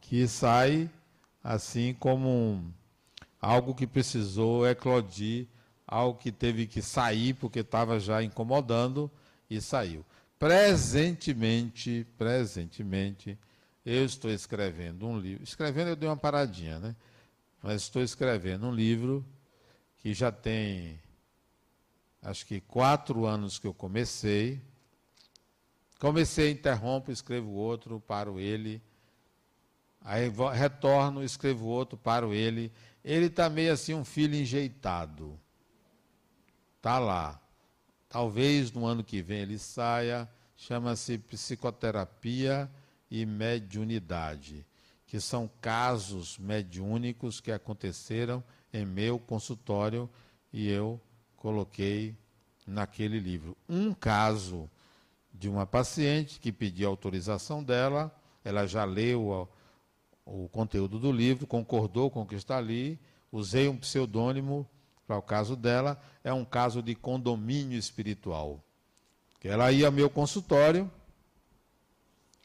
que 0.00 0.26
sai 0.26 0.90
assim 1.42 1.94
como 1.94 2.28
um, 2.28 2.72
algo 3.40 3.74
que 3.74 3.86
precisou 3.86 4.66
eclodir, 4.66 5.46
algo 5.86 6.18
que 6.18 6.32
teve 6.32 6.66
que 6.66 6.80
sair 6.80 7.34
porque 7.34 7.60
estava 7.60 8.00
já 8.00 8.22
incomodando 8.22 9.10
e 9.48 9.60
saiu. 9.60 10.04
Presentemente, 10.38 12.06
presentemente, 12.18 13.38
eu 13.84 14.04
estou 14.04 14.30
escrevendo 14.30 15.06
um 15.06 15.18
livro. 15.18 15.44
Escrevendo 15.44 15.88
eu 15.88 15.96
dei 15.96 16.08
uma 16.08 16.16
paradinha, 16.16 16.78
né? 16.78 16.96
Mas 17.64 17.80
estou 17.80 18.02
escrevendo 18.02 18.66
um 18.66 18.74
livro 18.74 19.24
que 19.96 20.12
já 20.12 20.30
tem, 20.30 21.00
acho 22.20 22.44
que 22.44 22.60
quatro 22.60 23.24
anos 23.24 23.58
que 23.58 23.66
eu 23.66 23.72
comecei. 23.72 24.60
Comecei, 25.98 26.50
interrompo, 26.50 27.10
escrevo 27.10 27.52
outro, 27.52 27.98
paro 27.98 28.38
ele. 28.38 28.82
Aí 30.02 30.30
retorno, 30.52 31.24
escrevo 31.24 31.64
outro, 31.64 31.96
paro 31.96 32.34
ele. 32.34 32.70
Ele 33.02 33.26
está 33.28 33.48
meio 33.48 33.72
assim 33.72 33.94
um 33.94 34.04
filho 34.04 34.34
enjeitado. 34.34 35.40
Está 36.76 36.98
lá. 36.98 37.40
Talvez 38.10 38.72
no 38.72 38.84
ano 38.84 39.02
que 39.02 39.22
vem 39.22 39.38
ele 39.38 39.58
saia. 39.58 40.28
Chama-se 40.54 41.16
Psicoterapia 41.16 42.70
e 43.10 43.24
Mediunidade, 43.24 44.66
que 45.14 45.20
são 45.20 45.48
casos 45.60 46.36
mediúnicos 46.38 47.38
que 47.40 47.52
aconteceram 47.52 48.42
em 48.72 48.84
meu 48.84 49.16
consultório 49.16 50.10
e 50.52 50.68
eu 50.68 51.00
coloquei 51.36 52.16
naquele 52.66 53.20
livro. 53.20 53.56
Um 53.68 53.94
caso 53.94 54.68
de 55.32 55.48
uma 55.48 55.64
paciente 55.64 56.40
que 56.40 56.50
pediu 56.50 56.88
autorização 56.88 57.62
dela, 57.62 58.12
ela 58.44 58.66
já 58.66 58.84
leu 58.84 59.48
o 60.26 60.48
conteúdo 60.48 60.98
do 60.98 61.12
livro, 61.12 61.46
concordou 61.46 62.10
com 62.10 62.22
o 62.22 62.26
que 62.26 62.34
está 62.34 62.56
ali, 62.56 62.98
usei 63.30 63.68
um 63.68 63.76
pseudônimo 63.76 64.68
para 65.06 65.16
o 65.16 65.22
caso 65.22 65.54
dela, 65.54 65.96
é 66.24 66.32
um 66.32 66.44
caso 66.44 66.82
de 66.82 66.92
condomínio 66.96 67.78
espiritual. 67.78 68.60
Ela 69.44 69.70
ia 69.70 69.86
ao 69.86 69.92
meu 69.92 70.10
consultório 70.10 70.90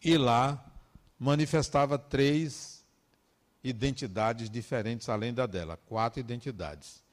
e 0.03 0.19
lá 0.19 0.68
manifestava 1.19 1.97
três 1.97 2.83
identidades 3.63 4.49
diferentes 4.49 5.09
além 5.09 5.33
da 5.33 5.45
dela, 5.45 5.77
quatro 5.87 6.19
identidades. 6.19 7.03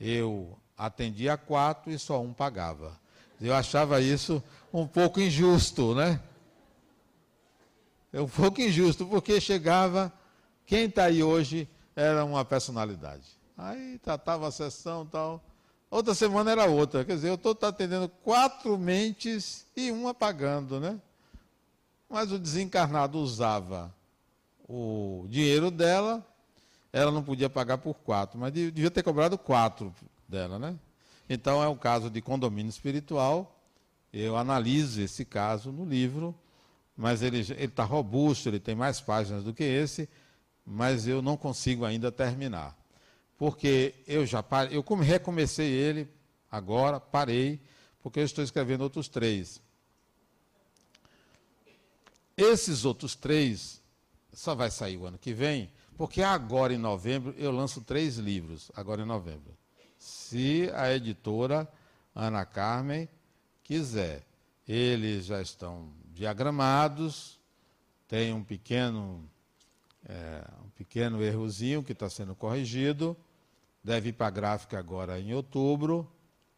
Eu 0.00 0.58
atendia 0.76 1.36
quatro 1.36 1.92
e 1.92 1.98
só 1.98 2.20
um 2.20 2.32
pagava. 2.32 3.00
Eu 3.40 3.54
achava 3.54 4.00
isso 4.00 4.42
um 4.72 4.86
pouco 4.86 5.20
injusto, 5.20 5.94
né? 5.94 6.20
É 8.12 8.20
um 8.20 8.28
pouco 8.28 8.60
injusto, 8.60 9.06
porque 9.06 9.40
chegava, 9.40 10.12
quem 10.66 10.86
está 10.86 11.04
aí 11.04 11.22
hoje 11.22 11.68
era 11.94 12.24
uma 12.24 12.44
personalidade. 12.44 13.24
Aí 13.56 13.98
tratava 13.98 14.48
a 14.48 14.50
sessão 14.50 15.06
tal. 15.06 15.42
Outra 15.90 16.14
semana 16.14 16.50
era 16.50 16.66
outra. 16.66 17.04
Quer 17.04 17.16
dizer, 17.16 17.28
eu 17.28 17.34
estou 17.34 17.56
atendendo 17.62 18.08
quatro 18.08 18.76
mentes 18.78 19.66
e 19.76 19.90
uma 19.90 20.12
pagando, 20.14 20.80
né? 20.80 21.00
Mas 22.12 22.30
o 22.30 22.38
desencarnado 22.38 23.18
usava 23.18 23.92
o 24.68 25.26
dinheiro 25.28 25.70
dela, 25.70 26.24
ela 26.92 27.10
não 27.10 27.22
podia 27.22 27.48
pagar 27.50 27.78
por 27.78 27.94
quatro, 27.94 28.38
mas 28.38 28.52
devia 28.52 28.90
ter 28.90 29.02
cobrado 29.02 29.36
quatro 29.38 29.92
dela, 30.28 30.58
né? 30.58 30.76
Então 31.28 31.62
é 31.62 31.68
um 31.68 31.76
caso 31.76 32.10
de 32.10 32.20
condomínio 32.20 32.70
espiritual. 32.70 33.58
Eu 34.12 34.36
analiso 34.36 35.00
esse 35.00 35.24
caso 35.24 35.72
no 35.72 35.84
livro 35.84 36.34
mas 36.96 37.22
ele 37.22 37.40
está 37.40 37.84
robusto, 37.84 38.48
ele 38.48 38.60
tem 38.60 38.74
mais 38.74 39.00
páginas 39.00 39.44
do 39.44 39.54
que 39.54 39.64
esse, 39.64 40.08
mas 40.64 41.06
eu 41.06 41.22
não 41.22 41.36
consigo 41.36 41.84
ainda 41.84 42.12
terminar. 42.12 42.76
Porque 43.38 43.94
eu 44.06 44.24
já 44.24 44.42
parei, 44.42 44.76
eu 44.76 44.82
recomecei 44.96 45.68
ele 45.68 46.08
agora, 46.50 47.00
parei, 47.00 47.60
porque 48.02 48.20
eu 48.20 48.24
estou 48.24 48.44
escrevendo 48.44 48.82
outros 48.82 49.08
três. 49.08 49.60
Esses 52.42 52.84
outros 52.84 53.14
três 53.14 53.80
só 54.32 54.54
vai 54.54 54.70
sair 54.70 54.96
o 54.96 55.06
ano 55.06 55.18
que 55.18 55.32
vem, 55.32 55.70
porque 55.96 56.22
agora 56.22 56.72
em 56.72 56.78
novembro 56.78 57.34
eu 57.36 57.52
lanço 57.52 57.80
três 57.82 58.16
livros, 58.16 58.70
agora 58.74 59.02
em 59.02 59.06
novembro. 59.06 59.56
Se 59.98 60.70
a 60.74 60.92
editora 60.92 61.68
Ana 62.14 62.44
Carmen 62.44 63.08
quiser. 63.62 64.26
Eles 64.66 65.26
já 65.26 65.40
estão 65.40 65.88
diagramados, 66.14 67.40
tem 68.06 68.32
um 68.32 68.44
pequeno, 68.44 69.28
é, 70.06 70.44
um 70.64 70.68
pequeno 70.70 71.22
errozinho 71.22 71.82
que 71.82 71.92
está 71.92 72.08
sendo 72.08 72.34
corrigido, 72.34 73.16
deve 73.82 74.10
ir 74.10 74.12
para 74.12 74.26
a 74.26 74.30
gráfica 74.30 74.78
agora 74.78 75.18
em 75.18 75.34
outubro, 75.34 76.10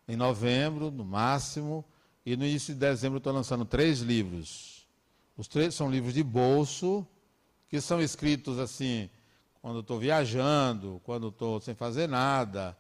em 0.09 0.16
novembro, 0.16 0.91
no 0.91 1.05
máximo, 1.05 1.85
e 2.26 2.37
no 2.37 2.45
início 2.45 2.74
de 2.74 2.80
dezembro 2.80 3.18
estou 3.18 3.32
lançando 3.32 3.64
três 3.64 4.01
livros. 4.01 4.73
Os 5.37 5.49
três 5.49 5.74
são 5.74 5.91
livros 5.91 6.14
de 6.14 6.22
bolso, 6.22 7.07
que 7.68 7.80
são 7.80 8.01
escritos 8.01 8.59
assim, 8.59 9.11
quando 9.61 9.80
estou 9.80 9.99
viajando, 9.99 11.01
quando 11.05 11.28
estou 11.28 11.61
sem 11.61 11.74
fazer 11.74 12.09
nada, 12.09 12.76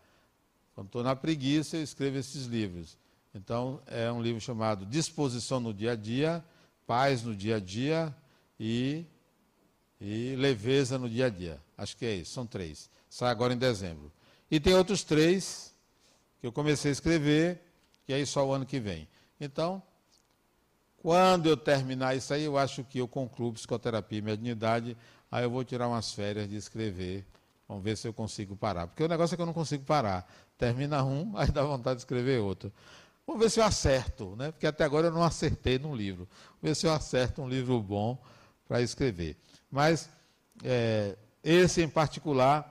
quando 0.74 0.86
estou 0.86 1.02
na 1.02 1.16
preguiça, 1.16 1.76
eu 1.76 1.82
escrevo 1.82 2.18
esses 2.18 2.46
livros. 2.46 2.98
Então, 3.34 3.80
é 3.86 4.10
um 4.12 4.22
livro 4.22 4.40
chamado 4.40 4.86
Disposição 4.86 5.58
no 5.58 5.74
Dia 5.74 5.92
a 5.92 5.96
Dia, 5.96 6.44
paz 6.86 7.22
no 7.22 7.34
dia 7.34 7.56
a 7.56 7.60
dia 7.60 8.14
e, 8.58 9.04
e 10.00 10.36
leveza 10.36 10.98
no 10.98 11.08
dia 11.08 11.26
a 11.26 11.30
dia. 11.30 11.60
Acho 11.76 11.96
que 11.96 12.04
é 12.04 12.14
isso, 12.14 12.32
são 12.32 12.46
três. 12.46 12.90
Sai 13.08 13.30
agora 13.30 13.54
em 13.54 13.58
dezembro. 13.58 14.12
E 14.50 14.60
tem 14.60 14.74
outros 14.74 15.02
três 15.02 15.74
que 16.40 16.46
eu 16.46 16.52
comecei 16.52 16.90
a 16.90 16.92
escrever, 16.92 17.60
que 18.04 18.12
aí 18.12 18.24
só 18.26 18.46
o 18.46 18.52
ano 18.52 18.66
que 18.66 18.78
vem. 18.78 19.08
Então, 19.40 19.82
quando 21.04 21.50
eu 21.50 21.56
terminar 21.56 22.16
isso 22.16 22.32
aí, 22.32 22.44
eu 22.44 22.56
acho 22.56 22.82
que 22.82 22.96
eu 22.96 23.06
concluo 23.06 23.52
psicoterapia 23.52 24.20
e 24.20 24.22
mediunidade, 24.22 24.96
aí 25.30 25.44
eu 25.44 25.50
vou 25.50 25.62
tirar 25.62 25.86
umas 25.86 26.14
férias 26.14 26.48
de 26.48 26.56
escrever 26.56 27.26
Vamos 27.68 27.84
ver 27.84 27.96
se 27.96 28.06
eu 28.06 28.12
consigo 28.12 28.56
parar. 28.56 28.86
Porque 28.86 29.02
o 29.02 29.08
negócio 29.08 29.34
é 29.34 29.36
que 29.36 29.42
eu 29.42 29.46
não 29.46 29.52
consigo 29.52 29.84
parar. 29.84 30.26
Termina 30.56 31.02
um, 31.04 31.32
aí 31.36 31.50
dá 31.50 31.62
vontade 31.62 31.96
de 31.96 32.02
escrever 32.02 32.40
outro. 32.40 32.72
Vamos 33.26 33.42
ver 33.42 33.50
se 33.50 33.60
eu 33.60 33.64
acerto, 33.64 34.34
né? 34.36 34.50
porque 34.50 34.66
até 34.66 34.84
agora 34.84 35.08
eu 35.08 35.12
não 35.12 35.22
acertei 35.22 35.78
num 35.78 35.94
livro. 35.94 36.28
Vamos 36.60 36.62
ver 36.62 36.74
se 36.74 36.86
eu 36.86 36.92
acerto 36.92 37.42
um 37.42 37.48
livro 37.48 37.80
bom 37.82 38.18
para 38.66 38.80
escrever. 38.80 39.36
Mas 39.70 40.08
é, 40.62 41.16
esse 41.42 41.82
em 41.82 41.88
particular 41.88 42.70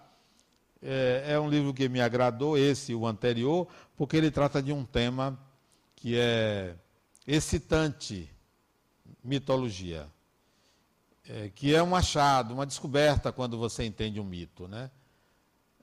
é, 0.81 1.25
é, 1.29 1.39
um 1.39 1.49
livro 1.49 1.73
que 1.73 1.87
me 1.89 2.01
agradou, 2.01 2.57
esse 2.57 2.95
o 2.95 3.07
anterior, 3.07 3.67
porque 3.97 4.17
ele 4.17 4.29
trata 4.29 4.61
de 4.61 4.71
um 4.71 4.83
tema 4.83 5.39
que 5.95 6.17
é 6.17 6.75
excitante, 7.27 8.29
mitologia. 9.23 10.07
É, 11.27 11.49
que 11.55 11.73
é 11.73 11.81
um 11.81 11.95
achado, 11.95 12.53
uma 12.53 12.65
descoberta 12.65 13.31
quando 13.31 13.57
você 13.57 13.85
entende 13.85 14.19
um 14.19 14.25
mito. 14.25 14.67
Né? 14.67 14.91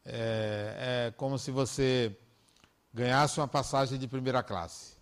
É, 0.05 1.07
é 1.09 1.15
como 1.17 1.39
se 1.39 1.51
você 1.51 2.15
ganhasse 2.93 3.41
uma 3.41 3.49
passagem 3.49 3.99
de 3.99 4.07
primeira 4.07 4.43
classe. 4.43 4.95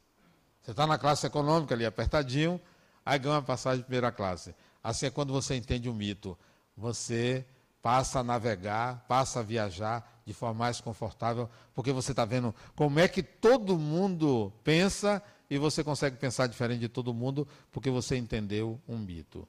Você 0.63 0.71
está 0.71 0.87
na 0.87 0.99
classe 0.99 1.27
econômica 1.27 1.75
ali, 1.75 1.85
apertadinho, 1.87 2.61
aí 3.05 3.19
ganha 3.19 3.37
uma 3.37 3.43
passagem 3.43 3.79
de 3.79 3.85
primeira 3.85 4.13
classe. 4.13 4.55
Assim 4.83 5.07
é 5.07 5.11
quando 5.11 5.33
você 5.33 5.57
entende 5.57 5.89
um 5.89 5.95
mito. 5.95 6.39
Você 6.77 7.45
passa 7.83 8.21
a 8.21 8.25
navegar, 8.25 9.05
passa 9.09 9.41
a 9.41 9.43
viajar 9.43 10.21
de 10.25 10.35
forma 10.35 10.55
mais 10.55 10.81
confortável, 10.81 11.49
porque 11.75 11.91
você 11.91 12.13
está 12.13 12.25
vendo 12.25 12.55
como 12.77 13.01
é 13.01 13.09
que 13.09 13.23
todo 13.23 13.79
mundo 13.79 14.53
pensa 14.63 15.23
e 15.51 15.59
você 15.59 15.83
consegue 15.83 16.17
pensar 16.17 16.47
diferente 16.47 16.81
de 16.81 16.89
todo 16.89 17.15
mundo, 17.15 17.47
porque 17.73 17.91
você 17.91 18.17
entendeu 18.17 18.81
um 18.87 18.99
mito. 18.99 19.49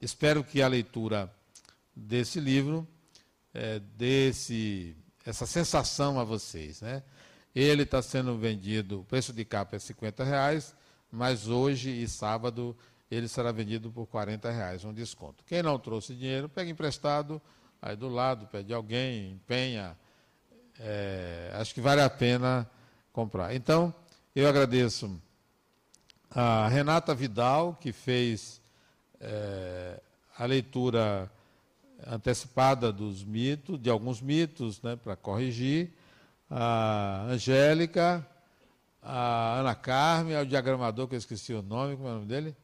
Espero 0.00 0.42
que 0.42 0.62
a 0.62 0.68
leitura 0.68 1.32
desse 1.94 2.40
livro 2.40 2.86
é, 3.52 3.78
desse 3.78 4.96
essa 5.24 5.44
sensação 5.46 6.18
a 6.18 6.24
vocês, 6.24 6.80
né? 6.80 7.02
Ele 7.54 7.82
está 7.82 8.00
sendo 8.00 8.38
vendido, 8.38 9.00
o 9.00 9.04
preço 9.04 9.32
de 9.32 9.44
capa 9.44 9.76
é 9.76 9.78
50 9.78 10.24
reais, 10.24 10.74
mas 11.10 11.48
hoje 11.48 11.90
e 11.90 12.08
sábado 12.08 12.76
ele 13.10 13.26
será 13.26 13.50
vendido 13.52 13.90
por 13.90 14.06
40 14.06 14.50
reais, 14.50 14.84
um 14.84 14.92
desconto. 14.92 15.44
Quem 15.44 15.62
não 15.62 15.78
trouxe 15.78 16.14
dinheiro, 16.14 16.48
pega 16.48 16.70
emprestado, 16.70 17.40
aí 17.80 17.96
do 17.96 18.08
lado, 18.08 18.46
pede 18.46 18.72
alguém, 18.72 19.32
empenha. 19.32 19.96
É, 20.78 21.50
acho 21.54 21.74
que 21.74 21.80
vale 21.80 22.00
a 22.00 22.10
pena 22.10 22.68
comprar. 23.12 23.54
Então, 23.54 23.92
eu 24.34 24.48
agradeço 24.48 25.20
a 26.30 26.68
Renata 26.68 27.14
Vidal, 27.14 27.76
que 27.80 27.92
fez 27.92 28.60
é, 29.20 30.00
a 30.36 30.44
leitura 30.44 31.30
antecipada 32.06 32.92
dos 32.92 33.24
mitos, 33.24 33.80
de 33.80 33.90
alguns 33.90 34.20
mitos, 34.20 34.80
né, 34.82 34.96
para 34.96 35.16
corrigir 35.16 35.92
a 36.50 37.26
Angélica, 37.28 38.26
a 39.02 39.58
Ana 39.60 39.74
Carmen, 39.74 40.36
o 40.36 40.46
diagramador, 40.46 41.08
que 41.08 41.14
eu 41.14 41.18
esqueci 41.18 41.52
o 41.52 41.62
nome, 41.62 41.96
como 41.96 42.08
é 42.08 42.12
o 42.12 42.14
nome 42.14 42.26
dele? 42.26 42.56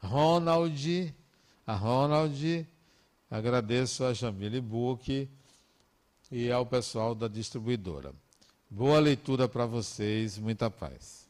Ronald, 0.00 1.14
a 1.66 1.74
Ronald, 1.74 2.66
agradeço 3.30 4.04
a 4.04 4.12
Jamile 4.12 4.60
Buch 4.60 5.28
e 6.30 6.50
ao 6.50 6.66
pessoal 6.66 7.14
da 7.14 7.26
distribuidora. 7.26 8.12
Boa 8.68 8.98
leitura 8.98 9.48
para 9.48 9.66
vocês, 9.66 10.36
muita 10.36 10.70
paz. 10.70 11.23